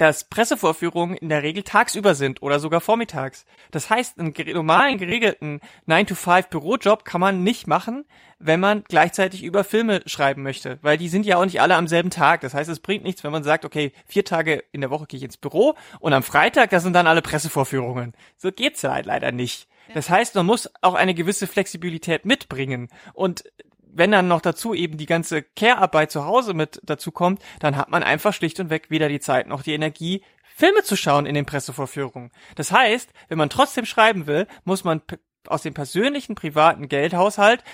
dass 0.00 0.24
Pressevorführungen 0.24 1.14
in 1.14 1.28
der 1.28 1.42
Regel 1.42 1.62
tagsüber 1.62 2.14
sind 2.14 2.40
oder 2.40 2.58
sogar 2.58 2.80
vormittags. 2.80 3.44
Das 3.70 3.90
heißt, 3.90 4.18
einen 4.18 4.32
normalen 4.54 4.96
geregelten 4.96 5.60
9-to-5 5.86 6.48
Bürojob 6.48 7.04
kann 7.04 7.20
man 7.20 7.42
nicht 7.42 7.66
machen, 7.66 8.06
wenn 8.38 8.60
man 8.60 8.82
gleichzeitig 8.88 9.42
über 9.42 9.62
Filme 9.62 10.00
schreiben 10.06 10.42
möchte, 10.42 10.78
weil 10.80 10.96
die 10.96 11.10
sind 11.10 11.26
ja 11.26 11.36
auch 11.36 11.44
nicht 11.44 11.60
alle 11.60 11.76
am 11.76 11.86
selben 11.86 12.08
Tag. 12.08 12.40
Das 12.40 12.54
heißt, 12.54 12.70
es 12.70 12.80
bringt 12.80 13.04
nichts, 13.04 13.24
wenn 13.24 13.32
man 13.32 13.44
sagt, 13.44 13.66
okay, 13.66 13.92
vier 14.06 14.24
Tage 14.24 14.64
in 14.72 14.80
der 14.80 14.88
Woche 14.88 15.06
gehe 15.06 15.18
ich 15.18 15.24
ins 15.24 15.36
Büro 15.36 15.74
und 15.98 16.14
am 16.14 16.22
Freitag, 16.22 16.70
das 16.70 16.82
sind 16.82 16.94
dann 16.94 17.06
alle 17.06 17.20
Pressevorführungen. 17.20 18.14
So 18.38 18.50
geht's 18.50 18.82
halt 18.82 19.04
leider 19.04 19.32
nicht. 19.32 19.68
Das 19.92 20.08
heißt, 20.08 20.34
man 20.34 20.46
muss 20.46 20.70
auch 20.80 20.94
eine 20.94 21.12
gewisse 21.12 21.46
Flexibilität 21.46 22.24
mitbringen 22.24 22.88
und 23.12 23.44
wenn 23.92 24.10
dann 24.10 24.28
noch 24.28 24.40
dazu 24.40 24.74
eben 24.74 24.96
die 24.96 25.06
ganze 25.06 25.42
Care-Arbeit 25.42 26.10
zu 26.10 26.24
Hause 26.24 26.54
mit 26.54 26.80
dazu 26.84 27.12
kommt, 27.12 27.42
dann 27.60 27.76
hat 27.76 27.90
man 27.90 28.02
einfach 28.02 28.32
schlicht 28.32 28.60
und 28.60 28.70
weg 28.70 28.86
weder 28.88 29.08
die 29.08 29.20
Zeit 29.20 29.46
noch 29.46 29.62
die 29.62 29.74
Energie, 29.74 30.22
Filme 30.54 30.82
zu 30.82 30.96
schauen 30.96 31.26
in 31.26 31.34
den 31.34 31.46
Pressevorführungen. 31.46 32.32
Das 32.54 32.70
heißt, 32.70 33.10
wenn 33.28 33.38
man 33.38 33.48
trotzdem 33.48 33.86
schreiben 33.86 34.26
will, 34.26 34.46
muss 34.64 34.84
man 34.84 35.00
aus 35.46 35.62
dem 35.62 35.72
persönlichen 35.72 36.34
privaten 36.34 36.88
Geldhaushalt 36.88 37.64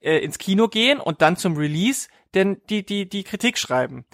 äh, 0.00 0.18
ins 0.18 0.38
Kino 0.38 0.68
gehen 0.68 1.00
und 1.00 1.22
dann 1.22 1.36
zum 1.36 1.56
Release 1.56 2.08
denn 2.34 2.60
die 2.68 2.84
die 2.84 3.08
die 3.08 3.24
Kritik 3.24 3.58
schreiben. 3.58 4.04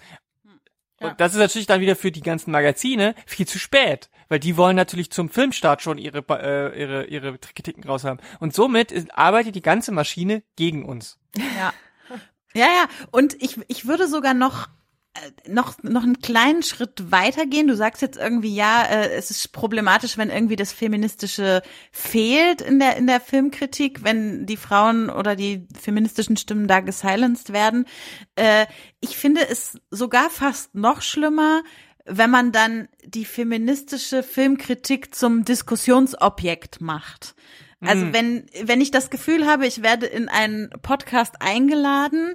Ja. 1.03 1.09
Und 1.09 1.19
das 1.19 1.33
ist 1.33 1.39
natürlich 1.39 1.67
dann 1.67 1.81
wieder 1.81 1.95
für 1.95 2.11
die 2.11 2.21
ganzen 2.21 2.51
Magazine 2.51 3.15
viel 3.25 3.47
zu 3.47 3.59
spät, 3.59 4.09
weil 4.29 4.39
die 4.39 4.57
wollen 4.57 4.75
natürlich 4.75 5.11
zum 5.11 5.29
Filmstart 5.29 5.81
schon 5.81 5.97
ihre 5.97 6.23
äh, 6.29 6.79
ihre 6.79 7.05
ihre 7.05 7.37
Kritiken 7.37 7.83
raus 7.83 8.03
haben. 8.03 8.19
Und 8.39 8.53
somit 8.53 8.91
ist, 8.91 9.13
arbeitet 9.13 9.55
die 9.55 9.61
ganze 9.61 9.91
Maschine 9.91 10.43
gegen 10.55 10.85
uns. 10.85 11.19
Ja. 11.35 11.73
Ja, 12.55 12.67
ja. 12.67 12.85
Und 13.11 13.41
ich, 13.41 13.59
ich 13.67 13.87
würde 13.87 14.07
sogar 14.07 14.33
noch 14.33 14.67
noch 15.47 15.81
noch 15.83 16.03
einen 16.03 16.19
kleinen 16.19 16.63
Schritt 16.63 17.11
weitergehen. 17.11 17.67
Du 17.67 17.75
sagst 17.75 18.01
jetzt 18.01 18.17
irgendwie 18.17 18.55
ja, 18.55 18.83
äh, 18.83 19.11
es 19.11 19.29
ist 19.29 19.51
problematisch, 19.51 20.17
wenn 20.17 20.29
irgendwie 20.29 20.55
das 20.55 20.73
feministische 20.73 21.61
fehlt 21.91 22.61
in 22.61 22.79
der 22.79 22.97
in 22.97 23.07
der 23.07 23.19
Filmkritik, 23.19 24.03
wenn 24.03 24.45
die 24.45 24.57
Frauen 24.57 25.09
oder 25.09 25.35
die 25.35 25.67
feministischen 25.79 26.37
Stimmen 26.37 26.67
da 26.67 26.79
gesilenced 26.79 27.53
werden. 27.53 27.85
Äh, 28.35 28.65
ich 29.01 29.15
finde 29.15 29.47
es 29.47 29.77
sogar 29.91 30.29
fast 30.29 30.73
noch 30.73 31.01
schlimmer, 31.01 31.61
wenn 32.05 32.31
man 32.31 32.51
dann 32.51 32.87
die 33.05 33.25
feministische 33.25 34.23
Filmkritik 34.23 35.13
zum 35.13 35.45
Diskussionsobjekt 35.45 36.81
macht. 36.81 37.35
Also 37.85 38.05
mhm. 38.05 38.13
wenn, 38.13 38.45
wenn 38.63 38.81
ich 38.81 38.91
das 38.91 39.09
Gefühl 39.09 39.45
habe, 39.45 39.67
ich 39.67 39.83
werde 39.83 40.05
in 40.05 40.29
einen 40.29 40.69
Podcast 40.81 41.35
eingeladen 41.41 42.33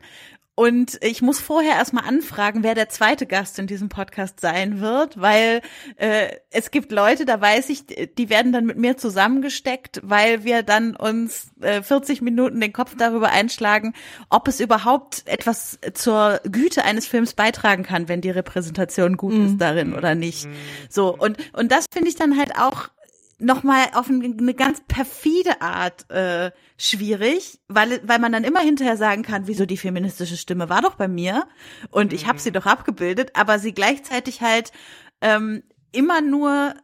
Und 0.58 0.98
ich 1.02 1.22
muss 1.22 1.38
vorher 1.38 1.76
erstmal 1.76 2.04
anfragen, 2.04 2.64
wer 2.64 2.74
der 2.74 2.88
zweite 2.88 3.26
Gast 3.26 3.60
in 3.60 3.68
diesem 3.68 3.88
Podcast 3.88 4.40
sein 4.40 4.80
wird, 4.80 5.20
weil 5.20 5.60
äh, 5.98 6.30
es 6.50 6.72
gibt 6.72 6.90
Leute, 6.90 7.24
da 7.24 7.40
weiß 7.40 7.68
ich, 7.68 7.86
die 7.86 8.28
werden 8.28 8.50
dann 8.50 8.66
mit 8.66 8.76
mir 8.76 8.96
zusammengesteckt, 8.96 10.00
weil 10.02 10.42
wir 10.42 10.64
dann 10.64 10.96
uns 10.96 11.52
äh, 11.60 11.80
40 11.80 12.22
Minuten 12.22 12.60
den 12.60 12.72
Kopf 12.72 12.96
darüber 12.98 13.28
einschlagen, 13.28 13.94
ob 14.30 14.48
es 14.48 14.58
überhaupt 14.58 15.22
etwas 15.26 15.78
zur 15.94 16.40
Güte 16.42 16.84
eines 16.84 17.06
Films 17.06 17.34
beitragen 17.34 17.84
kann, 17.84 18.08
wenn 18.08 18.20
die 18.20 18.30
Repräsentation 18.30 19.16
gut 19.16 19.34
mhm. 19.34 19.46
ist 19.46 19.58
darin 19.58 19.94
oder 19.94 20.16
nicht. 20.16 20.46
Mhm. 20.46 20.54
So 20.88 21.16
und 21.16 21.36
und 21.52 21.70
das 21.70 21.86
finde 21.92 22.08
ich 22.08 22.16
dann 22.16 22.36
halt 22.36 22.56
auch 22.56 22.88
nochmal 23.38 23.86
auf 23.94 24.08
eine 24.08 24.54
ganz 24.54 24.82
perfide 24.86 25.60
Art 25.60 26.10
äh, 26.10 26.50
schwierig, 26.76 27.60
weil, 27.68 28.00
weil 28.04 28.18
man 28.18 28.32
dann 28.32 28.44
immer 28.44 28.60
hinterher 28.60 28.96
sagen 28.96 29.22
kann, 29.22 29.46
wieso 29.46 29.64
die 29.64 29.76
feministische 29.76 30.36
Stimme 30.36 30.68
war 30.68 30.82
doch 30.82 30.96
bei 30.96 31.08
mir 31.08 31.46
und 31.90 32.12
ich 32.12 32.26
habe 32.26 32.38
sie 32.38 32.50
mhm. 32.50 32.54
doch 32.54 32.66
abgebildet, 32.66 33.30
aber 33.34 33.58
sie 33.58 33.72
gleichzeitig 33.72 34.42
halt 34.42 34.72
ähm, 35.20 35.62
immer 35.92 36.20
nur 36.20 36.74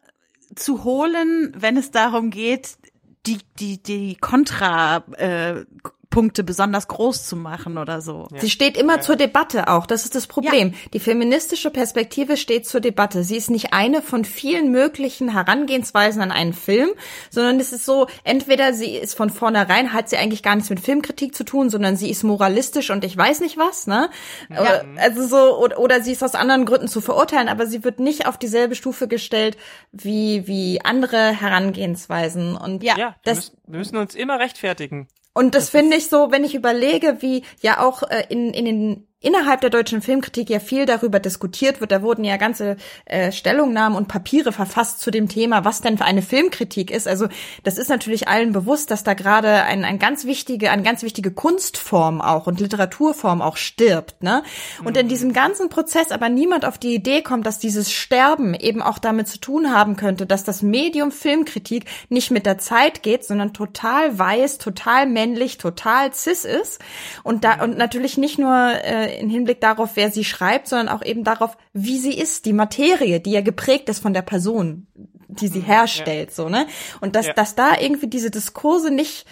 zu 0.54 0.84
holen, 0.84 1.52
wenn 1.56 1.76
es 1.76 1.90
darum 1.90 2.30
geht, 2.30 2.78
die 3.26 3.38
die 3.58 3.82
die 3.82 4.16
Kontra 4.16 4.98
äh, 5.16 5.64
Punkte 6.10 6.44
besonders 6.44 6.88
groß 6.88 7.26
zu 7.26 7.36
machen 7.36 7.78
oder 7.78 8.00
so. 8.00 8.28
Ja. 8.32 8.40
Sie 8.40 8.50
steht 8.50 8.76
immer 8.76 8.96
ja. 8.96 9.00
zur 9.00 9.16
Debatte 9.16 9.68
auch. 9.68 9.86
Das 9.86 10.04
ist 10.04 10.14
das 10.14 10.26
Problem. 10.26 10.68
Ja. 10.68 10.74
Die 10.92 11.00
feministische 11.00 11.70
Perspektive 11.70 12.36
steht 12.36 12.66
zur 12.66 12.80
Debatte. 12.80 13.24
Sie 13.24 13.36
ist 13.36 13.50
nicht 13.50 13.72
eine 13.72 14.02
von 14.02 14.24
vielen 14.24 14.70
möglichen 14.70 15.28
Herangehensweisen 15.30 16.22
an 16.22 16.32
einen 16.32 16.52
Film, 16.52 16.90
sondern 17.30 17.60
es 17.60 17.72
ist 17.72 17.84
so, 17.84 18.06
entweder 18.24 18.72
sie 18.74 18.96
ist 18.96 19.16
von 19.16 19.30
vornherein, 19.30 19.92
hat 19.92 20.08
sie 20.08 20.16
eigentlich 20.16 20.42
gar 20.42 20.54
nichts 20.54 20.70
mit 20.70 20.80
Filmkritik 20.80 21.34
zu 21.34 21.44
tun, 21.44 21.70
sondern 21.70 21.96
sie 21.96 22.10
ist 22.10 22.22
moralistisch 22.22 22.90
und 22.90 23.04
ich 23.04 23.16
weiß 23.16 23.40
nicht 23.40 23.56
was, 23.56 23.86
ne? 23.86 24.10
Ja. 24.50 24.82
Also 24.96 25.26
so, 25.26 25.58
oder, 25.58 25.78
oder 25.78 26.02
sie 26.02 26.12
ist 26.12 26.22
aus 26.22 26.34
anderen 26.34 26.64
Gründen 26.64 26.88
zu 26.88 27.00
verurteilen, 27.00 27.48
aber 27.48 27.66
sie 27.66 27.84
wird 27.84 28.00
nicht 28.00 28.26
auf 28.26 28.38
dieselbe 28.38 28.74
Stufe 28.74 29.08
gestellt 29.08 29.56
wie, 29.92 30.46
wie 30.46 30.80
andere 30.82 31.40
Herangehensweisen. 31.40 32.56
Und 32.56 32.82
ja, 32.82 32.96
ja 32.96 33.16
das, 33.24 33.36
müssen, 33.36 33.58
wir 33.66 33.78
müssen 33.78 33.96
uns 33.96 34.14
immer 34.14 34.38
rechtfertigen. 34.38 35.08
Und 35.34 35.54
das, 35.54 35.64
das 35.64 35.70
finde 35.70 35.96
ich 35.96 36.08
so, 36.08 36.30
wenn 36.30 36.44
ich 36.44 36.54
überlege, 36.54 37.20
wie 37.20 37.42
ja 37.60 37.80
auch 37.80 38.04
äh, 38.04 38.24
in, 38.28 38.54
in 38.54 38.64
den 38.64 39.08
innerhalb 39.24 39.60
der 39.60 39.70
deutschen 39.70 40.02
Filmkritik 40.02 40.50
ja 40.50 40.60
viel 40.60 40.86
darüber 40.86 41.18
diskutiert 41.18 41.80
wird. 41.80 41.90
Da 41.90 42.02
wurden 42.02 42.24
ja 42.24 42.36
ganze 42.36 42.76
äh, 43.06 43.32
Stellungnahmen 43.32 43.96
und 43.96 44.08
Papiere 44.08 44.52
verfasst 44.52 45.00
zu 45.00 45.10
dem 45.10 45.28
Thema, 45.28 45.64
was 45.64 45.80
denn 45.80 45.98
für 45.98 46.04
eine 46.04 46.22
Filmkritik 46.22 46.90
ist. 46.90 47.08
Also 47.08 47.28
das 47.62 47.78
ist 47.78 47.88
natürlich 47.88 48.28
allen 48.28 48.52
bewusst, 48.52 48.90
dass 48.90 49.04
da 49.04 49.14
gerade 49.14 49.62
ein, 49.64 49.84
ein 49.84 49.98
ganz 49.98 50.24
wichtige, 50.24 50.70
eine 50.70 50.82
ganz 50.82 51.02
wichtige 51.02 51.30
Kunstform 51.30 52.20
auch 52.20 52.46
und 52.46 52.60
Literaturform 52.60 53.40
auch 53.40 53.56
stirbt. 53.56 54.22
Ne? 54.22 54.42
Und 54.84 54.96
in 54.96 55.06
mhm. 55.06 55.10
diesem 55.10 55.32
ganzen 55.32 55.68
Prozess 55.68 56.12
aber 56.12 56.28
niemand 56.28 56.64
auf 56.64 56.78
die 56.78 56.94
Idee 56.94 57.22
kommt, 57.22 57.46
dass 57.46 57.58
dieses 57.58 57.92
Sterben 57.92 58.54
eben 58.54 58.82
auch 58.82 58.98
damit 58.98 59.28
zu 59.28 59.38
tun 59.38 59.72
haben 59.72 59.96
könnte, 59.96 60.26
dass 60.26 60.44
das 60.44 60.62
Medium 60.62 61.10
Filmkritik 61.10 61.86
nicht 62.08 62.30
mit 62.30 62.46
der 62.46 62.58
Zeit 62.58 63.02
geht, 63.02 63.24
sondern 63.24 63.54
total 63.54 64.18
weiß, 64.18 64.58
total 64.58 65.06
männlich, 65.06 65.58
total 65.58 66.12
cis 66.12 66.44
ist 66.44 66.80
und 67.22 67.44
da 67.44 67.62
und 67.62 67.78
natürlich 67.78 68.18
nicht 68.18 68.38
nur 68.38 68.54
äh, 68.54 69.13
in 69.18 69.30
Hinblick 69.30 69.60
darauf, 69.60 69.90
wer 69.94 70.10
sie 70.10 70.24
schreibt, 70.24 70.68
sondern 70.68 70.88
auch 70.88 71.04
eben 71.04 71.24
darauf, 71.24 71.56
wie 71.72 71.98
sie 71.98 72.14
ist, 72.14 72.44
die 72.46 72.52
Materie, 72.52 73.20
die 73.20 73.32
ja 73.32 73.40
geprägt 73.40 73.88
ist 73.88 74.00
von 74.00 74.14
der 74.14 74.22
Person, 74.22 74.86
die 75.28 75.48
sie 75.48 75.60
mhm, 75.60 75.66
herstellt, 75.66 76.30
ja. 76.30 76.34
so, 76.34 76.48
ne? 76.48 76.66
Und 77.00 77.16
dass, 77.16 77.26
ja. 77.26 77.32
dass 77.32 77.54
da 77.54 77.78
irgendwie 77.78 78.08
diese 78.08 78.30
Diskurse 78.30 78.90
nicht, 78.90 79.26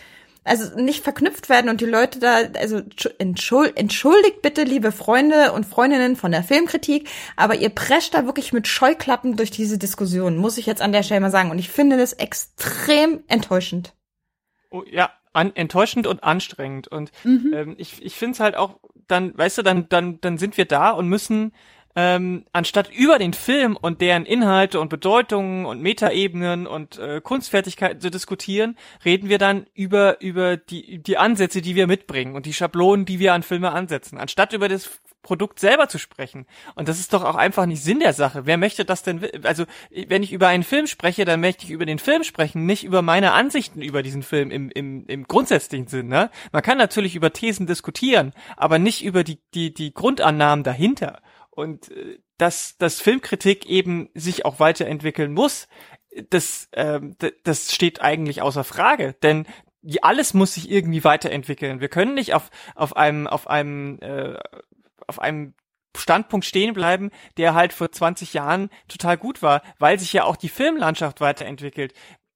also 0.45 0.79
nicht 0.81 1.05
verknüpft 1.05 1.49
werden 1.49 1.69
und 1.69 1.81
die 1.81 1.87
Leute 1.87 2.19
da, 2.19 2.41
also 2.59 2.83
entschuld, 3.19 3.77
entschuldigt 3.77 4.43
bitte, 4.43 4.65
liebe 4.65 4.93
Freunde 4.93 5.53
und 5.53 5.67
Freundinnen 5.67 6.17
von 6.17 6.33
der 6.33 6.43
Filmkritik, 6.43 7.09
aber 7.37 7.57
ihr 7.57 7.71
prescht 7.71 8.15
da 8.15 8.27
wirklich 8.27 8.53
mit 8.53 8.67
Scheuklappen 8.67 9.37
durch 9.37 9.51
diese 9.51 9.79
Diskussion, 9.79 10.37
muss 10.37 10.59
ich 10.59 10.67
jetzt 10.67 10.83
an 10.83 10.93
der 10.93 11.03
Stelle 11.03 11.21
mal 11.21 11.31
sagen. 11.31 11.51
Und 11.51 11.59
ich 11.59 11.69
finde 11.69 11.97
das 11.97 12.13
extrem 12.13 13.23
enttäuschend. 13.29 13.95
Oh, 14.71 14.83
ja, 14.91 15.11
an, 15.33 15.55
enttäuschend 15.55 16.07
und 16.07 16.23
anstrengend. 16.25 16.89
Und 16.89 17.13
mhm. 17.25 17.53
ähm, 17.55 17.75
ich, 17.79 18.03
ich 18.03 18.15
finde 18.15 18.35
es 18.35 18.41
halt 18.41 18.57
auch 18.57 18.79
dann, 19.09 19.37
weißt 19.37 19.59
du, 19.59 19.63
dann, 19.63 19.89
dann, 19.89 20.21
dann 20.21 20.39
sind 20.39 20.57
wir 20.57 20.65
da 20.65 20.91
und 20.91 21.09
müssen 21.09 21.53
ähm, 21.95 22.47
anstatt 22.53 22.91
über 22.91 23.19
den 23.19 23.35
Film 23.35 23.77
und 23.77 24.01
deren 24.01 24.25
Inhalte 24.25 24.81
und 24.81 24.89
Bedeutungen 24.89 25.67
und 25.67 25.83
Metaebenen 25.83 26.67
und 26.67 26.99
äh, 26.99 27.21
Kunstfertigkeiten 27.21 28.01
zu 28.01 28.11
diskutieren, 28.11 28.77
reden 29.05 29.29
wir 29.29 29.39
dann 29.39 29.67
über 29.75 30.21
über 30.23 30.57
die 30.57 31.03
die 31.03 31.19
Ansätze, 31.19 31.61
die 31.61 31.75
wir 31.75 31.87
mitbringen 31.87 32.35
und 32.35 32.47
die 32.47 32.55
Schablonen, 32.55 33.05
die 33.05 33.19
wir 33.19 33.35
an 33.35 33.43
Filme 33.43 33.73
ansetzen, 33.73 34.17
anstatt 34.17 34.55
über 34.55 34.69
das 34.69 35.03
Produkt 35.23 35.61
selber 35.61 35.89
zu 35.89 35.99
sprechen. 35.99 36.47
Und 36.75 36.89
das 36.89 36.99
ist 36.99 37.13
doch 37.13 37.25
auch 37.25 37.37
einfach 37.37 37.67
nicht 37.67 37.83
Sinn 37.83 38.01
der 38.01 38.13
Sache. 38.13 38.47
Wer 38.47 38.57
möchte 38.57 38.85
das 38.85 39.03
denn? 39.03 39.27
Also, 39.45 39.65
wenn 39.91 40.23
ich 40.23 40.33
über 40.33 40.49
einen 40.49 40.65
Film 40.65 40.87
spreche, 40.87 41.25
dann 41.25 41.41
möchte 41.41 41.65
ich 41.65 41.71
über 41.71 41.87
den 41.87 41.99
Film 41.99 42.25
sprechen, 42.25 42.67
nicht 42.67 42.85
über 42.85 43.03
meine 43.03 43.33
Ansichten 43.33 43.83
über 43.83 44.03
diesen 44.03 44.23
Film 44.23 44.51
im, 44.51 44.71
im, 44.71 45.07
im 45.07 45.25
grundsätzlichen 45.25 45.87
Sinn. 45.87 46.09
Ne? 46.09 46.31
Man 46.51 46.63
kann 46.63 46.79
natürlich 46.79 47.15
über 47.15 47.33
Thesen 47.33 47.67
diskutieren, 47.67 48.33
aber 48.57 48.79
nicht 48.79 49.05
über 49.05 49.25
die, 49.25 49.39
die, 49.55 49.73
die 49.73 49.95
Grundannahmen 49.95 50.65
dahinter. 50.65 51.23
Und 51.51 51.91
äh, 51.91 52.19
dass, 52.39 52.77
dass 52.77 53.01
Filmkritik 53.01 53.67
eben 53.67 54.11
sich 54.15 54.45
auch 54.45 54.59
weiterentwickeln 54.59 55.33
muss, 55.33 55.69
das, 56.31 56.69
ähm, 56.73 57.17
das 57.45 57.73
steht 57.73 58.01
eigentlich 58.01 58.43
außer 58.43 58.65
Frage. 58.65 59.15
Denn 59.23 59.47
alles 60.01 60.35
muss 60.35 60.55
sich 60.55 60.71
irgendwie 60.71 61.05
weiterentwickeln. 61.05 61.81
Wir 61.81 61.89
können 61.89 62.15
nicht 62.15 62.35
auf, 62.35 62.51
auf 62.75 62.97
einem, 62.97 63.27
auf 63.27 63.49
einem 63.49 63.99
äh, 64.01 64.39
auf 65.13 65.21
einem 65.21 65.53
Standpunkt 65.95 66.47
stehen 66.47 66.73
bleiben, 66.73 67.11
der 67.37 67.53
halt 67.53 67.75
vor 67.75 67.93
20 67.93 68.33
Jahren 68.33 68.71
total 68.89 69.19
gut 69.19 69.43
war, 69.43 69.61
weil 69.79 69.99
sich 69.99 70.13
ja 70.15 70.25
auch 70.25 70.37
die 70.37 70.49
Filmlandschaft 70.49 71.21
weiterentwickelt. 71.21 71.93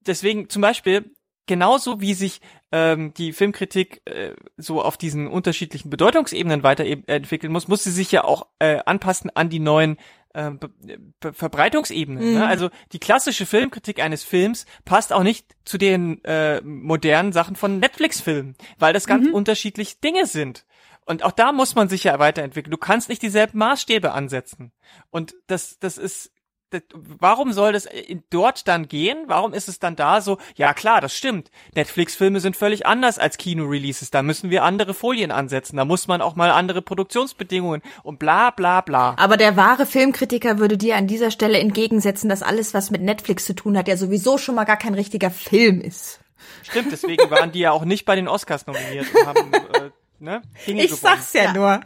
Deswegen 0.07 0.51
zum 0.51 0.61
Beispiel 0.61 1.11
genauso 1.47 2.01
wie 2.01 2.13
sich 2.13 2.41
ähm, 2.71 3.15
die 3.15 3.33
Filmkritik 3.33 4.03
äh, 4.05 4.35
so 4.59 4.83
auf 4.83 4.99
diesen 4.99 5.27
unterschiedlichen 5.27 5.89
Bedeutungsebenen 5.89 6.63
weiterentwickeln 6.63 7.53
muss, 7.53 7.69
muss 7.69 7.85
sie 7.85 7.93
sich 7.93 8.13
ja 8.13 8.25
auch 8.25 8.47
äh, 8.59 8.81
anpassen 8.85 9.31
an 9.35 9.49
die 9.49 9.61
neuen 9.61 9.97
äh, 10.35 10.51
Be 10.51 11.33
Verbreitungsebenen. 11.33 12.23
Ne? 12.23 12.31
Mhm. 12.31 12.39
Ne? 12.39 12.47
Also 12.47 12.69
die 12.93 12.99
klassische 12.99 13.47
Filmkritik 13.47 14.03
eines 14.03 14.23
Films 14.23 14.67
passt 14.85 15.13
auch 15.13 15.23
nicht 15.23 15.57
zu 15.65 15.79
den 15.79 16.23
äh, 16.25 16.61
modernen 16.61 17.33
Sachen 17.33 17.57
von 17.57 17.79
Netflix-Filmen, 17.79 18.57
weil 18.79 18.93
das 18.93 19.07
ganz 19.07 19.29
mhm. 19.29 19.35
unterschiedlich 19.35 20.01
Dinge 20.01 20.27
sind. 20.27 20.66
Und 21.07 21.23
auch 21.23 21.33
da 21.33 21.53
muss 21.53 21.75
man 21.75 21.89
sich 21.89 22.05
ja 22.05 22.19
weiterentwickeln. 22.19 22.73
Du 22.73 22.77
kannst 22.77 23.09
nicht 23.09 23.23
dieselben 23.23 23.59
Maßstäbe 23.59 24.13
ansetzen. 24.13 24.73
Und 25.11 25.37
das, 25.47 25.79
das 25.79 25.99
ist, 25.99 26.33
das, 26.71 26.83
warum 26.95 27.53
soll 27.53 27.73
das 27.73 27.89
dort 28.29 28.67
dann 28.67 28.89
gehen? 28.89 29.19
Warum 29.29 29.55
ist 29.55 29.69
es 29.69 29.79
dann 29.79 29.95
da 29.95 30.21
so? 30.21 30.39
Ja 30.57 30.75
klar, 30.75 31.01
das 31.01 31.17
stimmt. 31.17 31.53
Netflix-Filme 31.77 32.41
sind 32.41 32.57
völlig 32.57 32.87
anders 32.87 33.21
als 33.21 33.39
Kino-Releases. 33.39 34.11
Da 34.11 34.23
müssen 34.23 34.51
wir 34.51 34.65
andere 34.65 34.95
Folien 34.95 35.31
ansetzen. 35.31 35.77
Da 35.77 35.85
muss 35.85 36.09
man 36.09 36.21
auch 36.21 36.35
mal 36.35 36.51
andere 36.51 36.83
Produktionsbedingungen 36.83 37.83
und 38.03 38.19
bla 38.19 38.51
bla 38.51 38.81
bla. 38.81 39.15
Aber 39.17 39.37
der 39.37 39.57
wahre 39.57 39.87
Filmkritiker 39.87 40.59
würde 40.59 40.77
dir 40.77 40.97
an 40.97 41.07
dieser 41.07 41.31
Stelle 41.31 41.61
entgegensetzen, 41.61 42.29
dass 42.29 42.43
alles, 42.43 42.75
was 42.75 42.91
mit 42.91 43.03
Netflix 43.03 43.45
zu 43.45 43.55
tun 43.55 43.79
hat, 43.79 43.87
ja 43.87 43.97
sowieso 43.97 44.39
schon 44.39 44.57
mal 44.57 44.65
gar 44.65 44.77
kein 44.77 44.95
richtiger 44.95 45.31
Film 45.31 45.81
ist. 45.81 46.19
Stimmt, 46.63 46.91
deswegen 46.91 47.31
waren 47.31 47.53
die 47.53 47.61
ja 47.61 47.71
auch 47.71 47.85
nicht 47.85 48.05
bei 48.05 48.17
den 48.17 48.29
Oscars 48.29 48.67
nominiert 48.67 49.07
und 49.15 49.27
haben 49.27 49.53
äh, 49.75 49.86
ne? 50.19 50.43
Dinge 50.67 50.85
ich 50.85 50.91
gewonnen. 50.91 51.17
sag's 51.17 51.33
ja, 51.33 51.45
ja, 51.45 51.53
nur. 51.53 51.81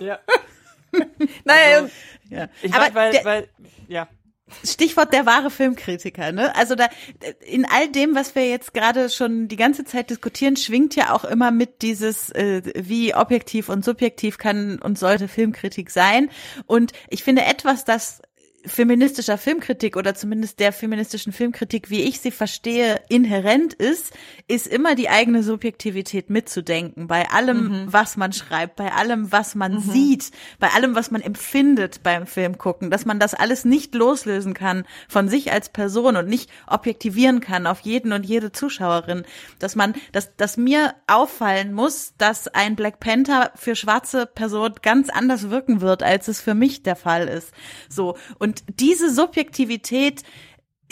Ja. 0.00 0.18
naja, 1.44 1.76
also, 1.76 1.90
ja. 2.28 2.48
Ich 2.62 2.72
aber 2.72 2.84
mein, 2.84 2.94
weil, 2.94 3.12
der, 3.12 3.24
weil, 3.24 3.48
ja. 3.88 4.08
Stichwort 4.64 5.12
der 5.12 5.24
wahre 5.24 5.50
Filmkritiker, 5.50 6.32
ne? 6.32 6.54
Also 6.54 6.74
da 6.74 6.88
in 7.40 7.64
all 7.64 7.88
dem, 7.88 8.14
was 8.14 8.34
wir 8.34 8.48
jetzt 8.48 8.74
gerade 8.74 9.08
schon 9.08 9.48
die 9.48 9.56
ganze 9.56 9.84
Zeit 9.84 10.10
diskutieren, 10.10 10.56
schwingt 10.56 10.94
ja 10.94 11.12
auch 11.14 11.24
immer 11.24 11.50
mit 11.50 11.82
dieses, 11.82 12.30
äh, 12.30 12.62
wie 12.74 13.14
objektiv 13.14 13.68
und 13.68 13.84
subjektiv 13.84 14.38
kann 14.38 14.78
und 14.78 14.98
sollte 14.98 15.28
Filmkritik 15.28 15.90
sein. 15.90 16.30
Und 16.66 16.92
ich 17.08 17.24
finde 17.24 17.44
etwas, 17.44 17.84
das 17.84 18.20
feministischer 18.64 19.38
Filmkritik 19.38 19.96
oder 19.96 20.14
zumindest 20.14 20.60
der 20.60 20.72
feministischen 20.72 21.32
Filmkritik, 21.32 21.90
wie 21.90 22.02
ich 22.02 22.20
sie 22.20 22.30
verstehe, 22.30 23.00
inhärent 23.08 23.74
ist, 23.74 24.12
ist 24.48 24.66
immer 24.66 24.94
die 24.94 25.08
eigene 25.08 25.42
Subjektivität 25.42 26.30
mitzudenken. 26.30 27.06
Bei 27.06 27.30
allem, 27.30 27.84
mhm. 27.84 27.92
was 27.92 28.16
man 28.16 28.32
schreibt, 28.32 28.76
bei 28.76 28.92
allem, 28.92 29.32
was 29.32 29.54
man 29.54 29.74
mhm. 29.74 29.80
sieht, 29.80 30.30
bei 30.58 30.68
allem, 30.68 30.94
was 30.94 31.10
man 31.10 31.20
empfindet 31.20 32.02
beim 32.02 32.26
Film 32.26 32.58
gucken, 32.58 32.90
dass 32.90 33.04
man 33.04 33.18
das 33.18 33.34
alles 33.34 33.64
nicht 33.64 33.94
loslösen 33.94 34.54
kann 34.54 34.84
von 35.08 35.28
sich 35.28 35.52
als 35.52 35.68
Person 35.68 36.16
und 36.16 36.28
nicht 36.28 36.50
objektivieren 36.66 37.40
kann 37.40 37.66
auf 37.66 37.80
jeden 37.80 38.12
und 38.12 38.24
jede 38.24 38.52
Zuschauerin. 38.52 39.24
Dass 39.58 39.76
man, 39.76 39.94
dass, 40.12 40.36
dass 40.36 40.56
mir 40.56 40.94
auffallen 41.06 41.72
muss, 41.72 42.14
dass 42.18 42.48
ein 42.48 42.76
Black 42.76 43.00
Panther 43.00 43.52
für 43.56 43.74
schwarze 43.74 44.26
Person 44.26 44.74
ganz 44.82 45.08
anders 45.08 45.50
wirken 45.50 45.80
wird, 45.80 46.02
als 46.02 46.28
es 46.28 46.40
für 46.40 46.54
mich 46.54 46.82
der 46.82 46.96
Fall 46.96 47.28
ist. 47.28 47.52
So. 47.88 48.16
Und 48.38 48.51
und 48.52 48.80
diese 48.80 49.10
Subjektivität 49.10 50.24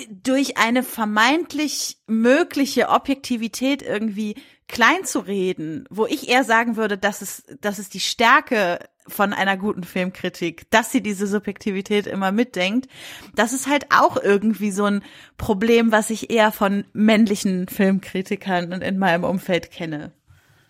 durch 0.09 0.57
eine 0.57 0.83
vermeintlich 0.83 1.99
mögliche 2.07 2.89
Objektivität 2.89 3.83
irgendwie 3.83 4.37
klein 4.67 5.05
zu 5.05 5.19
reden, 5.19 5.85
wo 5.91 6.07
ich 6.07 6.31
eher 6.31 6.45
sagen 6.45 6.77
würde, 6.77 6.97
dass 6.97 7.21
es, 7.21 7.45
dass 7.61 7.79
es 7.79 7.91
die 7.91 8.01
Stärke 8.01 8.79
von 9.07 9.35
einer 9.35 9.59
guten 9.59 9.85
Filmkritik, 9.85 10.71
dass 10.71 10.91
sie 10.91 11.03
diese 11.03 11.27
Subjektivität 11.27 12.07
immer 12.07 12.33
mitdenkt. 12.33 12.89
Das 13.35 13.53
ist 13.53 13.69
halt 13.69 13.89
auch 13.91 14.17
irgendwie 14.17 14.71
so 14.71 14.85
ein 14.85 15.03
Problem, 15.37 15.93
was 15.93 16.09
ich 16.09 16.31
eher 16.31 16.53
von 16.53 16.87
männlichen 16.95 17.69
Filmkritikern 17.69 18.73
in 18.81 18.99
meinem 18.99 19.25
Umfeld 19.25 19.71
kenne. 19.71 20.13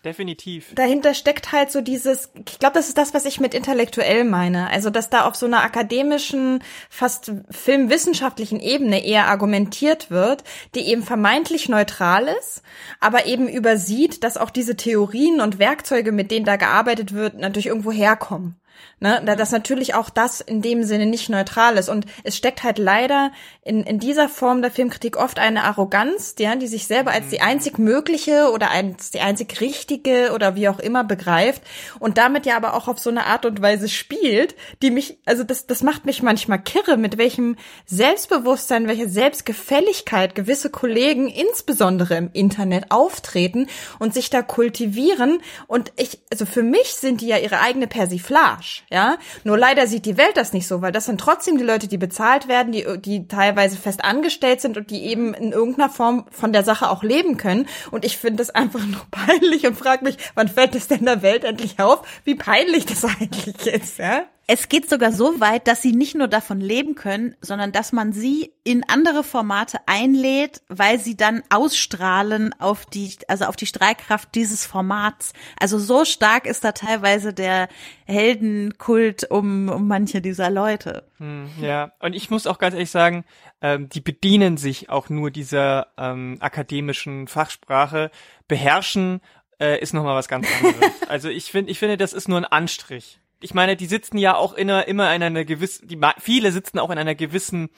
Definitiv. 0.03 0.73
Dahinter 0.73 1.13
steckt 1.13 1.51
halt 1.51 1.71
so 1.71 1.81
dieses, 1.81 2.31
ich 2.47 2.57
glaube, 2.57 2.73
das 2.73 2.87
ist 2.87 2.97
das, 2.97 3.13
was 3.13 3.25
ich 3.25 3.39
mit 3.39 3.53
intellektuell 3.53 4.23
meine. 4.23 4.69
Also, 4.69 4.89
dass 4.89 5.09
da 5.09 5.25
auf 5.25 5.35
so 5.35 5.45
einer 5.45 5.63
akademischen, 5.63 6.63
fast 6.89 7.31
filmwissenschaftlichen 7.51 8.59
Ebene 8.59 9.05
eher 9.05 9.27
argumentiert 9.27 10.09
wird, 10.09 10.43
die 10.73 10.81
eben 10.81 11.03
vermeintlich 11.03 11.69
neutral 11.69 12.27
ist, 12.39 12.63
aber 12.99 13.27
eben 13.27 13.47
übersieht, 13.47 14.23
dass 14.23 14.37
auch 14.37 14.49
diese 14.49 14.75
Theorien 14.75 15.39
und 15.39 15.59
Werkzeuge, 15.59 16.11
mit 16.11 16.31
denen 16.31 16.45
da 16.45 16.55
gearbeitet 16.55 17.13
wird, 17.13 17.37
natürlich 17.37 17.67
irgendwo 17.67 17.91
herkommen. 17.91 18.60
Ne, 19.03 19.19
da 19.25 19.35
das 19.35 19.49
natürlich 19.49 19.95
auch 19.95 20.11
das 20.11 20.41
in 20.41 20.61
dem 20.61 20.83
Sinne 20.83 21.07
nicht 21.07 21.27
neutral 21.27 21.75
ist. 21.77 21.89
Und 21.89 22.05
es 22.23 22.37
steckt 22.37 22.61
halt 22.61 22.77
leider 22.77 23.31
in, 23.63 23.81
in 23.83 23.97
dieser 23.97 24.29
Form 24.29 24.61
der 24.61 24.69
Filmkritik 24.69 25.17
oft 25.17 25.39
eine 25.39 25.63
Arroganz, 25.63 26.35
die, 26.35 26.47
die 26.59 26.67
sich 26.67 26.85
selber 26.85 27.09
als 27.09 27.29
die 27.29 27.37
mhm. 27.37 27.45
einzig 27.45 27.79
mögliche 27.79 28.51
oder 28.51 28.69
als 28.69 29.09
die 29.09 29.21
einzig 29.21 29.59
richtige 29.59 30.33
oder 30.35 30.55
wie 30.55 30.69
auch 30.69 30.77
immer 30.77 31.03
begreift 31.03 31.63
und 31.97 32.19
damit 32.19 32.45
ja 32.45 32.55
aber 32.55 32.75
auch 32.75 32.87
auf 32.87 32.99
so 32.99 33.09
eine 33.09 33.25
Art 33.25 33.43
und 33.47 33.59
Weise 33.59 33.89
spielt, 33.89 34.53
die 34.83 34.91
mich, 34.91 35.17
also 35.25 35.43
das, 35.43 35.65
das 35.65 35.81
macht 35.81 36.05
mich 36.05 36.21
manchmal 36.21 36.61
kirre, 36.61 36.95
mit 36.97 37.17
welchem 37.17 37.57
Selbstbewusstsein, 37.87 38.87
welcher 38.87 39.09
Selbstgefälligkeit 39.09 40.35
gewisse 40.35 40.69
Kollegen 40.69 41.27
insbesondere 41.27 42.17
im 42.17 42.29
Internet 42.33 42.91
auftreten 42.91 43.65
und 43.97 44.13
sich 44.13 44.29
da 44.29 44.43
kultivieren. 44.43 45.41
Und 45.65 45.91
ich, 45.95 46.19
also 46.31 46.45
für 46.45 46.61
mich 46.61 46.93
sind 46.93 47.21
die 47.21 47.27
ja 47.27 47.37
ihre 47.39 47.61
eigene 47.61 47.87
Persiflage 47.87 48.70
ja. 48.89 49.17
Nur 49.43 49.57
leider 49.57 49.87
sieht 49.87 50.05
die 50.05 50.17
Welt 50.17 50.35
das 50.35 50.53
nicht 50.53 50.67
so, 50.67 50.81
weil 50.81 50.91
das 50.91 51.05
sind 51.05 51.19
trotzdem 51.19 51.57
die 51.57 51.63
Leute, 51.63 51.87
die 51.87 51.97
bezahlt 51.97 52.47
werden, 52.47 52.71
die, 52.71 52.85
die 52.99 53.27
teilweise 53.27 53.77
fest 53.77 54.03
angestellt 54.03 54.61
sind 54.61 54.77
und 54.77 54.89
die 54.89 55.05
eben 55.05 55.33
in 55.33 55.51
irgendeiner 55.51 55.89
Form 55.89 56.25
von 56.31 56.53
der 56.53 56.63
Sache 56.63 56.89
auch 56.89 57.03
leben 57.03 57.37
können. 57.37 57.67
Und 57.91 58.05
ich 58.05 58.17
finde 58.17 58.37
das 58.37 58.49
einfach 58.49 58.85
nur 58.85 59.05
peinlich 59.11 59.65
und 59.67 59.77
frage 59.77 60.03
mich, 60.03 60.17
wann 60.35 60.47
fällt 60.47 60.75
es 60.75 60.87
denn 60.87 61.05
der 61.05 61.21
Welt 61.21 61.43
endlich 61.43 61.79
auf, 61.79 62.01
wie 62.23 62.35
peinlich 62.35 62.85
das 62.85 63.05
eigentlich 63.19 63.67
ist, 63.67 63.97
ja? 63.97 64.23
Es 64.53 64.67
geht 64.67 64.89
sogar 64.89 65.13
so 65.13 65.39
weit, 65.39 65.65
dass 65.69 65.81
sie 65.81 65.93
nicht 65.93 66.13
nur 66.13 66.27
davon 66.27 66.59
leben 66.59 66.93
können, 66.95 67.37
sondern 67.39 67.71
dass 67.71 67.93
man 67.93 68.11
sie 68.11 68.51
in 68.65 68.83
andere 68.89 69.23
Formate 69.23 69.79
einlädt, 69.85 70.61
weil 70.67 70.99
sie 70.99 71.15
dann 71.15 71.41
ausstrahlen 71.49 72.53
auf 72.59 72.85
die, 72.85 73.13
also 73.29 73.45
auf 73.45 73.55
die 73.55 73.65
Streitkraft 73.65 74.35
dieses 74.35 74.65
Formats. 74.65 75.31
Also 75.57 75.79
so 75.79 76.03
stark 76.03 76.45
ist 76.45 76.65
da 76.65 76.73
teilweise 76.73 77.33
der 77.33 77.69
Heldenkult 78.03 79.23
um, 79.31 79.69
um 79.69 79.87
manche 79.87 80.19
dieser 80.19 80.49
Leute. 80.49 81.07
Hm, 81.19 81.49
ja, 81.61 81.93
und 81.99 82.13
ich 82.13 82.29
muss 82.29 82.45
auch 82.45 82.57
ganz 82.57 82.73
ehrlich 82.73 82.91
sagen, 82.91 83.23
ähm, 83.61 83.87
die 83.87 84.01
bedienen 84.01 84.57
sich 84.57 84.89
auch 84.89 85.07
nur 85.07 85.31
dieser 85.31 85.93
ähm, 85.97 86.35
akademischen 86.41 87.29
Fachsprache. 87.29 88.11
Beherrschen 88.49 89.21
äh, 89.61 89.79
ist 89.79 89.93
nochmal 89.93 90.17
was 90.17 90.27
ganz 90.27 90.45
anderes. 90.57 90.91
also 91.07 91.29
ich 91.29 91.45
finde, 91.45 91.71
ich 91.71 91.79
finde, 91.79 91.95
das 91.95 92.11
ist 92.11 92.27
nur 92.27 92.37
ein 92.37 92.43
Anstrich 92.43 93.21
ich 93.41 93.53
meine, 93.53 93.75
die 93.75 93.87
sitzen 93.87 94.17
ja 94.17 94.35
auch 94.35 94.53
in 94.53 94.69
einer, 94.69 94.87
immer 94.87 95.13
in 95.15 95.23
einer 95.23 95.45
gewissen, 95.45 95.87
die, 95.87 95.99
viele 96.19 96.51
sitzen 96.51 96.79
auch 96.79 96.89
in 96.89 96.97
einer 96.97 97.15
gewissen 97.15 97.69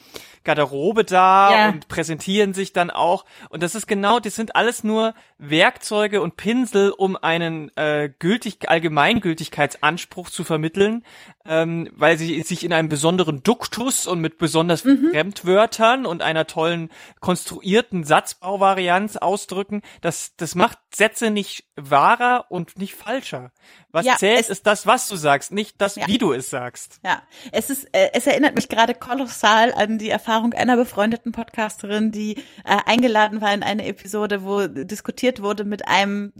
Garderobe 0.43 1.05
da 1.05 1.51
ja. 1.51 1.69
und 1.69 1.87
präsentieren 1.87 2.53
sich 2.53 2.73
dann 2.73 2.91
auch. 2.91 3.25
Und 3.49 3.63
das 3.63 3.75
ist 3.75 3.87
genau, 3.87 4.19
das 4.19 4.35
sind 4.35 4.55
alles 4.55 4.83
nur 4.83 5.13
Werkzeuge 5.37 6.21
und 6.21 6.35
Pinsel, 6.35 6.91
um 6.91 7.15
einen 7.15 7.75
äh, 7.77 8.09
gültig, 8.19 8.69
Allgemeingültigkeitsanspruch 8.69 10.29
zu 10.29 10.43
vermitteln, 10.43 11.03
ähm, 11.45 11.89
weil 11.93 12.17
sie 12.17 12.41
sich 12.41 12.63
in 12.63 12.71
einem 12.71 12.89
besonderen 12.89 13.43
Duktus 13.43 14.07
und 14.07 14.19
mit 14.19 14.37
besonders 14.37 14.85
mhm. 14.85 15.09
Fremdwörtern 15.11 16.05
und 16.05 16.21
einer 16.21 16.47
tollen 16.47 16.89
konstruierten 17.19 18.03
Satzbauvarianz 18.03 19.17
ausdrücken. 19.17 19.81
Das, 20.01 20.35
das 20.37 20.55
macht 20.55 20.77
Sätze 20.95 21.31
nicht 21.31 21.65
wahrer 21.75 22.45
und 22.49 22.77
nicht 22.77 22.95
falscher. 22.95 23.51
Was 23.91 24.05
ja, 24.05 24.15
zählt, 24.17 24.49
ist 24.49 24.65
das, 24.65 24.87
was 24.87 25.07
du 25.07 25.15
sagst, 25.15 25.51
nicht 25.51 25.81
das, 25.81 25.95
ja. 25.95 26.07
wie 26.07 26.17
du 26.17 26.31
es 26.33 26.49
sagst. 26.49 26.99
Ja, 27.03 27.21
es 27.51 27.69
ist, 27.69 27.85
äh, 27.91 28.09
es 28.13 28.25
erinnert 28.25 28.55
mich 28.55 28.69
gerade 28.69 28.93
kolossal 28.93 29.73
an 29.73 29.97
die 29.97 30.09
Erfahrung 30.09 30.53
einer 30.53 30.77
befreundeten 30.77 31.31
Podcasterin, 31.31 32.11
die 32.11 32.37
äh, 32.63 32.77
eingeladen 32.85 33.41
war 33.41 33.53
in 33.53 33.63
eine 33.63 33.85
Episode, 33.85 34.43
wo 34.43 34.67
diskutiert 34.67 35.41
wurde 35.41 35.65
mit 35.65 35.87
einem 35.87 36.31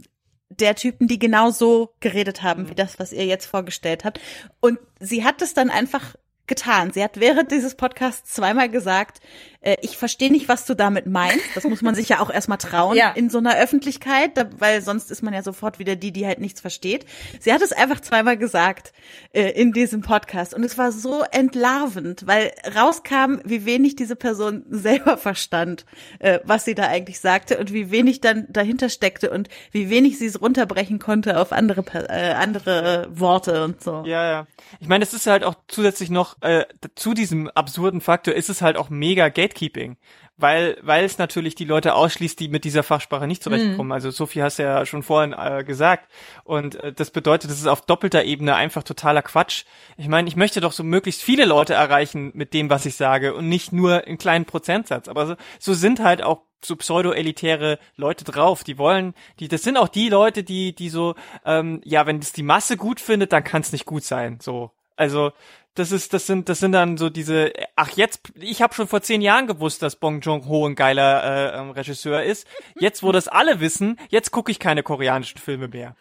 der 0.60 0.74
Typen, 0.74 1.08
die 1.08 1.18
genau 1.18 1.50
so 1.50 1.94
geredet 2.00 2.42
haben, 2.42 2.68
wie 2.68 2.74
das, 2.74 2.98
was 2.98 3.12
ihr 3.12 3.26
jetzt 3.26 3.46
vorgestellt 3.46 4.04
habt. 4.04 4.20
Und 4.60 4.78
sie 5.00 5.24
hat 5.24 5.42
es 5.42 5.54
dann 5.54 5.70
einfach 5.70 6.14
getan. 6.46 6.92
Sie 6.92 7.02
hat 7.02 7.20
während 7.20 7.50
dieses 7.50 7.74
Podcasts 7.74 8.32
zweimal 8.34 8.68
gesagt, 8.68 9.20
äh, 9.64 9.76
ich 9.80 9.96
verstehe 9.96 10.30
nicht, 10.30 10.48
was 10.48 10.66
du 10.66 10.74
damit 10.74 11.06
meinst. 11.06 11.44
Das 11.54 11.64
muss 11.64 11.82
man 11.82 11.94
sich 11.94 12.08
ja 12.08 12.20
auch 12.20 12.30
erstmal 12.30 12.58
trauen 12.58 12.96
ja. 12.96 13.10
in 13.12 13.30
so 13.30 13.38
einer 13.38 13.56
Öffentlichkeit, 13.56 14.32
weil 14.58 14.82
sonst 14.82 15.10
ist 15.10 15.22
man 15.22 15.32
ja 15.32 15.42
sofort 15.42 15.78
wieder 15.78 15.96
die, 15.96 16.12
die 16.12 16.26
halt 16.26 16.38
nichts 16.38 16.60
versteht. 16.60 17.06
Sie 17.40 17.52
hat 17.52 17.62
es 17.62 17.72
einfach 17.72 18.00
zweimal 18.00 18.36
gesagt 18.36 18.92
äh, 19.32 19.50
in 19.50 19.72
diesem 19.72 20.02
Podcast 20.02 20.54
und 20.54 20.64
es 20.64 20.76
war 20.76 20.92
so 20.92 21.24
entlarvend, 21.30 22.26
weil 22.26 22.52
rauskam, 22.76 23.38
wie 23.44 23.64
wenig 23.64 23.96
diese 23.96 24.16
Person 24.16 24.64
selber 24.68 25.16
verstand, 25.16 25.86
äh, 26.18 26.40
was 26.44 26.64
sie 26.64 26.74
da 26.74 26.84
eigentlich 26.84 27.20
sagte 27.20 27.58
und 27.58 27.72
wie 27.72 27.90
wenig 27.90 28.20
dann 28.20 28.46
dahinter 28.50 28.88
steckte 28.88 29.30
und 29.30 29.48
wie 29.72 29.88
wenig 29.88 30.18
sie 30.18 30.26
es 30.26 30.40
runterbrechen 30.40 30.98
konnte 30.98 31.40
auf 31.40 31.52
andere 31.52 31.84
äh, 32.08 32.32
andere 32.34 33.08
Worte 33.10 33.64
und 33.64 33.82
so. 33.82 34.02
Ja, 34.04 34.28
ja. 34.30 34.46
Ich 34.80 34.88
meine, 34.88 35.04
es 35.04 35.14
ist 35.14 35.26
halt 35.26 35.44
auch 35.44 35.54
zusätzlich 35.68 36.10
noch 36.10 36.36
äh, 36.42 36.66
zu 36.94 37.14
diesem 37.14 37.48
absurden 37.48 38.00
Faktor 38.00 38.34
ist 38.34 38.50
es 38.50 38.60
halt 38.60 38.76
auch 38.76 38.90
mega 38.90 39.28
Gate 39.28 39.53
Gatekeeping, 39.54 39.96
weil 40.36 40.76
weil 40.82 41.04
es 41.04 41.18
natürlich 41.18 41.54
die 41.54 41.64
Leute 41.64 41.94
ausschließt, 41.94 42.38
die 42.38 42.48
mit 42.48 42.64
dieser 42.64 42.82
Fachsprache 42.82 43.26
nicht 43.26 43.42
zurechtkommen. 43.42 43.88
Mhm. 43.88 43.92
Also 43.92 44.10
Sophie 44.10 44.42
hast 44.42 44.58
ja 44.58 44.84
schon 44.84 45.02
vorhin 45.02 45.32
äh, 45.32 45.64
gesagt 45.64 46.10
und 46.44 46.76
äh, 46.76 46.92
das 46.92 47.10
bedeutet, 47.10 47.50
das 47.50 47.58
ist 47.58 47.66
auf 47.66 47.82
doppelter 47.82 48.24
Ebene 48.24 48.54
einfach 48.54 48.82
totaler 48.82 49.22
Quatsch. 49.22 49.64
Ich 49.96 50.08
meine, 50.08 50.28
ich 50.28 50.36
möchte 50.36 50.60
doch 50.60 50.72
so 50.72 50.82
möglichst 50.84 51.22
viele 51.22 51.44
Leute 51.44 51.74
erreichen 51.74 52.32
mit 52.34 52.52
dem, 52.52 52.68
was 52.70 52.86
ich 52.86 52.96
sage 52.96 53.34
und 53.34 53.48
nicht 53.48 53.72
nur 53.72 54.04
einen 54.04 54.18
kleinen 54.18 54.44
Prozentsatz. 54.44 55.08
Aber 55.08 55.26
so, 55.26 55.36
so 55.58 55.74
sind 55.74 56.00
halt 56.00 56.22
auch 56.22 56.42
so 56.64 56.76
pseudo-elitäre 56.76 57.78
Leute 57.96 58.24
drauf. 58.24 58.64
Die 58.64 58.78
wollen, 58.78 59.14
die, 59.38 59.48
das 59.48 59.62
sind 59.62 59.76
auch 59.76 59.88
die 59.88 60.08
Leute, 60.08 60.42
die, 60.42 60.74
die 60.74 60.88
so, 60.88 61.14
ähm, 61.44 61.80
ja, 61.84 62.06
wenn 62.06 62.20
das 62.20 62.32
die 62.32 62.42
Masse 62.42 62.76
gut 62.78 63.00
findet, 63.00 63.32
dann 63.32 63.44
kann 63.44 63.60
es 63.60 63.72
nicht 63.72 63.84
gut 63.84 64.02
sein. 64.02 64.38
So, 64.40 64.70
also 64.96 65.32
das 65.74 65.90
ist, 65.90 66.12
das 66.12 66.26
sind, 66.26 66.48
das 66.48 66.60
sind 66.60 66.72
dann 66.72 66.96
so 66.96 67.10
diese. 67.10 67.52
Ach 67.74 67.90
jetzt, 67.96 68.20
ich 68.40 68.62
habe 68.62 68.74
schon 68.74 68.86
vor 68.86 69.02
zehn 69.02 69.20
Jahren 69.20 69.46
gewusst, 69.46 69.82
dass 69.82 69.96
Bong 69.96 70.20
Joon 70.20 70.46
Ho 70.48 70.66
ein 70.66 70.76
geiler 70.76 71.24
äh, 71.54 71.58
ähm, 71.58 71.70
Regisseur 71.70 72.22
ist. 72.22 72.46
Jetzt, 72.78 73.02
wo 73.02 73.10
das 73.10 73.26
alle 73.26 73.60
wissen, 73.60 73.98
jetzt 74.08 74.30
gucke 74.30 74.52
ich 74.52 74.60
keine 74.60 74.84
koreanischen 74.84 75.38
Filme 75.38 75.68
mehr. 75.68 75.96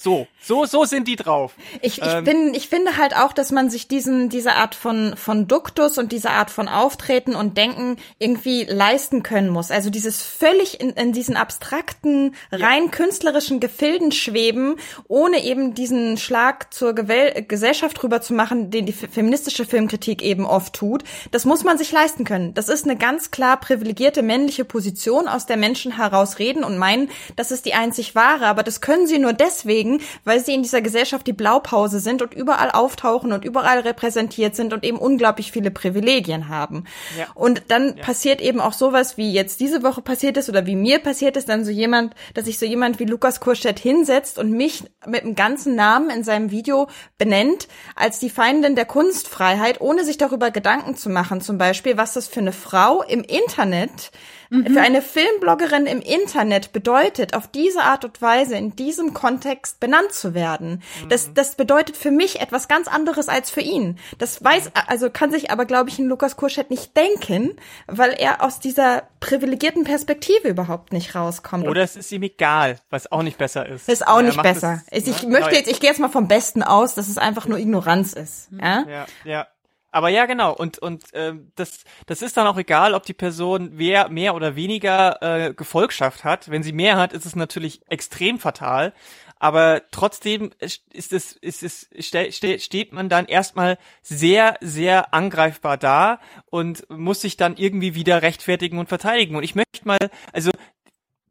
So, 0.00 0.28
so, 0.40 0.64
so 0.64 0.84
sind 0.84 1.08
die 1.08 1.16
drauf. 1.16 1.54
Ich, 1.82 2.00
ich 2.00 2.06
ähm, 2.06 2.22
bin, 2.22 2.54
ich 2.54 2.68
finde 2.68 2.96
halt 2.98 3.16
auch, 3.16 3.32
dass 3.32 3.50
man 3.50 3.68
sich 3.68 3.88
diesen, 3.88 4.28
diese 4.28 4.52
Art 4.52 4.76
von, 4.76 5.16
von 5.16 5.48
Duktus 5.48 5.98
und 5.98 6.12
diese 6.12 6.30
Art 6.30 6.50
von 6.50 6.68
Auftreten 6.68 7.34
und 7.34 7.56
Denken 7.56 7.96
irgendwie 8.20 8.62
leisten 8.62 9.24
können 9.24 9.48
muss. 9.48 9.72
Also 9.72 9.90
dieses 9.90 10.22
völlig 10.22 10.80
in, 10.80 10.90
in 10.90 11.12
diesen 11.12 11.36
abstrakten, 11.36 12.36
rein 12.52 12.92
künstlerischen 12.92 13.58
Gefilden 13.58 14.12
schweben, 14.12 14.76
ohne 15.08 15.42
eben 15.42 15.74
diesen 15.74 16.16
Schlag 16.16 16.72
zur 16.72 16.94
Gewell 16.94 17.42
Gesellschaft 17.42 18.00
rüber 18.04 18.20
zu 18.20 18.34
machen, 18.34 18.70
den 18.70 18.86
die 18.86 18.92
feministische 19.18 19.64
Filmkritik 19.64 20.22
eben 20.22 20.46
oft 20.46 20.74
tut. 20.74 21.02
Das 21.32 21.44
muss 21.44 21.64
man 21.64 21.76
sich 21.76 21.90
leisten 21.90 22.22
können. 22.22 22.54
Das 22.54 22.68
ist 22.68 22.84
eine 22.84 22.94
ganz 22.94 23.32
klar 23.32 23.58
privilegierte 23.58 24.22
männliche 24.22 24.64
Position, 24.64 25.26
aus 25.26 25.44
der 25.44 25.56
Menschen 25.56 25.96
heraus 25.96 26.38
reden 26.38 26.62
und 26.62 26.78
meinen, 26.78 27.10
das 27.34 27.50
ist 27.50 27.66
die 27.66 27.74
einzig 27.74 28.14
wahre. 28.14 28.46
Aber 28.46 28.62
das 28.62 28.80
können 28.80 29.08
sie 29.08 29.18
nur 29.18 29.32
deswegen, 29.32 30.00
weil 30.22 30.38
sie 30.38 30.54
in 30.54 30.62
dieser 30.62 30.82
Gesellschaft 30.82 31.26
die 31.26 31.32
Blaupause 31.32 31.98
sind 31.98 32.22
und 32.22 32.32
überall 32.32 32.70
auftauchen 32.70 33.32
und 33.32 33.44
überall 33.44 33.80
repräsentiert 33.80 34.54
sind 34.54 34.72
und 34.72 34.84
eben 34.84 34.98
unglaublich 34.98 35.50
viele 35.50 35.72
Privilegien 35.72 36.48
haben. 36.48 36.84
Ja. 37.18 37.26
Und 37.34 37.64
dann 37.68 37.96
ja. 37.96 38.04
passiert 38.04 38.40
eben 38.40 38.60
auch 38.60 38.72
sowas, 38.72 39.16
wie 39.16 39.32
jetzt 39.32 39.58
diese 39.58 39.82
Woche 39.82 40.00
passiert 40.00 40.36
ist 40.36 40.48
oder 40.48 40.64
wie 40.64 40.76
mir 40.76 41.00
passiert 41.00 41.36
ist, 41.36 41.48
dann 41.48 41.64
so 41.64 41.72
jemand, 41.72 42.14
dass 42.34 42.44
sich 42.44 42.60
so 42.60 42.66
jemand 42.66 43.00
wie 43.00 43.04
Lukas 43.04 43.40
Kurstedt 43.40 43.80
hinsetzt 43.80 44.38
und 44.38 44.52
mich 44.52 44.84
mit 45.08 45.24
dem 45.24 45.34
ganzen 45.34 45.74
Namen 45.74 46.08
in 46.08 46.22
seinem 46.22 46.52
Video 46.52 46.86
benennt 47.16 47.66
als 47.96 48.20
die 48.20 48.30
Feindin 48.30 48.76
der 48.76 48.84
Kunstfreiheit, 49.08 49.80
ohne 49.80 50.04
sich 50.04 50.18
darüber 50.18 50.50
Gedanken 50.50 50.94
zu 50.94 51.08
machen, 51.08 51.40
zum 51.40 51.56
Beispiel, 51.56 51.96
was 51.96 52.12
das 52.12 52.28
für 52.28 52.40
eine 52.40 52.52
Frau 52.52 53.02
im 53.02 53.22
Internet 53.22 54.10
Mhm. 54.50 54.66
Für 54.72 54.80
eine 54.80 55.02
Filmbloggerin 55.02 55.86
im 55.86 56.00
Internet 56.00 56.72
bedeutet, 56.72 57.34
auf 57.34 57.46
diese 57.48 57.82
Art 57.82 58.04
und 58.04 58.20
Weise 58.22 58.56
in 58.56 58.76
diesem 58.76 59.14
Kontext 59.14 59.80
benannt 59.80 60.12
zu 60.12 60.34
werden. 60.34 60.82
Mhm. 61.02 61.08
Das, 61.08 61.32
das 61.34 61.56
bedeutet 61.56 61.96
für 61.96 62.10
mich 62.10 62.40
etwas 62.40 62.68
ganz 62.68 62.88
anderes 62.88 63.28
als 63.28 63.50
für 63.50 63.60
ihn. 63.60 63.98
Das 64.18 64.42
weiß, 64.42 64.66
mhm. 64.66 64.72
also 64.86 65.10
kann 65.10 65.30
sich 65.30 65.50
aber, 65.50 65.64
glaube 65.64 65.90
ich, 65.90 65.98
ein 65.98 66.06
Lukas 66.06 66.36
Kurschett 66.36 66.70
nicht 66.70 66.96
denken, 66.96 67.56
weil 67.86 68.14
er 68.18 68.42
aus 68.42 68.60
dieser 68.60 69.04
privilegierten 69.20 69.84
Perspektive 69.84 70.48
überhaupt 70.48 70.92
nicht 70.92 71.14
rauskommt. 71.14 71.66
Oder 71.66 71.82
es 71.82 71.96
ist 71.96 72.10
ihm 72.12 72.22
egal, 72.22 72.78
was 72.90 73.10
auch 73.10 73.22
nicht 73.22 73.38
besser 73.38 73.66
ist. 73.66 73.88
Ist 73.88 74.06
auch 74.06 74.22
nicht 74.22 74.40
besser. 74.42 74.82
Das, 74.90 75.06
ich 75.06 75.22
ne? 75.22 75.30
möchte 75.30 75.54
jetzt, 75.54 75.70
ich 75.70 75.80
gehe 75.80 75.90
jetzt 75.90 76.00
mal 76.00 76.08
vom 76.08 76.28
Besten 76.28 76.62
aus, 76.62 76.94
dass 76.94 77.08
es 77.08 77.18
einfach 77.18 77.46
nur 77.46 77.58
Ignoranz 77.58 78.12
ist. 78.12 78.48
Ja, 78.52 78.84
ja. 78.88 79.06
ja. 79.24 79.46
Aber 79.90 80.08
ja, 80.10 80.26
genau. 80.26 80.52
Und 80.52 80.78
und 80.78 81.04
ähm, 81.14 81.50
das 81.56 81.84
das 82.06 82.22
ist 82.22 82.36
dann 82.36 82.46
auch 82.46 82.58
egal, 82.58 82.94
ob 82.94 83.04
die 83.04 83.14
Person 83.14 83.70
wer 83.74 84.08
mehr 84.08 84.34
oder 84.34 84.54
weniger 84.54 85.22
äh, 85.22 85.54
Gefolgschaft 85.54 86.24
hat. 86.24 86.50
Wenn 86.50 86.62
sie 86.62 86.72
mehr 86.72 86.96
hat, 86.96 87.12
ist 87.12 87.24
es 87.26 87.36
natürlich 87.36 87.80
extrem 87.88 88.38
fatal. 88.38 88.92
Aber 89.40 89.82
trotzdem 89.90 90.50
ist 90.58 90.82
es 91.14 91.32
ist 91.32 91.62
es 91.62 91.88
ste, 92.00 92.32
ste, 92.32 92.58
steht 92.58 92.92
man 92.92 93.08
dann 93.08 93.26
erstmal 93.26 93.78
sehr 94.02 94.56
sehr 94.60 95.14
angreifbar 95.14 95.76
da 95.76 96.20
und 96.50 96.88
muss 96.90 97.20
sich 97.20 97.36
dann 97.36 97.56
irgendwie 97.56 97.94
wieder 97.94 98.22
rechtfertigen 98.22 98.78
und 98.78 98.88
verteidigen. 98.88 99.36
Und 99.36 99.44
ich 99.44 99.54
möchte 99.54 99.86
mal, 99.86 99.98
also 100.32 100.50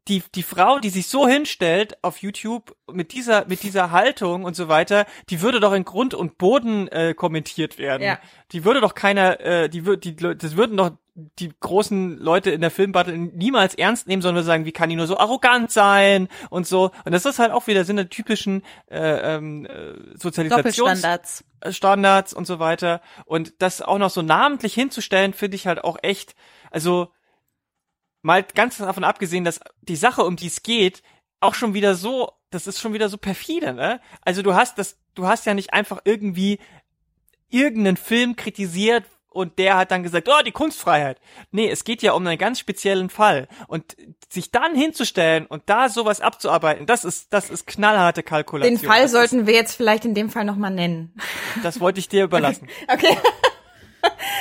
die, 0.08 0.22
die 0.34 0.42
Frau, 0.42 0.78
die 0.78 0.90
sich 0.90 1.08
so 1.08 1.28
hinstellt 1.28 2.02
auf 2.02 2.18
YouTube 2.18 2.74
mit 2.90 3.12
dieser, 3.12 3.46
mit 3.46 3.62
dieser 3.62 3.90
Haltung 3.90 4.44
und 4.44 4.56
so 4.56 4.68
weiter, 4.68 5.06
die 5.28 5.40
würde 5.42 5.60
doch 5.60 5.72
in 5.72 5.84
Grund 5.84 6.14
und 6.14 6.38
Boden 6.38 6.88
äh, 6.88 7.14
kommentiert 7.14 7.78
werden. 7.78 8.02
Ja. 8.02 8.18
Die 8.52 8.64
würde 8.64 8.80
doch 8.80 8.94
keiner, 8.94 9.40
äh, 9.40 9.68
die 9.68 9.84
würde, 9.84 10.12
die, 10.12 10.16
das 10.16 10.56
würden 10.56 10.76
doch 10.76 10.92
die 11.38 11.52
großen 11.58 12.16
Leute 12.18 12.50
in 12.50 12.60
der 12.60 12.70
Filmbattle 12.70 13.18
niemals 13.18 13.74
ernst 13.74 14.06
nehmen, 14.06 14.22
sondern 14.22 14.44
sagen, 14.44 14.64
wie 14.64 14.72
kann 14.72 14.88
die 14.88 14.94
nur 14.94 15.08
so 15.08 15.18
arrogant 15.18 15.70
sein 15.70 16.28
und 16.48 16.66
so. 16.66 16.92
Und 17.04 17.12
das 17.12 17.26
ist 17.26 17.40
halt 17.40 17.50
auch 17.50 17.66
wieder 17.66 17.84
Sinn 17.84 17.96
der 17.96 18.08
typischen 18.08 18.62
äh, 18.88 19.34
ähm, 19.36 19.66
äh, 19.66 19.94
Sozialisationsstandards 20.16 21.44
Standards 21.70 22.32
und 22.32 22.46
so 22.46 22.60
weiter. 22.60 23.00
Und 23.24 23.60
das 23.60 23.82
auch 23.82 23.98
noch 23.98 24.10
so 24.10 24.22
namentlich 24.22 24.74
hinzustellen, 24.74 25.32
finde 25.32 25.56
ich 25.56 25.66
halt 25.66 25.82
auch 25.82 25.96
echt, 26.02 26.36
also 26.70 27.08
mal 28.22 28.42
ganz 28.42 28.78
davon 28.78 29.04
abgesehen, 29.04 29.44
dass 29.44 29.60
die 29.82 29.96
Sache, 29.96 30.24
um 30.24 30.36
die 30.36 30.48
es 30.48 30.62
geht, 30.62 31.02
auch 31.40 31.54
schon 31.54 31.74
wieder 31.74 31.94
so, 31.94 32.32
das 32.50 32.66
ist 32.66 32.80
schon 32.80 32.92
wieder 32.92 33.08
so 33.08 33.18
perfide, 33.18 33.72
ne? 33.72 34.00
Also 34.22 34.42
du 34.42 34.54
hast 34.54 34.78
das, 34.78 34.96
du 35.14 35.26
hast 35.26 35.46
ja 35.46 35.54
nicht 35.54 35.72
einfach 35.72 36.00
irgendwie 36.04 36.58
irgendeinen 37.48 37.96
Film 37.96 38.36
kritisiert 38.36 39.04
und 39.30 39.58
der 39.58 39.76
hat 39.76 39.90
dann 39.90 40.02
gesagt, 40.02 40.28
oh, 40.28 40.42
die 40.44 40.52
Kunstfreiheit. 40.52 41.20
Nee, 41.52 41.68
es 41.68 41.84
geht 41.84 42.02
ja 42.02 42.12
um 42.12 42.26
einen 42.26 42.38
ganz 42.38 42.58
speziellen 42.58 43.10
Fall. 43.10 43.46
Und 43.68 43.96
sich 44.28 44.50
dann 44.50 44.74
hinzustellen 44.74 45.46
und 45.46 45.62
da 45.66 45.88
sowas 45.88 46.20
abzuarbeiten, 46.20 46.86
das 46.86 47.04
ist, 47.04 47.32
das 47.32 47.48
ist 47.50 47.66
knallharte 47.66 48.22
Kalkulation. 48.22 48.78
Den 48.78 48.84
Fall 48.84 49.02
das 49.02 49.12
sollten 49.12 49.40
ist, 49.40 49.46
wir 49.46 49.54
jetzt 49.54 49.76
vielleicht 49.76 50.04
in 50.04 50.14
dem 50.14 50.30
Fall 50.30 50.44
nochmal 50.44 50.72
nennen. 50.72 51.14
Das 51.62 51.78
wollte 51.78 52.00
ich 52.00 52.08
dir 52.08 52.24
überlassen. 52.24 52.68
okay. 52.88 53.16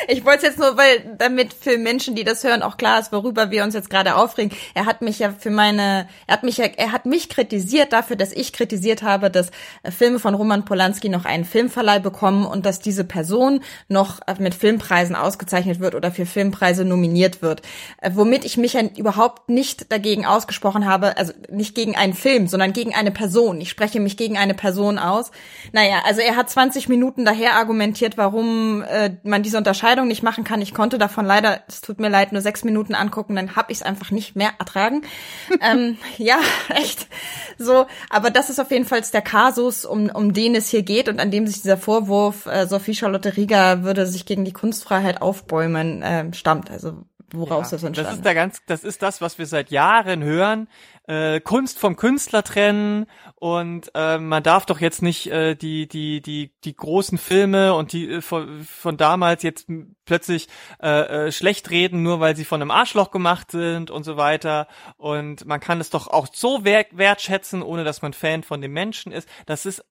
Ich 0.08 0.26
wollte 0.26 0.38
es 0.38 0.44
jetzt 0.44 0.60
nur, 0.60 0.78
weil 0.78 1.16
damit 1.18 1.54
für 1.54 1.78
Menschen, 1.78 2.16
die 2.16 2.24
das 2.24 2.44
hören, 2.44 2.62
auch 2.62 2.78
klar 2.78 3.00
ist, 3.00 3.12
worüber 3.12 3.52
wir 3.52 3.64
uns 3.64 3.74
jetzt 3.74 3.90
gerade 3.90 4.16
aufregen. 4.16 4.56
Er 4.74 4.86
hat 4.86 5.02
mich 5.02 5.20
ja 5.20 5.32
für 5.38 5.50
meine, 5.50 6.08
er 6.28 6.34
hat 6.34 6.44
mich 6.44 6.58
ja, 6.58 6.66
er 6.66 6.92
hat 6.92 7.06
mich 7.06 7.30
kritisiert 7.30 7.94
dafür, 7.94 8.16
dass 8.16 8.32
ich 8.32 8.54
kritisiert 8.54 9.02
habe, 9.02 9.30
dass 9.30 9.52
Filme 9.90 10.20
von 10.20 10.36
Roman 10.36 10.66
Polanski 10.66 11.10
noch 11.10 11.26
einen 11.26 11.46
Filmverleih 11.46 12.00
bekommen 12.00 12.46
und 12.46 12.66
dass 12.66 12.80
diese 12.80 13.04
Person 13.04 13.62
noch 13.88 14.20
mit 14.40 14.56
Filmpreisen 14.56 15.16
ausgezeichnet 15.16 15.80
wird 15.80 15.96
oder 15.96 16.12
für 16.12 16.26
Filmpreise 16.26 16.86
nominiert 16.86 17.42
wird. 17.42 17.62
Äh, 18.02 18.12
womit 18.14 18.46
ich 18.46 18.58
mich 18.58 18.74
ja 18.74 18.82
überhaupt 18.98 19.50
nicht 19.50 19.92
dagegen 19.92 20.26
ausgesprochen 20.26 20.86
habe, 20.86 21.18
also 21.18 21.34
nicht 21.50 21.76
gegen 21.76 21.96
einen 21.96 22.14
Film, 22.14 22.48
sondern 22.48 22.74
gegen 22.74 22.94
eine 22.94 23.12
Person. 23.12 23.62
Ich 23.62 23.70
spreche 23.70 24.00
mich 24.00 24.18
gegen 24.18 24.38
eine 24.38 24.54
Person 24.54 25.00
aus. 25.00 25.32
Naja, 25.72 26.02
also 26.06 26.22
er 26.22 26.36
hat 26.36 26.50
20 26.50 26.90
Minuten 26.90 27.26
daher 27.26 27.56
argumentiert, 27.56 28.18
warum 28.18 28.84
äh, 28.84 29.12
man 29.24 29.44
diese 29.44 29.58
Unterscheidung 29.58 29.87
nicht 29.96 30.24
machen 30.24 30.44
kann. 30.44 30.62
Ich 30.62 30.74
konnte 30.74 30.98
davon 30.98 31.26
leider, 31.26 31.62
es 31.68 31.82
tut 31.82 32.00
mir 32.00 32.10
leid, 32.10 32.32
nur 32.32 32.42
sechs 32.42 32.64
Minuten 32.64 32.96
angucken, 32.96 33.36
dann 33.36 33.56
habe 33.56 33.72
ich 33.72 33.80
es 33.80 33.84
einfach 33.84 34.12
nicht 34.12 34.36
mehr 34.36 34.52
ertragen. 34.60 35.02
ähm, 35.62 35.98
ja, 36.18 36.40
echt 36.70 37.08
so. 37.58 37.86
Aber 38.10 38.30
das 38.30 38.50
ist 38.50 38.60
auf 38.60 38.72
jeden 38.72 38.86
Fall 38.86 39.02
der 39.14 39.22
Kasus, 39.22 39.86
um, 39.86 40.10
um 40.10 40.34
den 40.34 40.56
es 40.56 40.70
hier 40.70 40.84
geht 40.84 41.10
und 41.10 41.20
an 41.20 41.32
dem 41.32 41.48
sich 41.48 41.62
dieser 41.62 41.78
Vorwurf, 41.78 42.46
äh, 42.46 42.68
Sophie 42.68 42.96
Charlotte 42.96 43.38
Rieger 43.38 43.84
würde 43.84 44.06
sich 44.06 44.26
gegen 44.26 44.46
die 44.46 44.54
Kunstfreiheit 44.54 45.22
aufbäumen, 45.22 46.02
äh, 46.02 46.34
stammt. 46.34 46.70
Also 46.72 47.06
woraus 47.32 47.72
ja, 47.72 47.78
das 47.78 47.84
entstanden 47.84 48.10
Das 48.10 48.16
ist 48.18 48.26
da 48.26 48.34
ganz, 48.34 48.62
das 48.66 48.84
ist 48.84 49.02
das, 49.02 49.22
was 49.22 49.38
wir 49.38 49.46
seit 49.46 49.72
Jahren 49.72 50.24
hören. 50.24 50.68
Äh, 51.08 51.40
Kunst 51.40 51.80
vom 51.80 51.96
Künstler 51.96 52.44
trennen 52.44 53.06
und 53.36 53.92
äh, 53.96 54.18
man 54.18 54.44
darf 54.44 54.66
doch 54.66 54.82
jetzt 54.82 55.02
nicht 55.02 55.28
äh, 55.28 55.56
die 55.56 55.88
die 55.88 56.22
die 56.22 56.54
die 56.64 56.76
großen 56.76 57.18
Filme 57.18 57.74
und 57.74 57.94
die 57.94 58.10
äh, 58.12 58.22
von, 58.22 58.64
von 58.64 58.98
damals 58.98 59.42
jetzt 59.42 59.68
plötzlich 60.06 60.48
äh, 60.82 61.28
äh, 61.28 61.32
schlecht 61.32 61.70
reden, 61.70 62.04
nur 62.04 62.20
weil 62.20 62.36
sie 62.36 62.46
von 62.46 62.62
einem 62.62 62.72
Arschloch 62.72 63.12
gemacht 63.12 63.52
sind 63.52 63.90
und 63.90 64.04
so 64.04 64.18
weiter. 64.18 64.68
Und 64.98 65.46
man 65.46 65.60
kann 65.60 65.80
es 65.80 65.90
doch 65.90 66.08
auch 66.08 66.28
so 66.34 66.66
wert, 66.66 66.98
wertschätzen, 66.98 67.62
ohne 67.62 67.84
dass 67.84 68.02
man 68.02 68.14
Fan 68.14 68.44
von 68.44 68.62
dem 68.62 68.74
Menschen 68.74 69.12
ist. 69.12 69.30
Das 69.46 69.66
ist 69.66 69.86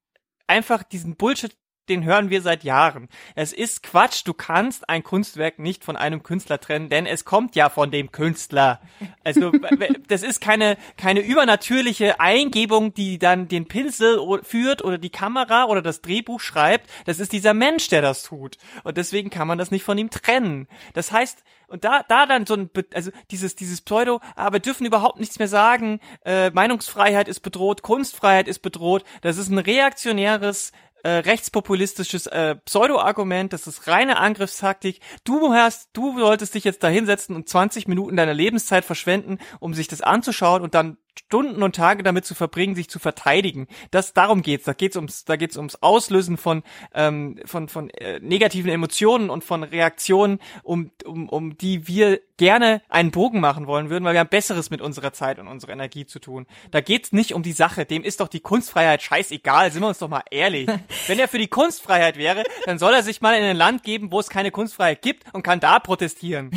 einfach 0.46 0.82
diesen 0.82 1.16
Bullshit 1.16 1.56
den 1.88 2.04
hören 2.04 2.30
wir 2.30 2.42
seit 2.42 2.64
Jahren. 2.64 3.08
Es 3.34 3.52
ist 3.52 3.82
Quatsch, 3.82 4.22
du 4.24 4.34
kannst 4.34 4.88
ein 4.88 5.02
Kunstwerk 5.02 5.58
nicht 5.58 5.84
von 5.84 5.96
einem 5.96 6.22
Künstler 6.22 6.60
trennen, 6.60 6.88
denn 6.88 7.06
es 7.06 7.24
kommt 7.24 7.56
ja 7.56 7.68
von 7.68 7.90
dem 7.90 8.12
Künstler. 8.12 8.80
Also 9.24 9.52
das 10.08 10.22
ist 10.22 10.40
keine 10.40 10.76
keine 10.96 11.20
übernatürliche 11.20 12.20
Eingebung, 12.20 12.94
die 12.94 13.18
dann 13.18 13.48
den 13.48 13.66
Pinsel 13.66 14.20
führt 14.42 14.84
oder 14.84 14.98
die 14.98 15.10
Kamera 15.10 15.64
oder 15.64 15.82
das 15.82 16.02
Drehbuch 16.02 16.40
schreibt. 16.40 16.88
Das 17.04 17.20
ist 17.20 17.32
dieser 17.32 17.54
Mensch, 17.54 17.88
der 17.88 18.02
das 18.02 18.22
tut. 18.22 18.58
Und 18.84 18.96
deswegen 18.96 19.30
kann 19.30 19.48
man 19.48 19.58
das 19.58 19.70
nicht 19.70 19.84
von 19.84 19.98
ihm 19.98 20.10
trennen. 20.10 20.68
Das 20.94 21.12
heißt, 21.12 21.42
und 21.68 21.84
da, 21.84 22.04
da 22.06 22.26
dann 22.26 22.46
so 22.46 22.54
ein, 22.54 22.70
also 22.94 23.10
dieses, 23.30 23.56
dieses 23.56 23.80
Pseudo, 23.80 24.20
aber 24.36 24.60
dürfen 24.60 24.86
überhaupt 24.86 25.18
nichts 25.18 25.38
mehr 25.38 25.48
sagen, 25.48 26.00
äh, 26.24 26.50
Meinungsfreiheit 26.50 27.26
ist 27.26 27.40
bedroht, 27.40 27.82
Kunstfreiheit 27.82 28.46
ist 28.46 28.60
bedroht, 28.60 29.04
das 29.22 29.36
ist 29.36 29.48
ein 29.48 29.58
reaktionäres 29.58 30.70
äh, 31.06 31.18
rechtspopulistisches 31.18 32.26
äh, 32.26 32.56
Pseudo-Argument, 32.56 33.52
das 33.52 33.68
ist 33.68 33.86
reine 33.86 34.16
Angriffstaktik. 34.16 35.00
Du 35.22 35.52
hast, 35.52 35.90
du 35.92 36.18
solltest 36.18 36.56
dich 36.56 36.64
jetzt 36.64 36.82
da 36.82 36.88
hinsetzen 36.88 37.36
und 37.36 37.48
20 37.48 37.86
Minuten 37.86 38.16
deiner 38.16 38.34
Lebenszeit 38.34 38.84
verschwenden, 38.84 39.38
um 39.60 39.72
sich 39.72 39.86
das 39.86 40.00
anzuschauen 40.00 40.62
und 40.62 40.74
dann 40.74 40.98
Stunden 41.18 41.62
und 41.62 41.74
Tage 41.74 42.02
damit 42.02 42.24
zu 42.24 42.34
verbringen, 42.34 42.74
sich 42.74 42.88
zu 42.88 42.98
verteidigen. 42.98 43.66
Das 43.90 44.12
darum 44.12 44.42
geht's. 44.42 44.64
Da 44.64 44.72
geht's 44.72 44.96
ums, 44.96 45.24
da 45.24 45.36
geht's 45.36 45.56
ums 45.56 45.76
Auslösen 45.82 46.36
von 46.36 46.62
ähm, 46.94 47.38
von 47.44 47.68
von 47.68 47.90
äh, 47.90 48.20
negativen 48.20 48.70
Emotionen 48.70 49.30
und 49.30 49.44
von 49.44 49.62
Reaktionen, 49.62 50.38
um 50.62 50.90
um 51.04 51.28
um 51.28 51.58
die 51.58 51.88
wir 51.88 52.20
gerne 52.36 52.82
einen 52.88 53.10
Bogen 53.10 53.40
machen 53.40 53.66
wollen 53.66 53.90
würden, 53.90 54.04
weil 54.04 54.12
wir 54.12 54.20
haben 54.20 54.28
Besseres 54.28 54.70
mit 54.70 54.80
unserer 54.80 55.12
Zeit 55.12 55.38
und 55.38 55.48
unserer 55.48 55.72
Energie 55.72 56.06
zu 56.06 56.18
tun. 56.18 56.46
Da 56.70 56.80
geht's 56.80 57.12
nicht 57.12 57.32
um 57.32 57.42
die 57.42 57.52
Sache. 57.52 57.86
Dem 57.86 58.04
ist 58.04 58.20
doch 58.20 58.28
die 58.28 58.40
Kunstfreiheit 58.40 59.02
scheißegal. 59.02 59.72
Sind 59.72 59.82
wir 59.82 59.88
uns 59.88 59.98
doch 59.98 60.08
mal 60.08 60.22
ehrlich. 60.30 60.68
Wenn 61.06 61.18
er 61.18 61.28
für 61.28 61.38
die 61.38 61.48
Kunstfreiheit 61.48 62.16
wäre, 62.16 62.44
dann 62.66 62.78
soll 62.78 62.92
er 62.92 63.02
sich 63.02 63.20
mal 63.20 63.36
in 63.36 63.44
ein 63.44 63.56
Land 63.56 63.82
geben, 63.82 64.12
wo 64.12 64.20
es 64.20 64.28
keine 64.28 64.50
Kunstfreiheit 64.50 65.02
gibt 65.02 65.24
und 65.32 65.42
kann 65.42 65.60
da 65.60 65.78
protestieren. 65.78 66.50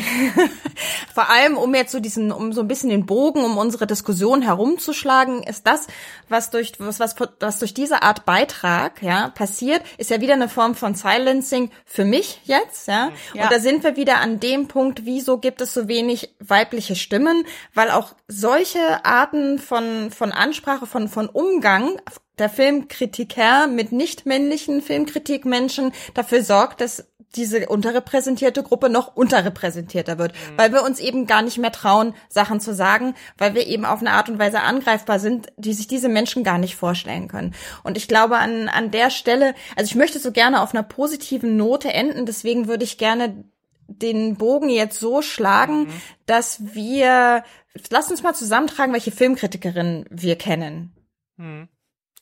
Vor 1.14 1.30
allem, 1.30 1.57
um 1.57 1.74
jetzt 1.76 1.91
so 1.91 1.99
diesen, 1.99 2.32
um 2.32 2.53
so 2.53 2.62
ein 2.62 2.68
bisschen 2.68 2.89
den 2.89 3.05
Bogen 3.05 3.43
um 3.43 3.57
unsere 3.57 3.88
Diskussion 3.88 4.41
herumzuschlagen, 4.50 5.43
ist 5.43 5.66
das, 5.66 5.88
was 6.28 6.50
durch, 6.50 6.74
was, 6.80 7.00
was, 7.00 7.16
was 7.39 7.60
durch 7.60 7.74
diese 7.74 8.04
Art 8.04 8.26
Beitrag, 8.26 9.02
ja, 9.02 9.30
passiert, 9.30 9.82
ist 9.97 10.10
ja 10.10 10.22
wieder 10.22 10.34
eine 10.34 10.50
Form 10.50 10.76
von 10.76 10.95
Silencing 10.95 11.72
für 11.86 12.06
mich 12.06 12.41
jetzt, 12.43 12.88
ja. 12.88 13.12
ja. 13.34 13.43
Und 13.43 13.52
da 13.52 13.60
sind 13.60 13.84
wir 13.84 13.95
wieder 13.95 14.18
an 14.18 14.39
dem 14.39 14.68
Punkt, 14.68 15.06
wieso 15.06 15.38
gibt 15.38 15.62
es 15.62 15.74
so 15.74 15.88
wenig 15.88 16.36
weibliche 16.39 16.95
Stimmen, 16.95 17.45
weil 17.74 17.91
auch 17.91 18.14
solche 18.28 19.06
Arten 19.06 19.60
von, 19.60 20.12
von 20.12 20.32
Ansprache, 20.32 20.86
von, 20.86 21.08
von 21.08 21.30
Umgang 21.30 22.00
der 22.38 22.50
Filmkritiker 22.50 23.68
mit 23.68 23.91
nicht 23.91 24.26
männlichen 24.26 24.82
Filmkritikmenschen 24.82 25.91
dafür 26.14 26.43
sorgt, 26.43 26.82
dass 26.82 27.06
diese 27.36 27.67
unterrepräsentierte 27.67 28.63
Gruppe 28.63 28.89
noch 28.89 29.15
unterrepräsentierter 29.15 30.17
wird, 30.17 30.34
mhm. 30.34 30.57
weil 30.57 30.73
wir 30.73 30.84
uns 30.84 30.99
eben 30.99 31.27
gar 31.27 31.41
nicht 31.41 31.57
mehr 31.57 31.71
trauen, 31.71 32.15
Sachen 32.27 32.59
zu 32.59 32.73
sagen, 32.73 33.15
weil 33.38 33.53
wir 33.53 33.67
eben 33.67 33.86
auf 33.86 33.99
eine 33.99 34.11
Art 34.11 34.30
und 34.30 34.39
Weise 34.39 34.61
angreifbar 34.61 35.19
sind, 35.19 35.47
die 35.57 35.73
sich 35.73 35.88
diese 35.88 36.09
Menschen 36.09 36.43
gar 36.43 36.57
nicht 36.57 36.75
vorstellen 36.75 37.27
können. 37.27 37.53
Und 37.84 37.97
ich 37.97 38.07
glaube 38.07 38.38
an, 38.38 38.67
an 38.67 38.91
der 38.91 39.11
Stelle, 39.11 39.53
also 39.75 39.89
ich 39.89 39.95
möchte 39.95 40.19
so 40.19 40.32
gerne 40.32 40.61
auf 40.61 40.73
einer 40.73 40.84
positiven 40.84 41.55
Note 41.55 41.93
enden, 41.93 42.25
deswegen 42.25 42.67
würde 42.67 42.84
ich 42.84 42.97
gerne 42.97 43.43
den 43.88 44.38
Bogen 44.38 44.69
jetzt 44.69 44.99
so 44.99 45.21
schlagen, 45.21 45.86
mhm. 45.86 46.01
dass 46.25 46.73
wir, 46.73 47.43
lass 47.89 48.09
uns 48.09 48.23
mal 48.23 48.34
zusammentragen, 48.34 48.93
welche 48.93 49.11
Filmkritikerin 49.11 50.05
wir 50.09 50.36
kennen. 50.36 50.95
Mhm. 51.38 51.69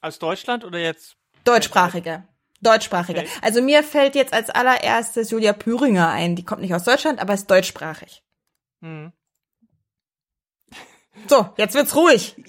Aus 0.02 0.20
Deutschland 0.20 0.64
oder 0.64 0.80
jetzt? 0.80 1.18
Deutschsprachige. 1.44 2.24
Deutschsprachige. 2.62 3.20
Okay. 3.22 3.30
Also 3.42 3.62
mir 3.62 3.84
fällt 3.84 4.16
jetzt 4.16 4.34
als 4.34 4.50
allererstes 4.50 5.30
Julia 5.32 5.54
Püringer 5.54 6.10
ein. 6.10 6.36
Die 6.36 6.44
kommt 6.44 6.62
nicht 6.62 6.74
aus 6.74 6.84
Deutschland, 6.84 7.20
aber 7.20 7.34
ist 7.34 7.50
deutschsprachig. 7.52 8.24
Hm. 8.82 9.12
So, 11.28 11.50
jetzt 11.58 11.76
wird's 11.76 11.96
ruhig. 11.96 12.36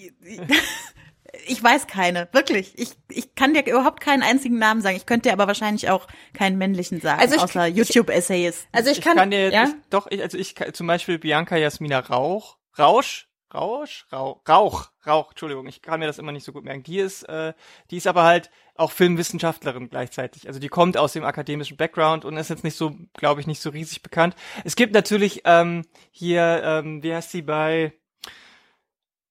Ich 1.46 1.62
weiß 1.62 1.86
keine, 1.86 2.28
wirklich. 2.32 2.78
Ich, 2.78 2.90
ich 3.10 3.34
kann 3.34 3.54
dir 3.54 3.64
überhaupt 3.66 4.00
keinen 4.00 4.22
einzigen 4.22 4.58
Namen 4.58 4.80
sagen. 4.82 4.96
Ich 4.96 5.06
könnte 5.06 5.28
dir 5.28 5.32
aber 5.32 5.46
wahrscheinlich 5.46 5.88
auch 5.88 6.06
keinen 6.34 6.58
männlichen 6.58 7.00
sagen, 7.00 7.20
Also 7.20 7.36
ich- 7.36 7.42
außer 7.42 7.66
YouTube-Essays. 7.66 8.66
Also 8.72 8.90
ich 8.90 8.98
Ich 8.98 9.04
kann, 9.04 9.16
kann 9.16 9.30
dir, 9.30 9.50
ja? 9.50 9.64
ich, 9.64 9.70
doch, 9.88 10.08
ich, 10.10 10.20
also 10.22 10.36
ich 10.36 10.54
kann, 10.54 10.74
zum 10.74 10.86
Beispiel 10.86 11.18
Bianca 11.18 11.56
Jasmina 11.56 12.00
Rauch, 12.00 12.58
Rausch, 12.78 13.27
Rausch, 13.52 14.06
Rauch, 14.12 14.40
Rauch, 14.48 14.90
Rauch, 15.06 15.30
Entschuldigung, 15.30 15.66
ich 15.66 15.80
kann 15.80 16.00
mir 16.00 16.06
das 16.06 16.18
immer 16.18 16.32
nicht 16.32 16.44
so 16.44 16.52
gut 16.52 16.64
merken. 16.64 16.82
Die 16.82 16.98
ist, 16.98 17.22
äh, 17.24 17.54
die 17.90 17.96
ist 17.96 18.06
aber 18.06 18.24
halt 18.24 18.50
auch 18.74 18.92
Filmwissenschaftlerin 18.92 19.88
gleichzeitig. 19.88 20.46
Also 20.46 20.60
die 20.60 20.68
kommt 20.68 20.96
aus 20.96 21.14
dem 21.14 21.24
akademischen 21.24 21.76
Background 21.76 22.24
und 22.24 22.36
ist 22.36 22.50
jetzt 22.50 22.64
nicht 22.64 22.76
so, 22.76 22.94
glaube 23.14 23.40
ich, 23.40 23.46
nicht 23.46 23.60
so 23.62 23.70
riesig 23.70 24.02
bekannt. 24.02 24.36
Es 24.64 24.76
gibt 24.76 24.92
natürlich 24.92 25.42
ähm, 25.44 25.86
hier, 26.10 26.62
ähm, 26.62 27.02
wie 27.02 27.14
heißt 27.14 27.30
sie 27.30 27.42
bei, 27.42 27.92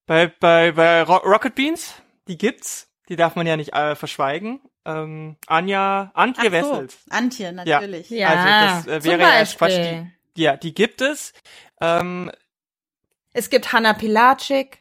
bei, 0.07 0.27
bei, 0.27 0.71
bei 0.71 1.03
Ro 1.03 1.17
Rocket 1.17 1.55
Beans? 1.55 1.93
Die 2.27 2.37
gibt's. 2.37 2.91
Die 3.09 3.15
darf 3.15 3.35
man 3.35 3.47
ja 3.47 3.55
nicht 3.55 3.73
äh, 3.73 3.95
verschweigen. 3.95 4.59
Ähm, 4.85 5.37
Anja, 5.47 6.11
Antje 6.13 6.41
Ach 6.41 6.45
so, 6.45 6.51
Wessels. 6.51 6.97
Antje, 7.09 7.51
natürlich. 7.53 8.09
Ja, 8.09 8.29
also 8.29 8.87
das, 8.87 8.87
äh, 8.87 9.03
wäre 9.03 9.21
ja 9.21 9.33
erst 9.37 9.57
Quatsch, 9.57 9.77
die, 10.35 10.41
ja, 10.41 10.57
die 10.57 10.73
gibt 10.73 11.01
es. 11.01 11.33
Ähm, 11.81 12.31
Es 13.37 13.49
gibt 13.49 13.71
Hanna 13.71 13.93
Pilatschik 13.93 14.79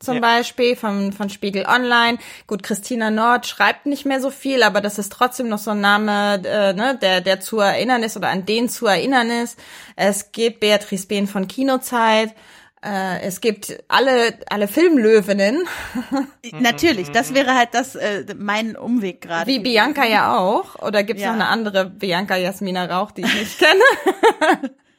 zum 0.00 0.14
Ja. 0.16 0.20
Beispiel 0.20 0.74
von, 0.76 1.12
von 1.12 1.28
Spiegel 1.30 1.64
Online. 1.66 2.18
Gut, 2.46 2.62
Christina 2.62 3.10
Nord 3.10 3.46
schreibt 3.46 3.86
nicht 3.86 4.04
mehr 4.06 4.20
so 4.20 4.30
viel, 4.30 4.62
aber 4.62 4.80
das 4.80 4.98
ist 4.98 5.12
trotzdem 5.12 5.48
noch 5.48 5.58
so 5.58 5.70
ein 5.72 5.80
Name, 5.80 6.42
äh, 6.44 6.72
ne, 6.72 6.98
der, 7.00 7.20
der 7.20 7.38
zu 7.40 7.60
erinnern 7.60 8.02
ist 8.02 8.16
oder 8.16 8.28
an 8.30 8.44
den 8.46 8.68
zu 8.68 8.86
erinnern 8.86 9.30
ist. 9.30 9.58
Es 9.94 10.32
gibt 10.32 10.60
Beatrice 10.60 11.06
Behn 11.06 11.26
von 11.28 11.46
Kinozeit. 11.46 12.34
Äh, 12.84 13.20
es 13.20 13.40
gibt 13.40 13.78
alle, 13.86 14.36
alle 14.50 14.66
Filmlöwinnen, 14.66 15.60
Natürlich, 16.52 17.10
das 17.12 17.32
wäre 17.34 17.54
halt 17.54 17.68
das 17.74 17.94
äh, 17.94 18.24
mein 18.36 18.74
Umweg 18.76 19.20
gerade. 19.20 19.46
wie 19.48 19.60
Bianca 19.60 20.04
ja 20.04 20.36
auch. 20.36 20.76
Oder 20.82 21.04
gibt's 21.04 21.22
Ja. 21.22 21.28
noch 21.28 21.34
eine 21.36 21.46
andere 21.46 21.84
Bianca 21.90 22.34
Jasmina 22.36 22.86
Rauch, 22.86 23.12
die 23.12 23.20
ich 23.22 23.34
nicht 23.34 23.58
kenne? 23.60 24.70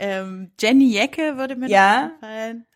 Ähm, 0.00 0.52
Jenny 0.58 0.90
Jecke 0.92 1.36
würde 1.36 1.54
mir 1.56 1.68
Ja. 1.68 2.06
noch 2.06 2.12
einfallen. 2.22 2.66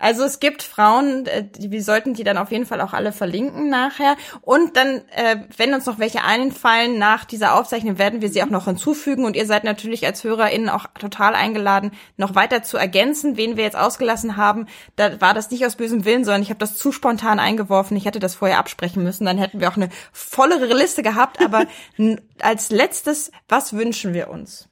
Also 0.00 0.22
es 0.22 0.38
gibt 0.38 0.62
Frauen, 0.62 1.26
äh, 1.26 1.44
die, 1.44 1.72
wir 1.72 1.82
sollten 1.82 2.14
die 2.14 2.22
dann 2.22 2.38
auf 2.38 2.52
jeden 2.52 2.66
Fall 2.66 2.80
auch 2.80 2.92
alle 2.92 3.10
verlinken 3.10 3.68
nachher. 3.68 4.16
Und 4.42 4.76
dann, 4.76 5.02
äh, 5.10 5.38
wenn 5.56 5.74
uns 5.74 5.86
noch 5.86 5.98
welche 5.98 6.22
einfallen 6.22 6.98
nach 6.98 7.24
dieser 7.24 7.54
Aufzeichnung, 7.54 7.98
werden 7.98 8.20
wir 8.22 8.28
sie 8.28 8.42
auch 8.44 8.48
noch 8.48 8.66
hinzufügen. 8.66 9.24
Und 9.24 9.34
ihr 9.34 9.44
seid 9.46 9.64
natürlich 9.64 10.06
als 10.06 10.22
HörerInnen 10.22 10.68
auch 10.68 10.86
total 11.00 11.34
eingeladen, 11.34 11.90
noch 12.16 12.36
weiter 12.36 12.62
zu 12.62 12.76
ergänzen, 12.76 13.36
wen 13.36 13.56
wir 13.56 13.64
jetzt 13.64 13.76
ausgelassen 13.76 14.36
haben. 14.36 14.66
Da 14.94 15.20
war 15.20 15.34
das 15.34 15.50
nicht 15.50 15.66
aus 15.66 15.74
bösem 15.74 16.04
Willen, 16.04 16.24
sondern 16.24 16.42
ich 16.42 16.50
habe 16.50 16.60
das 16.60 16.76
zu 16.76 16.92
spontan 16.92 17.40
eingeworfen. 17.40 17.96
Ich 17.96 18.04
hätte 18.04 18.20
das 18.20 18.36
vorher 18.36 18.58
absprechen 18.58 19.02
müssen. 19.02 19.24
Dann 19.24 19.38
hätten 19.38 19.58
wir 19.60 19.68
auch 19.68 19.76
eine 19.76 19.88
vollere 20.12 20.74
Liste 20.74 21.02
gehabt. 21.02 21.44
Aber 21.44 21.66
als 22.40 22.70
letztes, 22.70 23.32
was 23.48 23.72
wünschen 23.72 24.14
wir 24.14 24.30
uns? 24.30 24.67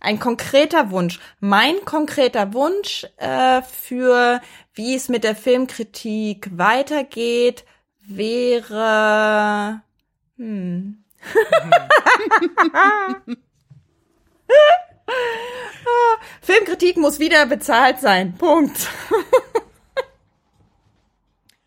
Ein 0.00 0.20
konkreter 0.20 0.90
Wunsch. 0.90 1.18
Mein 1.40 1.84
konkreter 1.84 2.54
Wunsch 2.54 3.06
äh, 3.16 3.62
für 3.62 4.40
wie 4.74 4.94
es 4.94 5.08
mit 5.08 5.24
der 5.24 5.34
Filmkritik 5.34 6.56
weitergeht, 6.56 7.64
wäre 8.06 9.82
hm. 10.36 11.02
Filmkritik 16.42 16.96
muss 16.96 17.18
wieder 17.18 17.46
bezahlt 17.46 17.98
sein. 18.00 18.34
Punkt. 18.34 18.88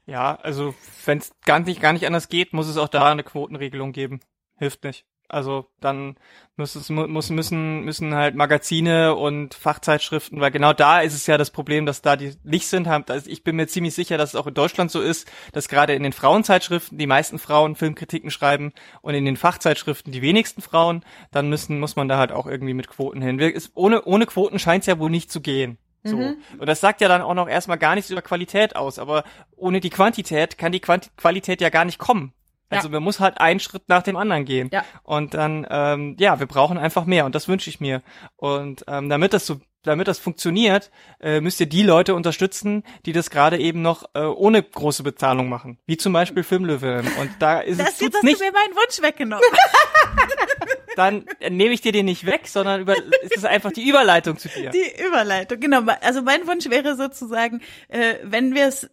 ja, 0.05 0.35
also 0.35 0.73
wenn 1.05 1.17
es 1.17 1.33
gar 1.45 1.59
nicht, 1.59 1.81
gar 1.81 1.91
nicht 1.91 2.07
anders 2.07 2.29
geht, 2.29 2.53
muss 2.53 2.67
es 2.67 2.77
auch 2.77 2.87
da 2.87 3.11
eine 3.11 3.23
Quotenregelung 3.23 3.91
geben. 3.91 4.21
Hilft 4.57 4.85
nicht. 4.85 5.05
Also 5.31 5.65
dann 5.79 6.15
muss 6.57 6.75
es 6.75 6.89
muss 6.89 7.29
müssen 7.29 7.81
müssen 7.85 8.13
halt 8.13 8.35
Magazine 8.35 9.15
und 9.15 9.53
Fachzeitschriften, 9.53 10.39
weil 10.41 10.51
genau 10.51 10.73
da 10.73 10.99
ist 11.01 11.13
es 11.13 11.25
ja 11.27 11.37
das 11.37 11.49
Problem, 11.49 11.85
dass 11.85 12.01
da 12.01 12.15
die 12.15 12.33
nicht 12.43 12.67
sind. 12.67 12.87
Haben- 12.87 13.05
Also 13.07 13.29
ich 13.29 13.43
bin 13.43 13.55
mir 13.55 13.67
ziemlich 13.67 13.93
sicher, 13.95 14.17
dass 14.17 14.29
es 14.33 14.35
auch 14.35 14.47
in 14.47 14.53
Deutschland 14.53 14.91
so 14.91 15.01
ist, 15.01 15.31
dass 15.53 15.69
gerade 15.69 15.93
in 15.93 16.03
den 16.03 16.13
Frauenzeitschriften 16.13 16.97
die 16.97 17.07
meisten 17.07 17.39
Frauen 17.39 17.75
Filmkritiken 17.75 18.29
schreiben 18.31 18.73
und 19.01 19.13
in 19.15 19.25
den 19.25 19.37
Fachzeitschriften 19.37 20.11
die 20.11 20.21
wenigsten 20.21 20.61
Frauen. 20.61 21.03
Dann 21.31 21.49
müssen 21.49 21.79
muss 21.79 21.95
man 21.95 22.07
da 22.07 22.17
halt 22.17 22.31
auch 22.31 22.45
irgendwie 22.47 22.73
mit 22.73 22.89
Quoten 22.89 23.21
hin. 23.21 23.39
Ist- 23.39 23.71
Ohne 23.75 24.03
ohne 24.03 24.25
Quoten 24.25 24.59
scheint 24.59 24.81
es 24.83 24.87
ja 24.87 24.99
wohl 24.99 25.09
nicht 25.09 25.31
zu 25.31 25.41
gehen. 25.41 25.77
So. 26.03 26.17
Und 26.57 26.67
das 26.67 26.81
sagt 26.81 26.99
ja 27.01 27.07
dann 27.07 27.21
auch 27.21 27.35
noch 27.35 27.47
erstmal 27.47 27.77
gar 27.77 27.93
nichts 27.95 28.09
über 28.09 28.23
Qualität 28.23 28.75
aus, 28.75 28.97
aber 28.97 29.23
ohne 29.55 29.79
die 29.79 29.91
Quantität 29.91 30.57
kann 30.57 30.71
die 30.71 30.79
Quanti 30.79 31.09
Qualität 31.15 31.61
ja 31.61 31.69
gar 31.69 31.85
nicht 31.85 31.99
kommen. 31.99 32.33
Also 32.77 32.89
man 32.89 33.03
muss 33.03 33.19
halt 33.19 33.39
einen 33.39 33.59
Schritt 33.59 33.83
nach 33.87 34.03
dem 34.03 34.15
anderen 34.15 34.45
gehen. 34.45 34.69
Ja. 34.71 34.83
Und 35.03 35.33
dann, 35.33 35.65
ähm, 35.69 36.15
ja, 36.19 36.39
wir 36.39 36.47
brauchen 36.47 36.77
einfach 36.77 37.05
mehr 37.05 37.25
und 37.25 37.35
das 37.35 37.47
wünsche 37.47 37.69
ich 37.69 37.79
mir. 37.79 38.01
Und 38.35 38.83
ähm, 38.87 39.09
damit 39.09 39.33
das 39.33 39.45
so, 39.45 39.59
damit 39.83 40.07
das 40.07 40.19
funktioniert, 40.19 40.91
äh, 41.19 41.41
müsst 41.41 41.59
ihr 41.59 41.65
die 41.65 41.83
Leute 41.83 42.13
unterstützen, 42.13 42.83
die 43.05 43.13
das 43.13 43.29
gerade 43.29 43.57
eben 43.57 43.81
noch 43.81 44.03
äh, 44.13 44.21
ohne 44.21 44.61
große 44.61 45.03
Bezahlung 45.03 45.49
machen. 45.49 45.79
Wie 45.85 45.97
zum 45.97 46.13
Beispiel 46.13 46.43
Filmlöwe. 46.43 47.03
Und 47.19 47.31
da 47.39 47.59
ist 47.59 47.79
Das 47.79 47.93
es 47.93 47.99
jetzt 47.99 47.99
tut's 47.99 48.15
hast 48.17 48.23
nicht, 48.23 48.39
du 48.39 48.45
mir 48.45 48.51
meinen 48.51 48.75
Wunsch 48.75 49.01
weggenommen. 49.01 49.43
dann 50.95 51.25
äh, 51.39 51.49
nehme 51.49 51.73
ich 51.73 51.81
dir 51.81 51.91
den 51.91 52.05
nicht 52.05 52.25
weg, 52.25 52.47
sondern 52.47 52.81
über, 52.81 52.95
es 53.23 53.31
ist 53.31 53.45
einfach 53.45 53.71
die 53.71 53.87
Überleitung 53.87 54.37
zu 54.37 54.49
dir. 54.49 54.69
Die 54.69 55.03
Überleitung, 55.03 55.59
genau. 55.59 55.81
Also 56.01 56.21
mein 56.21 56.45
Wunsch 56.47 56.69
wäre 56.69 56.95
sozusagen, 56.95 57.61
äh, 57.87 58.15
wenn 58.23 58.53
wir 58.53 58.67
es 58.67 58.89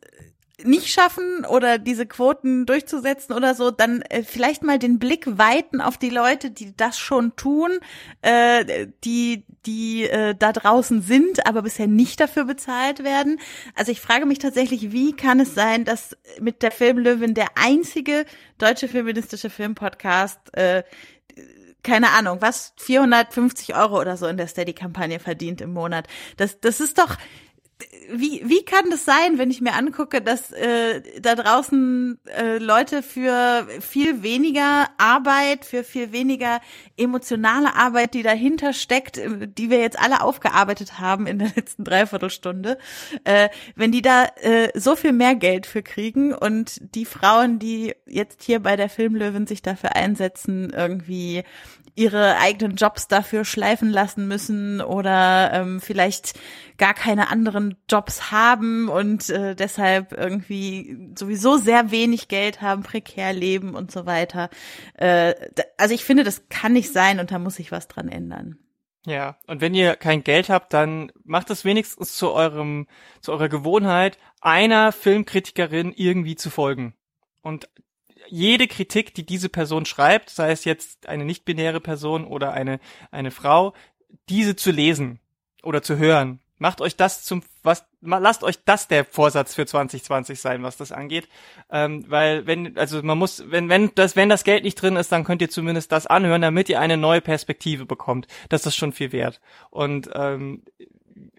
nicht 0.64 0.88
schaffen 0.88 1.44
oder 1.44 1.78
diese 1.78 2.06
Quoten 2.06 2.66
durchzusetzen 2.66 3.34
oder 3.34 3.54
so, 3.54 3.70
dann 3.70 4.02
äh, 4.02 4.22
vielleicht 4.22 4.62
mal 4.62 4.78
den 4.78 4.98
Blick 4.98 5.38
weiten 5.38 5.80
auf 5.80 5.98
die 5.98 6.10
Leute, 6.10 6.50
die 6.50 6.76
das 6.76 6.98
schon 6.98 7.36
tun, 7.36 7.78
äh, 8.22 8.88
die 9.04 9.44
die 9.66 10.04
äh, 10.04 10.34
da 10.34 10.52
draußen 10.52 11.02
sind, 11.02 11.46
aber 11.46 11.62
bisher 11.62 11.86
nicht 11.86 12.20
dafür 12.20 12.44
bezahlt 12.44 13.04
werden. 13.04 13.38
Also 13.74 13.92
ich 13.92 14.00
frage 14.00 14.24
mich 14.24 14.38
tatsächlich, 14.38 14.92
wie 14.92 15.12
kann 15.12 15.40
es 15.40 15.54
sein, 15.54 15.84
dass 15.84 16.16
mit 16.40 16.62
der 16.62 16.70
Filmlöwin 16.70 17.34
der 17.34 17.48
einzige 17.54 18.24
deutsche 18.56 18.88
feministische 18.88 19.50
Filmpodcast 19.50 20.54
äh, 20.54 20.84
keine 21.84 22.10
Ahnung, 22.10 22.38
was, 22.40 22.72
450 22.76 23.74
Euro 23.76 24.00
oder 24.00 24.16
so 24.16 24.26
in 24.26 24.36
der 24.36 24.48
Steady-Kampagne 24.48 25.20
verdient 25.20 25.60
im 25.60 25.72
Monat. 25.72 26.06
Das, 26.36 26.60
das 26.60 26.80
ist 26.80 26.98
doch, 26.98 27.16
wie, 28.10 28.42
wie 28.44 28.64
kann 28.64 28.90
das 28.90 29.04
sein, 29.04 29.38
wenn 29.38 29.50
ich 29.50 29.60
mir 29.60 29.74
angucke, 29.74 30.20
dass 30.20 30.50
äh, 30.50 31.00
da 31.20 31.34
draußen 31.36 32.18
äh, 32.26 32.58
Leute 32.58 33.02
für 33.02 33.66
viel 33.80 34.22
weniger 34.22 34.88
Arbeit, 34.98 35.64
für 35.64 35.84
viel 35.84 36.10
weniger 36.10 36.60
emotionale 36.96 37.74
Arbeit, 37.76 38.14
die 38.14 38.22
dahinter 38.22 38.72
steckt, 38.72 39.18
äh, 39.18 39.46
die 39.46 39.70
wir 39.70 39.78
jetzt 39.78 39.98
alle 39.98 40.22
aufgearbeitet 40.22 40.98
haben 40.98 41.26
in 41.26 41.38
der 41.38 41.52
letzten 41.54 41.84
Dreiviertelstunde, 41.84 42.78
äh, 43.24 43.48
wenn 43.76 43.92
die 43.92 44.02
da 44.02 44.24
äh, 44.40 44.70
so 44.74 44.96
viel 44.96 45.12
mehr 45.12 45.36
Geld 45.36 45.66
für 45.66 45.82
kriegen 45.82 46.34
und 46.34 46.80
die 46.94 47.04
Frauen, 47.04 47.58
die 47.60 47.94
jetzt 48.06 48.42
hier 48.42 48.60
bei 48.60 48.74
der 48.74 48.88
Filmlöwen 48.88 49.46
sich 49.46 49.62
dafür 49.62 49.94
einsetzen, 49.94 50.70
irgendwie 50.70 51.44
ihre 51.98 52.38
eigenen 52.38 52.76
Jobs 52.76 53.08
dafür 53.08 53.44
schleifen 53.44 53.90
lassen 53.90 54.28
müssen 54.28 54.80
oder 54.80 55.50
ähm, 55.52 55.80
vielleicht 55.80 56.38
gar 56.78 56.94
keine 56.94 57.28
anderen 57.28 57.76
Jobs 57.90 58.30
haben 58.30 58.88
und 58.88 59.28
äh, 59.30 59.56
deshalb 59.56 60.12
irgendwie 60.12 61.10
sowieso 61.16 61.56
sehr 61.56 61.90
wenig 61.90 62.28
Geld 62.28 62.62
haben, 62.62 62.84
prekär 62.84 63.32
leben 63.32 63.74
und 63.74 63.90
so 63.90 64.06
weiter. 64.06 64.48
Äh, 64.94 65.34
also 65.76 65.92
ich 65.92 66.04
finde, 66.04 66.22
das 66.22 66.48
kann 66.48 66.72
nicht 66.72 66.92
sein 66.92 67.18
und 67.18 67.32
da 67.32 67.40
muss 67.40 67.56
sich 67.56 67.72
was 67.72 67.88
dran 67.88 68.08
ändern. 68.08 68.58
Ja, 69.04 69.36
und 69.46 69.60
wenn 69.60 69.74
ihr 69.74 69.96
kein 69.96 70.22
Geld 70.22 70.50
habt, 70.50 70.72
dann 70.72 71.10
macht 71.24 71.50
es 71.50 71.64
wenigstens 71.64 72.16
zu 72.16 72.30
eurem, 72.30 72.86
zu 73.20 73.32
eurer 73.32 73.48
Gewohnheit, 73.48 74.18
einer 74.40 74.92
Filmkritikerin 74.92 75.92
irgendwie 75.96 76.36
zu 76.36 76.50
folgen. 76.50 76.94
Und 77.42 77.68
jede 78.28 78.68
Kritik, 78.68 79.14
die 79.14 79.24
diese 79.24 79.48
Person 79.48 79.84
schreibt, 79.84 80.30
sei 80.30 80.50
es 80.50 80.64
jetzt 80.64 81.08
eine 81.08 81.24
nicht-binäre 81.24 81.80
Person 81.80 82.24
oder 82.24 82.52
eine, 82.52 82.80
eine 83.10 83.30
Frau, 83.30 83.74
diese 84.28 84.56
zu 84.56 84.70
lesen 84.70 85.20
oder 85.62 85.82
zu 85.82 85.96
hören. 85.96 86.40
Macht 86.58 86.80
euch 86.80 86.96
das 86.96 87.22
zum, 87.22 87.42
was, 87.62 87.84
lasst 88.00 88.42
euch 88.42 88.64
das 88.64 88.88
der 88.88 89.04
Vorsatz 89.04 89.54
für 89.54 89.64
2020 89.64 90.40
sein, 90.40 90.64
was 90.64 90.76
das 90.76 90.90
angeht. 90.90 91.28
Ähm, 91.70 92.04
weil 92.08 92.46
wenn, 92.46 92.76
also 92.76 93.00
man 93.02 93.16
muss, 93.16 93.44
wenn, 93.46 93.68
wenn 93.68 93.94
das, 93.94 94.16
wenn 94.16 94.28
das 94.28 94.42
Geld 94.42 94.64
nicht 94.64 94.74
drin 94.74 94.96
ist, 94.96 95.12
dann 95.12 95.22
könnt 95.22 95.40
ihr 95.40 95.50
zumindest 95.50 95.92
das 95.92 96.08
anhören, 96.08 96.42
damit 96.42 96.68
ihr 96.68 96.80
eine 96.80 96.96
neue 96.96 97.20
Perspektive 97.20 97.86
bekommt. 97.86 98.26
Das 98.48 98.66
ist 98.66 98.74
schon 98.74 98.92
viel 98.92 99.12
wert. 99.12 99.40
Und 99.70 100.10
ähm, 100.14 100.62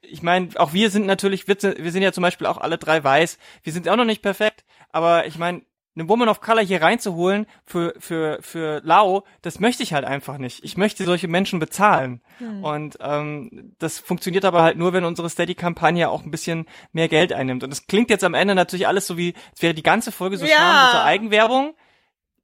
ich 0.02 0.24
meine, 0.24 0.50
auch 0.56 0.72
wir 0.72 0.90
sind 0.90 1.06
natürlich, 1.06 1.48
wir 1.48 1.58
sind 1.92 2.02
ja 2.02 2.14
zum 2.14 2.22
Beispiel 2.22 2.48
auch 2.48 2.58
alle 2.58 2.78
drei 2.78 3.04
weiß. 3.04 3.38
Wir 3.64 3.74
sind 3.74 3.90
auch 3.90 3.98
noch 3.98 4.06
nicht 4.06 4.22
perfekt, 4.22 4.64
aber 4.92 5.28
ich 5.28 5.38
meine, 5.38 5.64
eine 5.96 6.08
Woman 6.08 6.30
of 6.30 6.42
Color 6.42 6.64
hier 6.64 6.82
reinzuholen 6.82 7.46
für, 7.66 7.94
für, 8.00 8.40
für 8.42 8.82
Lau, 8.84 9.24
das 9.42 9.60
möchte 9.60 9.84
ich 9.84 9.94
halt 9.94 10.06
einfach 10.06 10.38
nicht. 10.38 10.64
Ich 10.64 10.78
möchte 10.78 11.04
solche 11.04 11.28
Menschen 11.28 11.60
bezahlen. 11.60 12.22
Hm. 12.38 12.64
Und 12.64 12.98
ähm, 13.02 13.76
das 13.80 14.00
funktioniert 14.00 14.46
aber 14.46 14.62
halt 14.62 14.78
nur, 14.78 14.94
wenn 14.94 15.04
unsere 15.04 15.30
Steady-Kampagne 15.30 16.10
auch 16.10 16.24
ein 16.24 16.32
bisschen 16.32 16.66
mehr 16.94 17.10
Geld 17.10 17.34
einnimmt. 17.34 17.64
Und 17.64 17.72
das 17.72 17.88
klingt 17.88 18.10
jetzt 18.10 18.24
am 18.24 18.34
Ende 18.34 18.56
natürlich 18.56 18.88
alles 18.88 19.08
so 19.08 19.18
wie, 19.18 19.34
es 19.56 19.62
wäre 19.62 19.74
die 19.74 19.84
ganze 19.84 20.12
Folge 20.12 20.38
so 20.38 20.46
ja. 20.46 20.56
schamlose 20.56 21.04
Eigenwerbung 21.04 21.74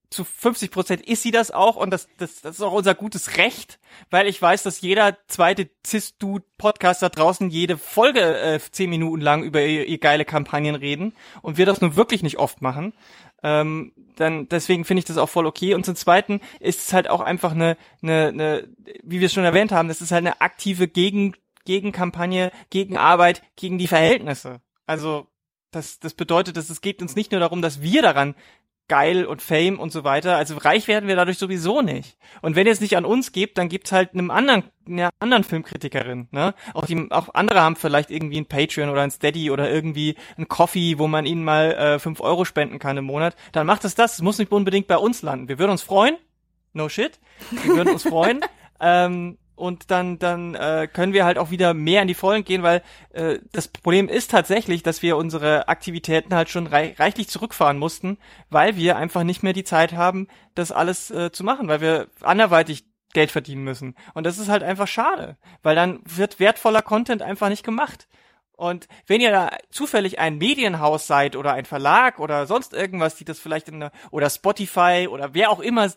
zu 0.09 0.23
50 0.23 0.71
Prozent 0.71 1.01
ist 1.05 1.23
sie 1.23 1.31
das 1.31 1.51
auch 1.51 1.75
und 1.75 1.89
das, 1.91 2.07
das, 2.17 2.41
das 2.41 2.55
ist 2.55 2.61
auch 2.61 2.71
unser 2.71 2.95
gutes 2.95 3.37
Recht, 3.37 3.79
weil 4.09 4.27
ich 4.27 4.41
weiß, 4.41 4.63
dass 4.63 4.81
jeder 4.81 5.17
zweite 5.27 5.69
Cis-Dude-Podcast 5.85 7.01
da 7.01 7.09
draußen 7.09 7.49
jede 7.49 7.77
Folge 7.77 8.39
äh, 8.39 8.59
zehn 8.71 8.89
Minuten 8.89 9.21
lang 9.21 9.43
über 9.43 9.61
ihr, 9.61 9.85
ihr 9.85 9.97
geile 9.97 10.25
Kampagnen 10.25 10.75
reden 10.75 11.13
und 11.41 11.57
wir 11.57 11.65
das 11.65 11.81
nun 11.81 11.95
wirklich 11.95 12.23
nicht 12.23 12.37
oft 12.37 12.61
machen. 12.61 12.93
Ähm, 13.47 13.91
dann 14.15 14.49
deswegen 14.49 14.85
finde 14.85 14.99
ich 14.99 15.05
das 15.05 15.19
auch 15.19 15.29
voll 15.29 15.45
okay. 15.45 15.75
Und 15.75 15.85
zum 15.85 15.95
Zweiten 15.95 16.41
ist 16.59 16.79
es 16.79 16.93
halt 16.93 17.07
auch 17.07 17.21
einfach 17.21 17.51
eine, 17.51 17.77
eine, 18.01 18.29
eine 18.29 18.67
wie 19.03 19.19
wir 19.19 19.29
schon 19.29 19.43
erwähnt 19.43 19.71
haben, 19.71 19.87
das 19.87 20.01
ist 20.01 20.11
halt 20.11 20.25
eine 20.25 20.41
aktive 20.41 20.87
Gegen, 20.87 21.35
Gegenkampagne, 21.63 22.51
Gegenarbeit 22.71 23.43
gegen 23.55 23.77
die 23.77 23.85
Verhältnisse. 23.85 24.61
Also 24.87 25.27
das, 25.69 25.99
das 25.99 26.15
bedeutet, 26.15 26.57
dass 26.57 26.71
es 26.71 26.81
geht 26.81 27.03
uns 27.03 27.15
nicht 27.15 27.31
nur 27.31 27.39
darum, 27.39 27.61
dass 27.61 27.83
wir 27.83 28.01
daran 28.01 28.33
geil 28.87 29.25
und 29.25 29.41
Fame 29.41 29.79
und 29.79 29.91
so 29.91 30.03
weiter. 30.03 30.37
Also 30.37 30.57
reich 30.57 30.87
werden 30.87 31.07
wir 31.07 31.15
dadurch 31.15 31.37
sowieso 31.37 31.81
nicht. 31.81 32.17
Und 32.41 32.55
wenn 32.55 32.67
ihr 32.67 32.73
es 32.73 32.81
nicht 32.81 32.97
an 32.97 33.05
uns 33.05 33.31
gebt, 33.31 33.57
dann 33.57 33.69
gibt's 33.69 33.91
halt 33.91 34.13
einem 34.13 34.31
anderen, 34.31 34.63
einer 34.87 35.09
anderen 35.19 35.43
Filmkritikerin. 35.43 36.27
Ne? 36.31 36.53
Auch, 36.73 36.85
die, 36.85 37.07
auch 37.11 37.33
andere 37.33 37.61
haben 37.61 37.75
vielleicht 37.75 38.11
irgendwie 38.11 38.39
ein 38.39 38.45
Patreon 38.45 38.89
oder 38.89 39.01
ein 39.01 39.11
Steady 39.11 39.49
oder 39.49 39.71
irgendwie 39.71 40.15
ein 40.37 40.47
Coffee, 40.47 40.99
wo 40.99 41.07
man 41.07 41.25
ihnen 41.25 41.43
mal 41.43 41.71
äh, 41.73 41.99
fünf 41.99 42.21
Euro 42.21 42.45
spenden 42.45 42.79
kann 42.79 42.97
im 42.97 43.05
Monat. 43.05 43.35
Dann 43.51 43.67
macht 43.67 43.85
es 43.85 43.95
das. 43.95 44.13
Es 44.13 44.21
muss 44.21 44.37
nicht 44.37 44.51
unbedingt 44.51 44.87
bei 44.87 44.97
uns 44.97 45.21
landen. 45.21 45.47
Wir 45.47 45.59
würden 45.59 45.71
uns 45.71 45.81
freuen. 45.81 46.17
No 46.73 46.89
shit. 46.89 47.19
Wir 47.63 47.75
würden 47.75 47.93
uns 47.93 48.03
freuen. 48.03 48.41
Ähm, 48.77 49.37
und 49.55 49.91
dann 49.91 50.19
dann 50.19 50.55
äh, 50.55 50.87
können 50.91 51.13
wir 51.13 51.25
halt 51.25 51.37
auch 51.37 51.51
wieder 51.51 51.73
mehr 51.73 52.01
in 52.01 52.07
die 52.07 52.13
Vollen 52.13 52.43
gehen, 52.43 52.63
weil 52.63 52.81
äh, 53.13 53.39
das 53.51 53.67
Problem 53.67 54.07
ist 54.09 54.31
tatsächlich, 54.31 54.83
dass 54.83 55.01
wir 55.01 55.17
unsere 55.17 55.67
Aktivitäten 55.67 56.33
halt 56.33 56.49
schon 56.49 56.67
rei 56.67 56.95
reichlich 56.97 57.29
zurückfahren 57.29 57.77
mussten, 57.77 58.17
weil 58.49 58.75
wir 58.75 58.97
einfach 58.97 59.23
nicht 59.23 59.43
mehr 59.43 59.53
die 59.53 59.63
Zeit 59.63 59.93
haben, 59.93 60.27
das 60.55 60.71
alles 60.71 61.11
äh, 61.11 61.31
zu 61.31 61.43
machen, 61.43 61.67
weil 61.67 61.81
wir 61.81 62.07
anderweitig 62.21 62.85
Geld 63.13 63.31
verdienen 63.31 63.63
müssen. 63.63 63.95
Und 64.13 64.25
das 64.25 64.37
ist 64.37 64.49
halt 64.49 64.61
einfach 64.61 64.87
schade, 64.87 65.37
weil 65.63 65.75
dann 65.75 66.01
wird 66.03 66.39
wertvoller 66.39 66.81
Content 66.81 67.21
einfach 67.21 67.49
nicht 67.49 67.63
gemacht. 67.63 68.07
Und 68.57 68.87
wenn 69.07 69.21
ihr 69.21 69.31
da 69.31 69.51
zufällig 69.69 70.19
ein 70.19 70.37
Medienhaus 70.37 71.07
seid 71.07 71.35
oder 71.35 71.53
ein 71.53 71.65
Verlag 71.65 72.19
oder 72.19 72.45
sonst 72.45 72.73
irgendwas, 72.73 73.15
die 73.15 73.25
das 73.25 73.39
vielleicht 73.39 73.67
in 73.67 73.81
der, 73.81 73.91
oder 74.11 74.29
Spotify 74.29 75.07
oder 75.09 75.33
wer 75.33 75.49
auch 75.49 75.59
immer 75.59 75.89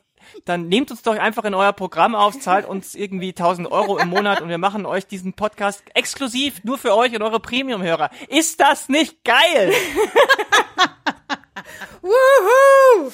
dann 0.44 0.68
nehmt 0.68 0.90
uns 0.90 1.02
doch 1.02 1.16
einfach 1.16 1.44
in 1.44 1.54
euer 1.54 1.72
Programm 1.72 2.14
auf, 2.14 2.38
zahlt 2.38 2.66
uns 2.66 2.94
irgendwie 2.94 3.30
1000 3.30 3.70
Euro 3.70 3.98
im 3.98 4.08
Monat 4.08 4.40
und 4.40 4.48
wir 4.48 4.58
machen 4.58 4.86
euch 4.86 5.06
diesen 5.06 5.34
Podcast 5.34 5.82
exklusiv 5.94 6.62
nur 6.64 6.78
für 6.78 6.94
euch 6.94 7.14
und 7.14 7.22
eure 7.22 7.40
Premium-Hörer. 7.40 8.10
Ist 8.28 8.60
das 8.60 8.88
nicht 8.88 9.24
geil? 9.24 9.72
Woohoo! 12.02 13.10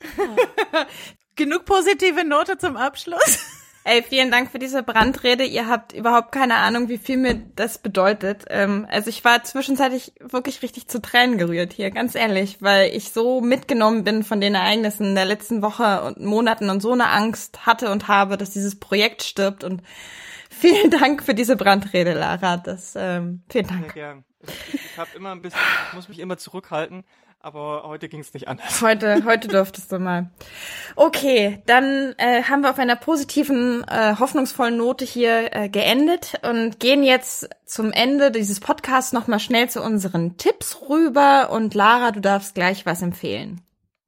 Genug 1.36 1.64
positive 1.64 2.24
Note 2.24 2.58
zum 2.58 2.76
Abschluss. 2.76 3.57
Ey, 3.90 4.02
vielen 4.02 4.30
Dank 4.30 4.50
für 4.50 4.58
diese 4.58 4.82
Brandrede. 4.82 5.44
Ihr 5.44 5.66
habt 5.66 5.94
überhaupt 5.94 6.30
keine 6.30 6.56
Ahnung, 6.56 6.90
wie 6.90 6.98
viel 6.98 7.16
mir 7.16 7.36
das 7.56 7.78
bedeutet. 7.78 8.44
Ähm, 8.50 8.86
also 8.90 9.08
ich 9.08 9.24
war 9.24 9.42
zwischenzeitlich 9.44 10.12
wirklich 10.20 10.60
richtig 10.60 10.88
zu 10.88 11.00
Tränen 11.00 11.38
gerührt 11.38 11.72
hier, 11.72 11.90
ganz 11.90 12.14
ehrlich, 12.14 12.60
weil 12.60 12.94
ich 12.94 13.12
so 13.12 13.40
mitgenommen 13.40 14.04
bin 14.04 14.24
von 14.24 14.42
den 14.42 14.54
Ereignissen 14.54 15.14
der 15.14 15.24
letzten 15.24 15.62
Woche 15.62 16.02
und 16.02 16.20
Monaten 16.20 16.68
und 16.68 16.82
so 16.82 16.92
eine 16.92 17.08
Angst 17.08 17.64
hatte 17.64 17.90
und 17.90 18.08
habe, 18.08 18.36
dass 18.36 18.50
dieses 18.50 18.78
Projekt 18.78 19.22
stirbt. 19.22 19.64
Und 19.64 19.82
vielen 20.50 20.90
Dank 20.90 21.22
für 21.22 21.32
diese 21.32 21.56
Brandrede, 21.56 22.12
Lara. 22.12 22.58
Das 22.58 22.94
ähm, 22.94 23.42
vielen 23.48 23.68
Dank. 23.68 23.84
Sehr 23.84 23.92
gern. 23.94 24.24
Ich 24.70 24.98
habe 24.98 25.08
immer 25.16 25.32
ein 25.32 25.40
bisschen, 25.40 25.60
ich 25.88 25.94
muss 25.94 26.08
mich 26.10 26.18
immer 26.18 26.36
zurückhalten 26.36 27.04
aber 27.48 27.84
heute 27.84 28.10
ging 28.10 28.20
es 28.20 28.34
nicht 28.34 28.46
anders. 28.46 28.82
Heute, 28.82 29.24
heute 29.24 29.48
durftest 29.48 29.90
du 29.90 29.98
mal. 29.98 30.30
Okay, 30.96 31.62
dann 31.64 32.14
äh, 32.18 32.42
haben 32.42 32.60
wir 32.60 32.70
auf 32.70 32.78
einer 32.78 32.94
positiven, 32.94 33.84
äh, 33.88 34.16
hoffnungsvollen 34.18 34.76
Note 34.76 35.06
hier 35.06 35.54
äh, 35.54 35.68
geendet 35.70 36.34
und 36.42 36.78
gehen 36.78 37.02
jetzt 37.02 37.48
zum 37.64 37.90
Ende 37.90 38.30
dieses 38.30 38.60
Podcasts 38.60 39.12
nochmal 39.12 39.40
schnell 39.40 39.70
zu 39.70 39.82
unseren 39.82 40.36
Tipps 40.36 40.78
rüber. 40.88 41.48
Und 41.50 41.74
Lara, 41.74 42.10
du 42.10 42.20
darfst 42.20 42.54
gleich 42.54 42.84
was 42.84 43.00
empfehlen. 43.00 43.62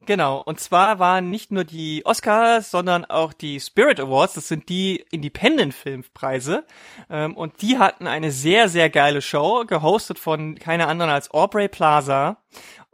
Genau, 0.06 0.42
und 0.42 0.58
zwar 0.58 0.98
waren 0.98 1.30
nicht 1.30 1.52
nur 1.52 1.64
die 1.64 2.04
Oscars, 2.04 2.70
sondern 2.70 3.04
auch 3.04 3.32
die 3.32 3.60
Spirit 3.60 4.00
Awards, 4.00 4.34
das 4.34 4.48
sind 4.48 4.68
die 4.68 5.04
Independent-Filmpreise, 5.10 6.64
ähm, 7.10 7.36
und 7.36 7.60
die 7.62 7.78
hatten 7.78 8.06
eine 8.06 8.32
sehr, 8.32 8.68
sehr 8.68 8.90
geile 8.90 9.22
Show, 9.22 9.64
gehostet 9.66 10.18
von 10.18 10.58
keiner 10.58 10.88
anderen 10.88 11.12
als 11.12 11.30
Aubrey 11.30 11.68
Plaza 11.68 12.38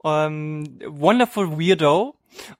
ähm, 0.06 0.78
Wonderful 0.86 1.58
Weirdo. 1.58 2.14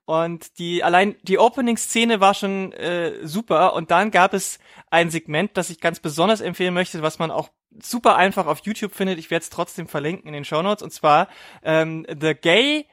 Und 0.04 0.58
die 0.58 0.82
allein 0.82 1.16
die 1.22 1.38
Opening-Szene 1.38 2.20
war 2.20 2.34
schon 2.34 2.72
äh, 2.72 3.26
super. 3.26 3.74
Und 3.74 3.90
dann 3.90 4.10
gab 4.10 4.32
es 4.32 4.58
ein 4.90 5.10
Segment, 5.10 5.56
das 5.56 5.70
ich 5.70 5.80
ganz 5.80 6.00
besonders 6.00 6.40
empfehlen 6.40 6.74
möchte, 6.74 7.02
was 7.02 7.18
man 7.18 7.30
auch 7.30 7.50
super 7.82 8.16
einfach 8.16 8.46
auf 8.46 8.60
YouTube 8.64 8.94
findet. 8.94 9.18
Ich 9.18 9.30
werde 9.30 9.42
es 9.42 9.50
trotzdem 9.50 9.86
verlinken 9.86 10.28
in 10.28 10.32
den 10.32 10.44
Show 10.44 10.62
Notes. 10.62 10.82
Und 10.82 10.92
zwar 10.92 11.28
ähm, 11.62 12.06
The 12.08 12.34
Gay 12.34 12.86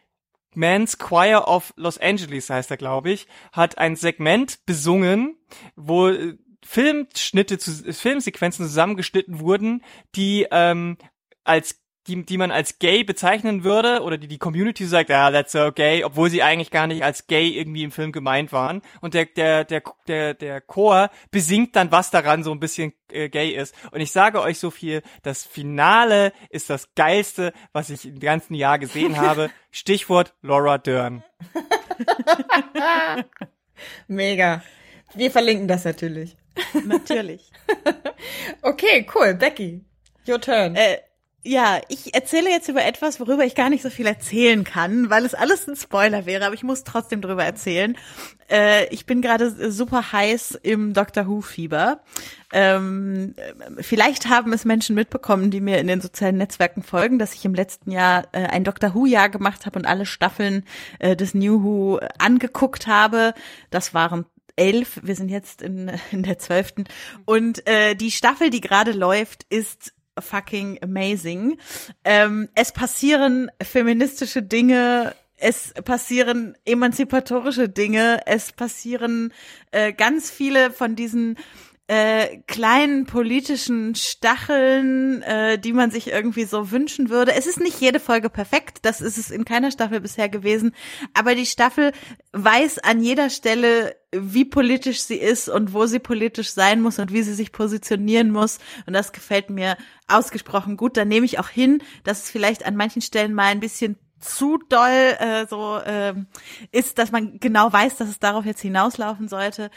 Men's 0.56 0.98
Choir 0.98 1.48
of 1.48 1.74
Los 1.78 1.98
Angeles 1.98 2.50
heißt 2.50 2.70
er, 2.70 2.78
glaube 2.78 3.12
ich, 3.12 3.28
hat 3.52 3.78
ein 3.78 3.96
Segment 3.96 4.66
besungen, 4.66 5.38
wo 5.76 6.10
äh, 6.10 6.38
Filmschnitte, 6.64 7.58
zu, 7.58 7.72
Filmsequenzen 7.94 8.66
zusammengeschnitten 8.66 9.40
wurden, 9.40 9.84
die 10.16 10.48
ähm, 10.52 10.98
als 11.44 11.83
die, 12.08 12.26
die 12.26 12.38
man 12.38 12.52
als 12.52 12.80
gay 12.80 13.04
bezeichnen 13.04 13.64
würde 13.64 14.02
oder 14.02 14.18
die 14.18 14.28
die 14.28 14.38
Community 14.38 14.86
sagt, 14.86 15.10
ja, 15.10 15.32
that's 15.32 15.54
so 15.54 15.72
gay, 15.72 16.04
obwohl 16.04 16.30
sie 16.30 16.44
eigentlich 16.44 16.72
gar 16.72 16.88
nicht 16.88 17.04
als 17.04 17.28
gay 17.28 17.50
irgendwie 17.50 17.84
im 17.84 17.92
Film 17.92 18.12
gemeint 18.12 18.52
waren. 18.52 18.82
Und 19.02 19.14
der 19.14 19.26
der 19.26 19.64
der 19.64 19.84
der 20.08 20.34
der 20.34 20.62
Chor 20.62 21.10
besingt 21.32 21.76
dann, 21.76 21.92
was 21.92 22.12
daran 22.12 22.44
so 22.44 22.52
ein 22.52 22.60
bisschen 22.60 22.94
äh, 23.12 23.30
gay 23.30 23.52
ist. 23.52 23.74
Und 23.92 24.02
ich 24.02 24.12
sage 24.12 24.42
euch 24.42 24.60
so 24.60 24.72
viel: 24.72 25.02
Das 25.22 25.46
Finale 25.46 26.34
ist 26.50 26.70
das 26.70 26.94
geilste, 26.96 27.54
was 27.72 27.90
ich 27.90 28.06
im 28.06 28.20
ganzen 28.20 28.56
Jahr 28.56 28.80
gesehen 28.80 29.18
habe. 29.22 29.50
Stichwort 29.72 30.34
Laura 30.42 30.78
Dern. 30.78 31.24
Mega. 34.08 34.64
Wir 35.16 35.32
verlinken 35.32 35.68
das 35.68 35.86
natürlich. 35.86 36.36
Natürlich. 36.86 37.52
okay, 38.62 39.06
cool. 39.14 39.34
Becky, 39.36 39.84
your 40.28 40.40
turn. 40.40 40.76
Äh, 40.76 41.00
ja, 41.46 41.82
ich 41.90 42.14
erzähle 42.14 42.50
jetzt 42.50 42.70
über 42.70 42.86
etwas, 42.86 43.20
worüber 43.20 43.44
ich 43.44 43.54
gar 43.54 43.70
nicht 43.70 43.84
so 43.84 43.90
viel 43.90 44.06
erzählen 44.06 44.64
kann, 44.64 45.10
weil 45.10 45.26
es 45.26 45.34
alles 45.34 45.68
ein 45.68 45.76
Spoiler 45.76 46.26
wäre, 46.26 46.46
aber 46.46 46.56
ich 46.56 46.64
muss 46.64 46.86
trotzdem 46.86 47.22
drüber 47.22 47.44
erzählen. 47.44 47.98
Äh, 48.50 48.88
ich 48.94 49.06
bin 49.06 49.22
gerade 49.22 49.72
super 49.72 50.14
heiß 50.14 50.58
im 50.64 50.94
Doctor 50.94 51.28
Who-Fieber. 51.28 52.00
Ähm, 52.54 53.36
vielleicht 53.80 54.30
haben 54.30 54.54
es 54.54 54.64
Menschen 54.64 54.96
mitbekommen, 54.96 55.52
die 55.52 55.60
mir 55.60 55.80
in 55.80 55.88
den 55.88 56.00
sozialen 56.00 56.38
Netzwerken 56.38 56.82
folgen, 56.82 57.20
dass 57.20 57.34
ich 57.34 57.44
im 57.44 57.54
letzten 57.54 57.92
Jahr 57.92 58.26
äh, 58.32 58.46
ein 58.46 58.64
Doctor 58.64 58.94
Who-Jahr 58.94 59.28
gemacht 59.28 59.66
habe 59.66 59.80
und 59.80 59.86
alle 59.86 60.06
Staffeln 60.06 60.64
äh, 61.00 61.18
des 61.18 61.34
New 61.34 61.62
Who 61.64 62.00
angeguckt 62.20 62.88
habe. 62.88 63.34
Das 63.70 63.94
waren 63.94 64.26
elf, 64.56 65.00
wir 65.04 65.16
sind 65.16 65.30
jetzt 65.30 65.62
in, 65.62 65.92
in 66.12 66.24
der 66.24 66.40
zwölften. 66.40 66.86
Und 67.26 67.68
äh, 67.68 67.96
die 67.96 68.12
Staffel, 68.12 68.50
die 68.50 68.62
gerade 68.62 68.94
läuft, 68.94 69.46
ist 69.50 69.94
fucking 70.20 70.80
amazing. 70.82 71.58
Ähm, 72.04 72.50
es 72.56 72.72
passieren 72.72 73.50
feministische 73.62 74.42
Dinge, 74.42 75.16
es 75.38 75.74
passieren 75.84 76.56
emanzipatorische 76.66 77.70
Dinge, 77.70 78.22
es 78.26 78.52
passieren 78.52 79.34
äh, 79.72 79.94
ganz 79.94 80.32
viele 80.32 80.72
von 80.72 80.96
diesen 80.96 81.38
äh, 81.88 82.38
kleinen 82.48 83.06
politischen 83.06 83.94
Stacheln, 83.96 85.22
äh, 85.24 85.60
die 85.60 85.74
man 85.74 85.92
sich 85.92 86.08
irgendwie 86.08 86.46
so 86.46 86.72
wünschen 86.72 87.10
würde. 87.10 87.34
Es 87.34 87.46
ist 87.46 87.60
nicht 87.60 87.82
jede 87.82 88.00
Folge 88.00 88.30
perfekt, 88.30 88.80
das 88.84 89.02
ist 89.02 89.18
es 89.18 89.32
in 89.32 89.44
keiner 89.44 89.70
Staffel 89.70 90.00
bisher 90.00 90.30
gewesen, 90.30 90.74
aber 91.14 91.36
die 91.36 91.46
Staffel 91.46 91.92
weiß 92.32 92.80
an 92.80 93.04
jeder 93.04 93.30
Stelle, 93.30 93.98
wie 94.12 94.46
politisch 94.46 95.02
sie 95.02 95.18
ist 95.18 95.50
und 95.50 95.74
wo 95.74 95.86
sie 95.86 96.00
politisch 96.00 96.52
sein 96.52 96.82
muss 96.82 97.00
und 97.00 97.12
wie 97.12 97.24
sie 97.24 97.34
sich 97.34 97.52
positionieren 97.52 98.32
muss. 98.32 98.60
Und 98.86 98.94
das 98.94 99.12
gefällt 99.12 99.50
mir 99.50 99.76
ausgesprochen 100.08 100.78
gut. 100.78 100.98
Da 100.98 101.04
nehme 101.04 101.26
ich 101.26 101.40
auch 101.40 101.50
hin, 101.50 101.82
dass 102.04 102.24
es 102.24 102.30
vielleicht 102.30 102.66
an 102.66 102.76
manchen 102.76 103.02
Stellen 103.02 103.34
mal 103.34 103.48
ein 103.48 103.60
bisschen 103.60 103.98
zu 104.24 104.58
doll 104.70 105.16
äh, 105.20 105.46
so 105.48 105.78
äh, 105.78 106.14
ist, 106.72 106.98
dass 106.98 107.12
man 107.12 107.40
genau 107.40 107.72
weiß, 107.72 107.98
dass 107.98 108.10
es 108.10 108.20
darauf 108.20 108.46
jetzt 108.46 108.62
hinauslaufen 108.62 109.28
sollte. 109.28 109.70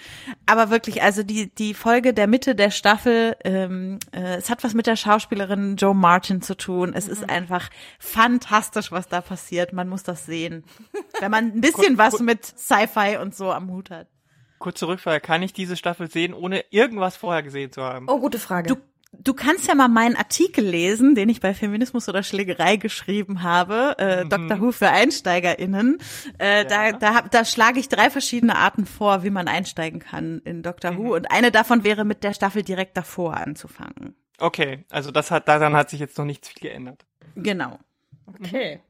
Aber 0.47 0.71
wirklich, 0.71 1.03
also 1.03 1.23
die 1.23 1.53
die 1.55 1.75
Folge 1.75 2.15
der 2.15 2.27
Mitte 2.27 2.55
der 2.55 2.71
Staffel, 2.71 3.37
ähm, 3.45 3.99
äh, 4.13 4.37
es 4.37 4.49
hat 4.49 4.63
was 4.63 4.75
mit 4.75 4.87
der 4.87 4.97
Schauspielerin 4.97 5.77
Joe 5.77 5.95
Martin 5.95 6.43
zu 6.43 6.57
tun. 6.57 6.93
Es 6.95 7.07
mhm. 7.07 7.13
ist 7.13 7.29
einfach 7.29 7.69
fantastisch, 7.99 8.93
was 8.93 9.09
da 9.09 9.21
passiert. 9.21 9.73
Man 9.73 9.89
muss 9.89 10.05
das 10.05 10.27
sehen. 10.27 10.65
wenn 11.21 11.31
man 11.31 11.47
ein 11.47 11.61
bisschen 11.61 11.99
was 11.99 12.21
mit 12.21 12.45
Sci-Fi 12.45 13.19
und 13.21 13.35
so 13.35 13.51
am 13.51 13.71
Hut 13.71 13.91
hat. 13.91 14.07
Kurze 14.59 14.89
Rückfrage, 14.89 15.21
kann 15.21 15.43
ich 15.43 15.53
diese 15.53 15.77
Staffel 15.77 16.11
sehen, 16.11 16.33
ohne 16.33 16.65
irgendwas 16.71 17.17
vorher 17.17 17.43
gesehen 17.43 17.73
zu 17.73 17.83
haben? 17.83 18.07
Oh, 18.09 18.19
gute 18.19 18.39
Frage. 18.39 18.69
Du, 18.69 18.77
du 19.23 19.35
kannst 19.35 19.69
ja 19.69 19.75
mal 19.75 19.89
meinen 19.89 20.17
Artikel 20.17 20.65
lesen, 20.65 21.15
den 21.15 21.29
ich 21.29 21.41
bei 21.41 21.55
Feminismus 21.55 22.09
oder 22.09 22.23
Schlägerei 22.23 22.77
geschrieben 22.77 23.43
habe, 23.43 23.97
äh, 23.99 24.25
mhm. 24.25 24.29
Dr. 24.29 24.61
Who 24.61 24.73
für 24.73 24.89
EinsteigerInnen. 24.89 25.99
Äh, 26.39 26.63
ja. 26.63 26.65
Da, 26.65 26.93
da, 26.93 27.23
da 27.23 27.45
schlage 27.45 27.81
ich 27.81 27.89
drei 27.89 28.11
verschiedene 28.11 28.57
Arten 28.57 28.87
vor, 28.87 29.23
wie 29.23 29.31
man 29.31 29.49
einsteigen 29.49 30.01
kann 30.01 30.41
in 30.45 30.63
Dr. 30.63 30.93
Mhm. 30.93 30.99
Who. 30.99 31.15
Und 31.15 31.31
eine 31.31 31.51
davon 31.51 31.85
wäre 31.85 32.05
mit 32.05 32.25
der 32.25 32.33
Staffel 32.33 32.63
direkt 32.63 32.97
davor 32.97 33.37
anzufangen. 33.37 34.15
Okay, 34.39 34.85
also 34.91 35.11
das 35.11 35.31
hat, 35.31 35.49
daran 35.49 35.75
hat 35.75 35.91
sich 35.91 36.01
jetzt 36.01 36.19
noch 36.19 36.25
nichts 36.27 36.49
viel 36.49 36.69
geändert. 36.69 37.07
Genau. 37.37 37.79
Okay. 38.27 38.81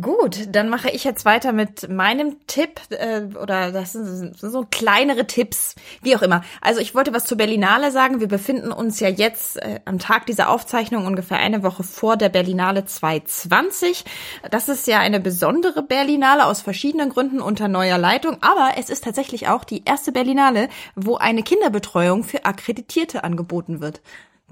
Gut, 0.00 0.46
dann 0.52 0.68
mache 0.68 0.88
ich 0.90 1.02
jetzt 1.02 1.24
weiter 1.24 1.50
mit 1.52 1.88
meinem 1.88 2.36
Tipp 2.46 2.80
äh, 2.90 3.22
oder 3.34 3.72
das 3.72 3.92
sind 3.92 4.38
so 4.38 4.64
kleinere 4.70 5.26
Tipps, 5.26 5.74
wie 6.00 6.14
auch 6.14 6.22
immer. 6.22 6.44
Also 6.60 6.80
ich 6.80 6.94
wollte 6.94 7.12
was 7.12 7.24
zur 7.24 7.38
Berlinale 7.38 7.90
sagen. 7.90 8.20
Wir 8.20 8.28
befinden 8.28 8.70
uns 8.70 9.00
ja 9.00 9.08
jetzt 9.08 9.60
äh, 9.60 9.80
am 9.86 9.98
Tag 9.98 10.26
dieser 10.26 10.48
Aufzeichnung 10.48 11.06
ungefähr 11.06 11.38
eine 11.38 11.64
Woche 11.64 11.82
vor 11.82 12.16
der 12.16 12.28
Berlinale 12.28 12.84
2020. 12.84 14.04
Das 14.48 14.68
ist 14.68 14.86
ja 14.86 15.00
eine 15.00 15.18
besondere 15.18 15.82
Berlinale 15.82 16.46
aus 16.46 16.60
verschiedenen 16.60 17.08
Gründen 17.08 17.40
unter 17.40 17.66
neuer 17.66 17.98
Leitung, 17.98 18.36
aber 18.42 18.74
es 18.78 18.90
ist 18.90 19.02
tatsächlich 19.02 19.48
auch 19.48 19.64
die 19.64 19.82
erste 19.84 20.12
Berlinale, 20.12 20.68
wo 20.94 21.16
eine 21.16 21.42
Kinderbetreuung 21.42 22.22
für 22.22 22.44
Akkreditierte 22.44 23.24
angeboten 23.24 23.80
wird. 23.80 24.00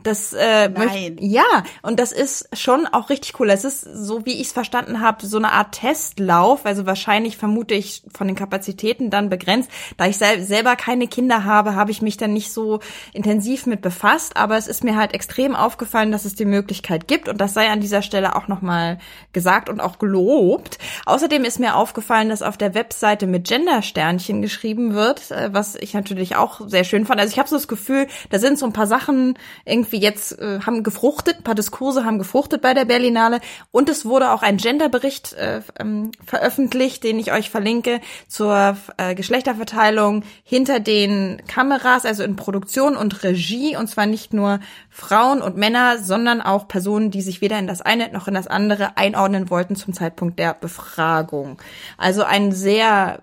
Das 0.03 0.33
äh, 0.33 0.69
Nein. 0.69 0.75
Möcht, 0.75 1.21
ja, 1.21 1.65
und 1.83 1.99
das 1.99 2.13
ist 2.13 2.49
schon 2.57 2.87
auch 2.87 3.11
richtig 3.11 3.39
cool. 3.41 3.51
Es 3.51 3.65
ist, 3.65 3.83
so 3.83 4.25
wie 4.25 4.35
ich 4.35 4.49
es 4.49 4.53
verstanden 4.53 5.01
habe, 5.01 5.27
so 5.27 5.39
eine 5.39 5.53
Art 5.53 5.73
Testlauf. 5.73 6.65
Also 6.67 6.87
wahrscheinlich 6.87 7.37
vermute 7.37 7.75
ich 7.75 8.03
von 8.15 8.29
den 8.29 8.37
Kapazitäten 8.37 9.11
dann 9.11 9.29
begrenzt. 9.29 9.71
Da 9.97 10.07
ich 10.07 10.17
sel 10.17 10.43
selber 10.43 10.77
keine 10.77 11.09
Kinder 11.09 11.45
habe, 11.45 11.75
habe 11.75 11.91
ich 11.91 12.01
mich 12.01 12.17
dann 12.17 12.33
nicht 12.33 12.53
so 12.53 12.79
intensiv 13.13 13.67
mit 13.67 13.81
befasst. 13.83 14.37
Aber 14.37 14.57
es 14.57 14.69
ist 14.69 14.85
mir 14.85 14.97
halt 14.97 15.15
extrem 15.15 15.57
aufgefallen, 15.57 16.13
dass 16.13 16.25
es 16.25 16.37
die 16.37 16.45
Möglichkeit 16.45 17.09
gibt. 17.09 17.29
Und 17.29 17.41
das 17.41 17.55
sei 17.55 17.69
an 17.69 17.81
dieser 17.81 18.03
Stelle 18.03 18.37
auch 18.37 18.47
nochmal 18.47 18.99
gesagt 19.33 19.69
und 19.69 19.81
auch 19.81 19.99
gelobt. 19.99 20.79
Außerdem 21.07 21.45
ist 21.45 21.59
mir 21.59 21.75
aufgefallen, 21.75 22.29
dass 22.29 22.43
auf 22.43 22.57
der 22.57 22.75
Webseite 22.75 23.27
mit 23.27 23.49
Gender-Sternchen 23.49 24.43
geschrieben 24.43 24.95
wird, 24.95 25.33
äh, 25.33 25.53
was 25.53 25.75
ich 25.75 25.93
natürlich 25.93 26.37
auch 26.37 26.61
sehr 26.69 26.85
schön 26.85 27.05
fand. 27.05 27.21
Also 27.21 27.33
ich 27.33 27.39
habe 27.39 27.49
so 27.49 27.57
das 27.57 27.67
Gefühl, 27.67 28.07
da 28.31 28.39
sind 28.39 28.59
so 28.59 28.67
ein 28.67 28.73
paar 28.73 28.87
Sachen 28.87 29.37
irgendwie 29.65 29.88
irgendwie 29.89 30.05
jetzt 30.05 30.39
äh, 30.39 30.61
haben 30.61 30.82
gefruchtet, 30.82 31.39
ein 31.39 31.43
paar 31.43 31.55
Diskurse 31.55 32.05
haben 32.05 32.18
gefruchtet 32.18 32.61
bei 32.61 32.74
der 32.74 32.84
Berlinale 32.84 33.41
und 33.70 33.89
es 33.89 34.05
wurde 34.05 34.30
auch 34.32 34.43
ein 34.43 34.59
Genderbericht 34.59 35.32
äh, 35.34 35.62
ähm, 35.78 36.11
veröffentlicht, 36.24 37.03
den 37.05 37.18
ich 37.18 37.32
euch 37.32 37.51
verlinke 37.51 38.01
zur 38.28 38.76
äh, 38.97 39.14
Geschlechterverteilung 39.14 40.24
hinter 40.45 40.80
den 40.80 41.43
Kameras, 41.47 42.05
also 42.05 42.22
in 42.22 42.36
Produktion 42.36 42.97
und 42.97 43.22
Regie 43.22 43.76
und 43.76 43.89
zwar 43.89 44.07
nicht 44.07 44.34
nur 44.34 44.61
Frauen 44.91 45.41
und 45.41 45.57
Männer, 45.57 45.99
sondern 45.99 46.43
auch 46.43 46.68
Personen, 46.68 47.11
die 47.11 47.22
sich 47.22 47.41
weder 47.41 47.59
in 47.59 47.66
das 47.66 47.80
eine 47.80 48.12
noch 48.12 48.28
in 48.28 48.34
das 48.34 48.47
andere 48.47 48.97
einordnen 48.97 49.51
wollten 49.51 49.76
zum 49.76 49.95
Zeitpunkt 49.95 50.39
der 50.39 50.55
Befragung. 50.55 51.61
Also 51.97 52.24
ein 52.24 52.53
sehr 52.53 53.22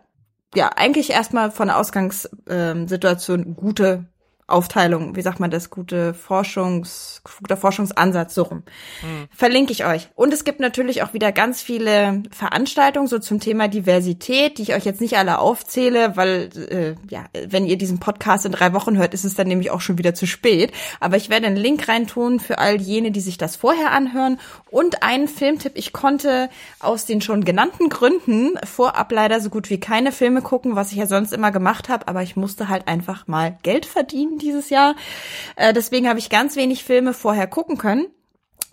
ja, 0.55 0.70
eigentlich 0.74 1.09
erstmal 1.09 1.51
von 1.51 1.68
der 1.68 1.78
Ausgangssituation 1.78 3.55
gute 3.57 4.05
Aufteilung, 4.48 5.16
wie 5.16 5.24
sagt 5.24 5.39
man 5.39 5.50
das, 5.50 5.72
gute 5.72 6.14
Forschungs, 6.14 7.22
guter 7.39 7.58
Forschungsansatz, 7.58 8.36
so 8.36 8.43
rum. 8.43 8.64
Mhm. 9.02 9.28
Verlinke 9.36 9.72
ich 9.72 9.86
euch. 9.86 10.10
Und 10.14 10.34
es 10.34 10.43
gibt 10.43 10.60
natürlich 10.60 11.02
auch 11.02 11.14
wieder 11.14 11.32
ganz 11.32 11.64
viele 11.64 12.22
Veranstaltungen 12.30 13.08
so 13.08 13.18
zum 13.18 13.39
Thema 13.39 13.68
Diversität, 13.68 14.60
die 14.60 14.62
ich 14.62 14.76
euch 14.76 14.86
jetzt 14.86 15.02
nicht 15.02 15.18
alle 15.18 15.39
aufzähle, 15.39 16.16
weil, 16.16 16.50
äh, 16.70 16.96
ja, 17.10 17.26
wenn 17.48 17.66
ihr 17.66 17.78
diesen 17.78 18.00
Podcast 18.00 18.46
in 18.46 18.52
drei 18.52 18.74
Wochen 18.74 18.98
hört, 18.98 19.16
ist 19.16 19.26
es 19.26 19.34
dann 19.34 19.48
nämlich 19.48 19.72
auch 19.72 19.82
schon 19.82 19.98
wieder 19.98 20.14
zu 20.14 20.28
spät. 20.28 20.72
Aber 21.00 21.18
ich 21.18 21.30
werde 21.30 21.48
einen 21.48 21.56
Link 21.56 21.88
reintun 21.88 22.39
für 22.39 22.60
all 22.60 22.80
jene, 22.80 23.10
die 23.10 23.22
sich 23.22 23.39
das 23.39 23.56
vorher 23.56 23.93
anhören. 23.93 24.39
Und 24.70 25.02
einen 25.02 25.28
Filmtipp, 25.28 25.72
ich 25.74 25.91
konnte 25.91 26.50
aus 26.80 27.06
den 27.06 27.22
schon 27.22 27.46
genannten 27.46 27.89
Gründen 27.89 28.60
vorab 28.64 29.12
leider 29.12 29.39
so 29.41 29.50
gut 29.50 29.72
wie 29.72 29.80
keine 29.80 30.12
Filme 30.12 30.43
gucken, 30.43 30.76
was 30.76 30.91
ich 30.91 30.98
ja 30.98 31.08
sonst 31.08 31.34
immer 31.34 31.52
gemacht 31.52 31.89
habe, 31.89 32.08
aber 32.08 32.22
ich 32.22 32.36
musste 32.36 32.70
halt 32.70 32.88
einfach 32.88 33.28
mal 33.28 33.58
Geld 33.64 33.88
verdienen 33.88 34.35
dieses 34.38 34.70
Jahr. 34.70 34.96
Äh, 35.56 35.74
deswegen 35.74 36.08
habe 36.08 36.20
ich 36.20 36.30
ganz 36.30 36.56
wenig 36.56 36.84
Filme 36.84 37.14
vorher 37.14 37.48
gucken 37.48 37.78
können. 37.78 38.08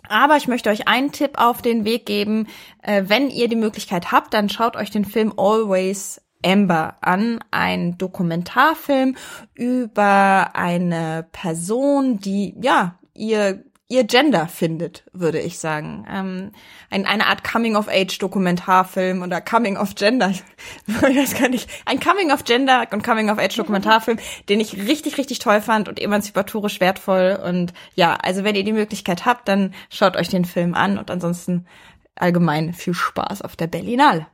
Aber 0.09 0.35
ich 0.35 0.47
möchte 0.47 0.69
euch 0.69 0.87
einen 0.87 1.11
Tipp 1.11 1.33
auf 1.35 1.61
den 1.61 1.85
Weg 1.85 2.05
geben. 2.05 2.47
Äh, 2.81 3.03
wenn 3.07 3.29
ihr 3.29 3.47
die 3.47 3.55
Möglichkeit 3.55 4.11
habt, 4.11 4.33
dann 4.33 4.49
schaut 4.49 4.75
euch 4.75 4.91
den 4.91 5.05
Film 5.05 5.33
Always 5.37 6.21
Amber 6.45 6.97
an, 7.01 7.39
ein 7.51 7.97
Dokumentarfilm 7.97 9.15
über 9.53 10.51
eine 10.55 11.25
Person, 11.31 12.19
die 12.19 12.55
ja 12.61 12.99
ihr 13.13 13.63
ihr 13.93 14.05
Gender 14.05 14.47
findet, 14.47 15.03
würde 15.13 15.39
ich 15.39 15.59
sagen. 15.59 16.07
Ähm, 16.09 16.51
ein, 16.89 17.05
eine 17.05 17.27
Art 17.27 17.43
Coming-of-Age-Dokumentarfilm 17.43 19.21
oder 19.21 19.39
Coming-of-Gender. 19.39 20.31
ich 20.87 21.01
weiß 21.01 21.39
gar 21.39 21.49
nicht. 21.49 21.69
Ein 21.85 21.99
Coming-of-Gender 21.99 22.87
und 22.91 23.03
Coming-of-Age-Dokumentarfilm, 23.03 24.17
den 24.49 24.59
ich 24.59 24.75
richtig, 24.75 25.19
richtig 25.19 25.37
toll 25.39 25.61
fand 25.61 25.87
und 25.87 26.01
emanzipatorisch 26.01 26.79
wertvoll. 26.79 27.39
Und 27.45 27.73
ja, 27.93 28.15
also 28.15 28.43
wenn 28.43 28.55
ihr 28.55 28.63
die 28.63 28.73
Möglichkeit 28.73 29.25
habt, 29.25 29.47
dann 29.47 29.75
schaut 29.91 30.17
euch 30.17 30.27
den 30.27 30.45
Film 30.45 30.73
an 30.73 30.97
und 30.97 31.11
ansonsten 31.11 31.67
allgemein 32.15 32.73
viel 32.73 32.95
Spaß 32.95 33.43
auf 33.43 33.55
der 33.55 33.67
Berlinale. 33.67 34.25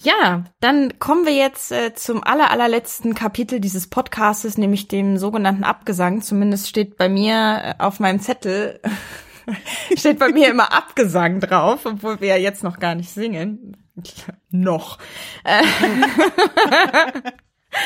Ja, 0.00 0.44
dann 0.60 1.00
kommen 1.00 1.26
wir 1.26 1.34
jetzt 1.34 1.72
äh, 1.72 1.92
zum 1.92 2.22
aller, 2.22 2.52
allerletzten 2.52 3.14
Kapitel 3.14 3.58
dieses 3.58 3.88
Podcastes, 3.88 4.56
nämlich 4.56 4.86
dem 4.86 5.18
sogenannten 5.18 5.64
Abgesang. 5.64 6.22
Zumindest 6.22 6.68
steht 6.68 6.96
bei 6.96 7.08
mir 7.08 7.60
äh, 7.62 7.74
auf 7.78 7.98
meinem 7.98 8.20
Zettel, 8.20 8.80
steht 9.96 10.20
bei 10.20 10.28
mir 10.28 10.50
immer 10.50 10.72
Abgesang 10.72 11.40
drauf, 11.40 11.84
obwohl 11.84 12.20
wir 12.20 12.28
ja 12.28 12.36
jetzt 12.36 12.62
noch 12.62 12.78
gar 12.78 12.94
nicht 12.94 13.10
singen. 13.10 13.76
noch. 14.50 14.98
Äh, 15.42 15.64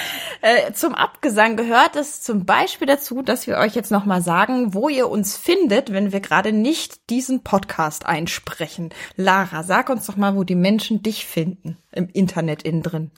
Äh, 0.44 0.72
zum 0.72 0.96
Abgesang 0.96 1.56
gehört 1.56 1.94
es 1.94 2.20
zum 2.20 2.44
Beispiel 2.44 2.88
dazu, 2.88 3.22
dass 3.22 3.46
wir 3.46 3.58
euch 3.58 3.76
jetzt 3.76 3.92
nochmal 3.92 4.22
sagen, 4.22 4.74
wo 4.74 4.88
ihr 4.88 5.08
uns 5.08 5.36
findet, 5.36 5.92
wenn 5.92 6.10
wir 6.10 6.18
gerade 6.18 6.50
nicht 6.50 7.10
diesen 7.10 7.44
Podcast 7.44 8.06
einsprechen. 8.06 8.90
Lara, 9.14 9.62
sag 9.62 9.88
uns 9.88 10.06
doch 10.06 10.16
mal, 10.16 10.34
wo 10.34 10.42
die 10.42 10.56
Menschen 10.56 11.00
dich 11.00 11.26
finden 11.26 11.78
im 11.92 12.08
Internet 12.08 12.64
innen 12.64 12.82
drin. 12.82 13.12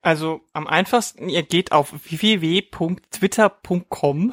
Also 0.00 0.40
am 0.54 0.66
einfachsten, 0.66 1.28
ihr 1.28 1.42
geht 1.42 1.72
auf 1.72 1.92
www.twitter.com 1.92 4.32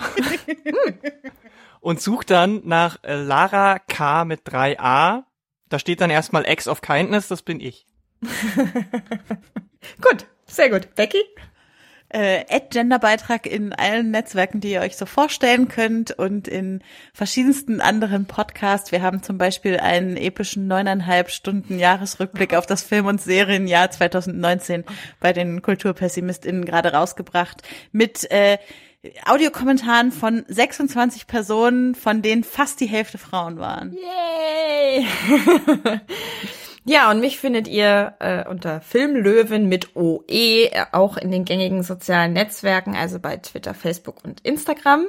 und 1.82 2.02
sucht 2.02 2.30
dann 2.30 2.62
nach 2.64 2.98
Lara 3.04 3.80
K 3.80 4.24
mit 4.24 4.48
3a. 4.48 5.24
Da 5.68 5.80
steht 5.80 6.00
dann 6.00 6.10
erstmal 6.10 6.50
X 6.50 6.70
of 6.70 6.82
Kindness, 6.82 7.28
das 7.28 7.42
bin 7.42 7.60
ich. 7.60 7.86
gut, 10.02 10.26
sehr 10.46 10.70
gut. 10.70 10.96
Becky? 10.96 11.22
Äh, 12.14 12.44
Genderbeitrag 12.70 13.46
in 13.46 13.74
allen 13.74 14.12
Netzwerken, 14.12 14.60
die 14.60 14.72
ihr 14.72 14.82
euch 14.82 14.98
so 14.98 15.06
vorstellen 15.06 15.68
könnt 15.68 16.12
und 16.12 16.48
in 16.48 16.82
verschiedensten 17.14 17.82
anderen 17.82 18.26
Podcasts. 18.26 18.92
Wir 18.92 19.02
haben 19.02 19.24
zum 19.24 19.38
Beispiel 19.38 19.78
einen 19.78 20.18
epischen 20.18 20.68
neuneinhalb 20.68 21.30
Stunden 21.30 21.80
Jahresrückblick 21.80 22.54
auf 22.54 22.66
das 22.66 22.84
Film- 22.84 23.06
und 23.06 23.22
Serienjahr 23.22 23.92
2019 23.92 24.84
bei 25.20 25.34
den 25.34 25.62
KulturpessimistInnen 25.62 26.66
gerade 26.66 26.94
rausgebracht 26.94 27.62
mit 27.92 28.30
äh, 28.32 28.58
Audiokommentaren 29.26 30.12
von 30.12 30.46
26 30.48 31.26
Personen, 31.26 31.96
von 31.96 32.22
denen 32.22 32.44
fast 32.44 32.80
die 32.80 32.86
Hälfte 32.86 33.18
Frauen 33.18 33.58
waren. 33.58 33.98
Yay! 33.98 35.08
Ja, 36.84 37.12
und 37.12 37.20
mich 37.20 37.38
findet 37.38 37.68
ihr 37.68 38.16
äh, 38.20 38.48
unter 38.50 38.82
Filmlöwen 38.82 39.70
mit 39.70 39.96
OE, 39.96 40.66
äh, 40.66 40.86
auch 40.92 41.16
in 41.16 41.30
den 41.30 41.46
gängigen 41.46 41.84
sozialen 41.84 42.34
Netzwerken, 42.34 42.96
also 42.96 43.20
bei 43.20 43.38
Twitter, 43.38 43.76
Facebook 43.76 44.24
und 44.24 44.42
Instagram. 44.42 45.06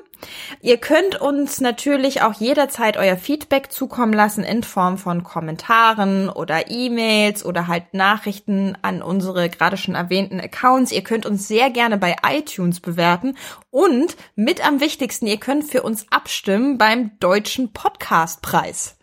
Ihr 0.61 0.77
könnt 0.77 1.19
uns 1.19 1.63
natürlich 1.63 2.21
auch 2.21 2.35
jederzeit 2.35 2.99
euer 2.99 3.17
Feedback 3.17 3.73
zukommen 3.73 4.13
lassen 4.13 4.45
in 4.45 4.63
Form 4.63 4.99
von 4.99 5.25
Kommentaren 5.25 6.29
oder 6.29 6.71
E-Mails 6.71 7.43
oder 7.43 7.69
halt 7.69 7.95
Nachrichten 7.95 8.77
an 8.83 9.01
unsere 9.01 9.49
gerade 9.49 9.79
schon 9.79 9.95
erwähnten 9.95 10.41
Accounts. 10.41 10.93
Ihr 10.93 11.03
könnt 11.03 11.25
uns 11.25 11.49
sehr 11.49 11.71
gerne 11.71 11.97
bei 11.97 12.17
iTunes 12.29 12.81
bewerten 12.81 13.35
und 13.71 14.19
mit 14.37 14.67
am 14.67 14.81
wichtigsten, 14.81 15.27
ihr 15.27 15.41
könnt 15.41 15.65
für 15.65 15.83
uns 15.83 16.05
abstimmen 16.11 16.77
beim 16.77 17.19
Deutschen 17.19 17.73
Podcastpreis. 17.73 18.99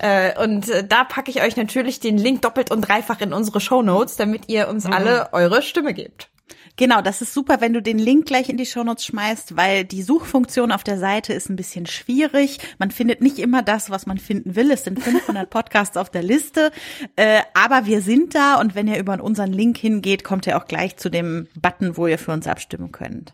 Äh, 0.00 0.42
und 0.42 0.68
äh, 0.68 0.86
da 0.86 1.04
packe 1.04 1.30
ich 1.30 1.42
euch 1.42 1.56
natürlich 1.56 2.00
den 2.00 2.18
Link 2.18 2.42
doppelt 2.42 2.70
und 2.70 2.82
dreifach 2.82 3.20
in 3.20 3.32
unsere 3.32 3.60
Show 3.60 3.82
Notes, 3.82 4.16
damit 4.16 4.48
ihr 4.48 4.68
uns 4.68 4.86
mhm. 4.86 4.92
alle 4.92 5.28
eure 5.32 5.62
Stimme 5.62 5.94
gebt. 5.94 6.30
Genau, 6.78 7.00
das 7.00 7.22
ist 7.22 7.34
super, 7.34 7.60
wenn 7.60 7.72
du 7.72 7.82
den 7.82 7.98
Link 7.98 8.26
gleich 8.26 8.48
in 8.48 8.56
die 8.56 8.64
Shownotes 8.64 9.04
schmeißt, 9.04 9.56
weil 9.56 9.84
die 9.84 10.02
Suchfunktion 10.04 10.70
auf 10.70 10.84
der 10.84 10.96
Seite 10.96 11.32
ist 11.32 11.50
ein 11.50 11.56
bisschen 11.56 11.86
schwierig. 11.86 12.60
Man 12.78 12.92
findet 12.92 13.20
nicht 13.20 13.40
immer 13.40 13.62
das, 13.62 13.90
was 13.90 14.06
man 14.06 14.18
finden 14.18 14.54
will. 14.54 14.70
Es 14.70 14.84
sind 14.84 15.02
500 15.02 15.50
Podcasts 15.50 15.96
auf 15.96 16.08
der 16.08 16.22
Liste, 16.22 16.70
äh, 17.16 17.40
aber 17.52 17.86
wir 17.86 18.00
sind 18.00 18.36
da 18.36 18.60
und 18.60 18.76
wenn 18.76 18.86
ihr 18.86 18.98
über 18.98 19.20
unseren 19.20 19.52
Link 19.52 19.76
hingeht, 19.76 20.22
kommt 20.22 20.46
ihr 20.46 20.56
auch 20.56 20.66
gleich 20.66 20.96
zu 20.96 21.10
dem 21.10 21.48
Button, 21.60 21.96
wo 21.96 22.06
ihr 22.06 22.18
für 22.18 22.30
uns 22.30 22.46
abstimmen 22.46 22.92
könnt. 22.92 23.32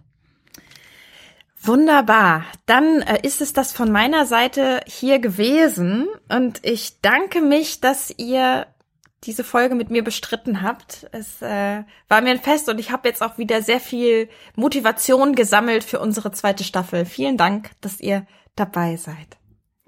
Wunderbar. 1.67 2.45
Dann 2.67 3.03
äh, 3.03 3.21
ist 3.23 3.41
es 3.41 3.53
das 3.53 3.73
von 3.73 3.91
meiner 3.91 4.27
Seite 4.27 4.81
hier 4.87 5.19
gewesen 5.19 6.09
und 6.29 6.61
ich 6.63 7.01
danke 7.01 7.41
mich, 7.41 7.81
dass 7.81 8.13
ihr 8.17 8.67
diese 9.25 9.45
Folge 9.45 9.75
mit 9.75 9.91
mir 9.91 10.05
bestritten 10.05 10.63
habt. 10.63 11.07
Es 11.13 11.41
äh, 11.41 11.85
war 12.09 12.21
mir 12.21 12.31
ein 12.31 12.41
Fest 12.41 12.69
und 12.69 12.79
ich 12.79 12.91
habe 12.91 13.09
jetzt 13.09 13.23
auch 13.23 13.39
wieder 13.39 13.63
sehr 13.63 13.81
viel 13.81 14.29
Motivation 14.55 15.35
gesammelt 15.35 15.85
für 15.85 16.01
unsere 16.01 16.31
zweite 16.33 16.65
Staffel. 16.65 17.07
Vielen 17.07 17.37
Dank, 17.37 17.71
dass 17.81 18.01
ihr 18.01 18.27
dabei 18.57 18.97
seid. 18.97 19.39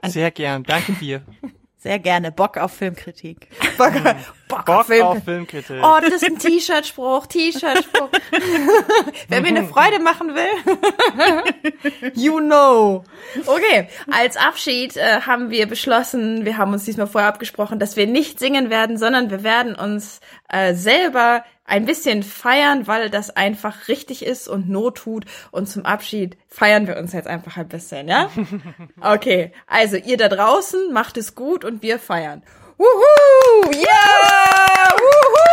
Sehr 0.05 0.31
gern. 0.31 0.63
Danke 0.63 0.93
dir. 0.93 1.23
Sehr 1.87 2.01
gerne. 2.01 2.33
Bock 2.33 2.57
auf 2.57 2.73
Filmkritik. 2.73 3.47
Bock, 3.79 3.93
Bock, 3.93 4.17
Bock 4.49 4.69
auf, 4.69 4.87
Film 4.89 5.07
auf 5.07 5.23
Filmkritik. 5.23 5.77
Oh, 5.81 5.99
das 6.03 6.15
ist 6.15 6.25
ein 6.25 6.37
T-Shirt-Spruch, 6.37 7.29
T-Shirt-Spruch. 7.29 8.09
Wer 9.29 9.41
mir 9.41 9.47
eine 9.47 9.69
Freude 9.69 10.01
machen 10.01 10.35
will, 10.35 12.11
you 12.15 12.41
know. 12.41 13.05
Okay, 13.47 13.89
als 14.11 14.37
Abschied 14.37 14.97
äh, 14.97 15.21
haben 15.21 15.51
wir 15.51 15.69
beschlossen, 15.69 16.45
wir 16.45 16.59
haben 16.59 16.73
uns 16.73 16.87
diesmal 16.87 17.07
vorher 17.07 17.29
abgesprochen, 17.29 17.79
dass 17.79 17.95
wir 17.95 18.09
nicht 18.09 18.41
singen 18.41 18.69
werden, 18.69 18.99
sondern 18.99 19.31
wir 19.31 19.45
werden 19.45 19.77
uns 19.77 20.21
äh, 20.49 20.75
selber 20.75 21.45
ein 21.67 21.85
bisschen 21.85 22.23
feiern, 22.23 22.87
weil 22.87 23.11
das 23.11 23.31
einfach 23.31 23.89
richtig 23.89 24.25
ist 24.25 24.49
und 24.49 24.69
Not 24.69 24.99
tut. 24.99 25.25
Und 25.51 25.69
zum 25.69 25.85
Abschied 25.85 26.37
feiern 26.49 26.87
wir 26.87 26.97
uns 26.97 27.13
jetzt 27.13 27.29
einfach 27.29 27.57
ein 27.57 27.69
bisschen, 27.69 28.09
ja? 28.09 28.31
Okay, 29.01 29.53
also 29.67 29.97
ihr 29.97 30.17
da 30.17 30.29
draußen 30.29 30.93
macht 30.93 31.17
es 31.17 31.35
gut 31.35 31.65
und 31.65 31.83
wir 31.83 31.99
feiern. 31.99 32.43
Wuhu! 32.79 33.73
Yeah! 33.73 34.93
Wuhu! 34.99 35.47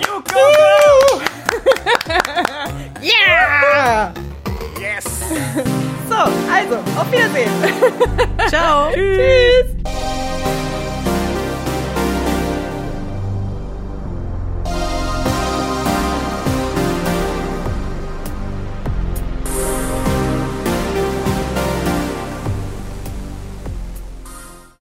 You 0.00 0.22
go, 0.32 1.20
yeah! 3.02 4.12
Yes! 4.80 5.04
So, 6.08 6.14
also, 6.50 6.76
auf 6.98 7.12
Wiedersehen. 7.12 7.52
Ciao. 8.48 8.90
Tschüss. 8.94 9.66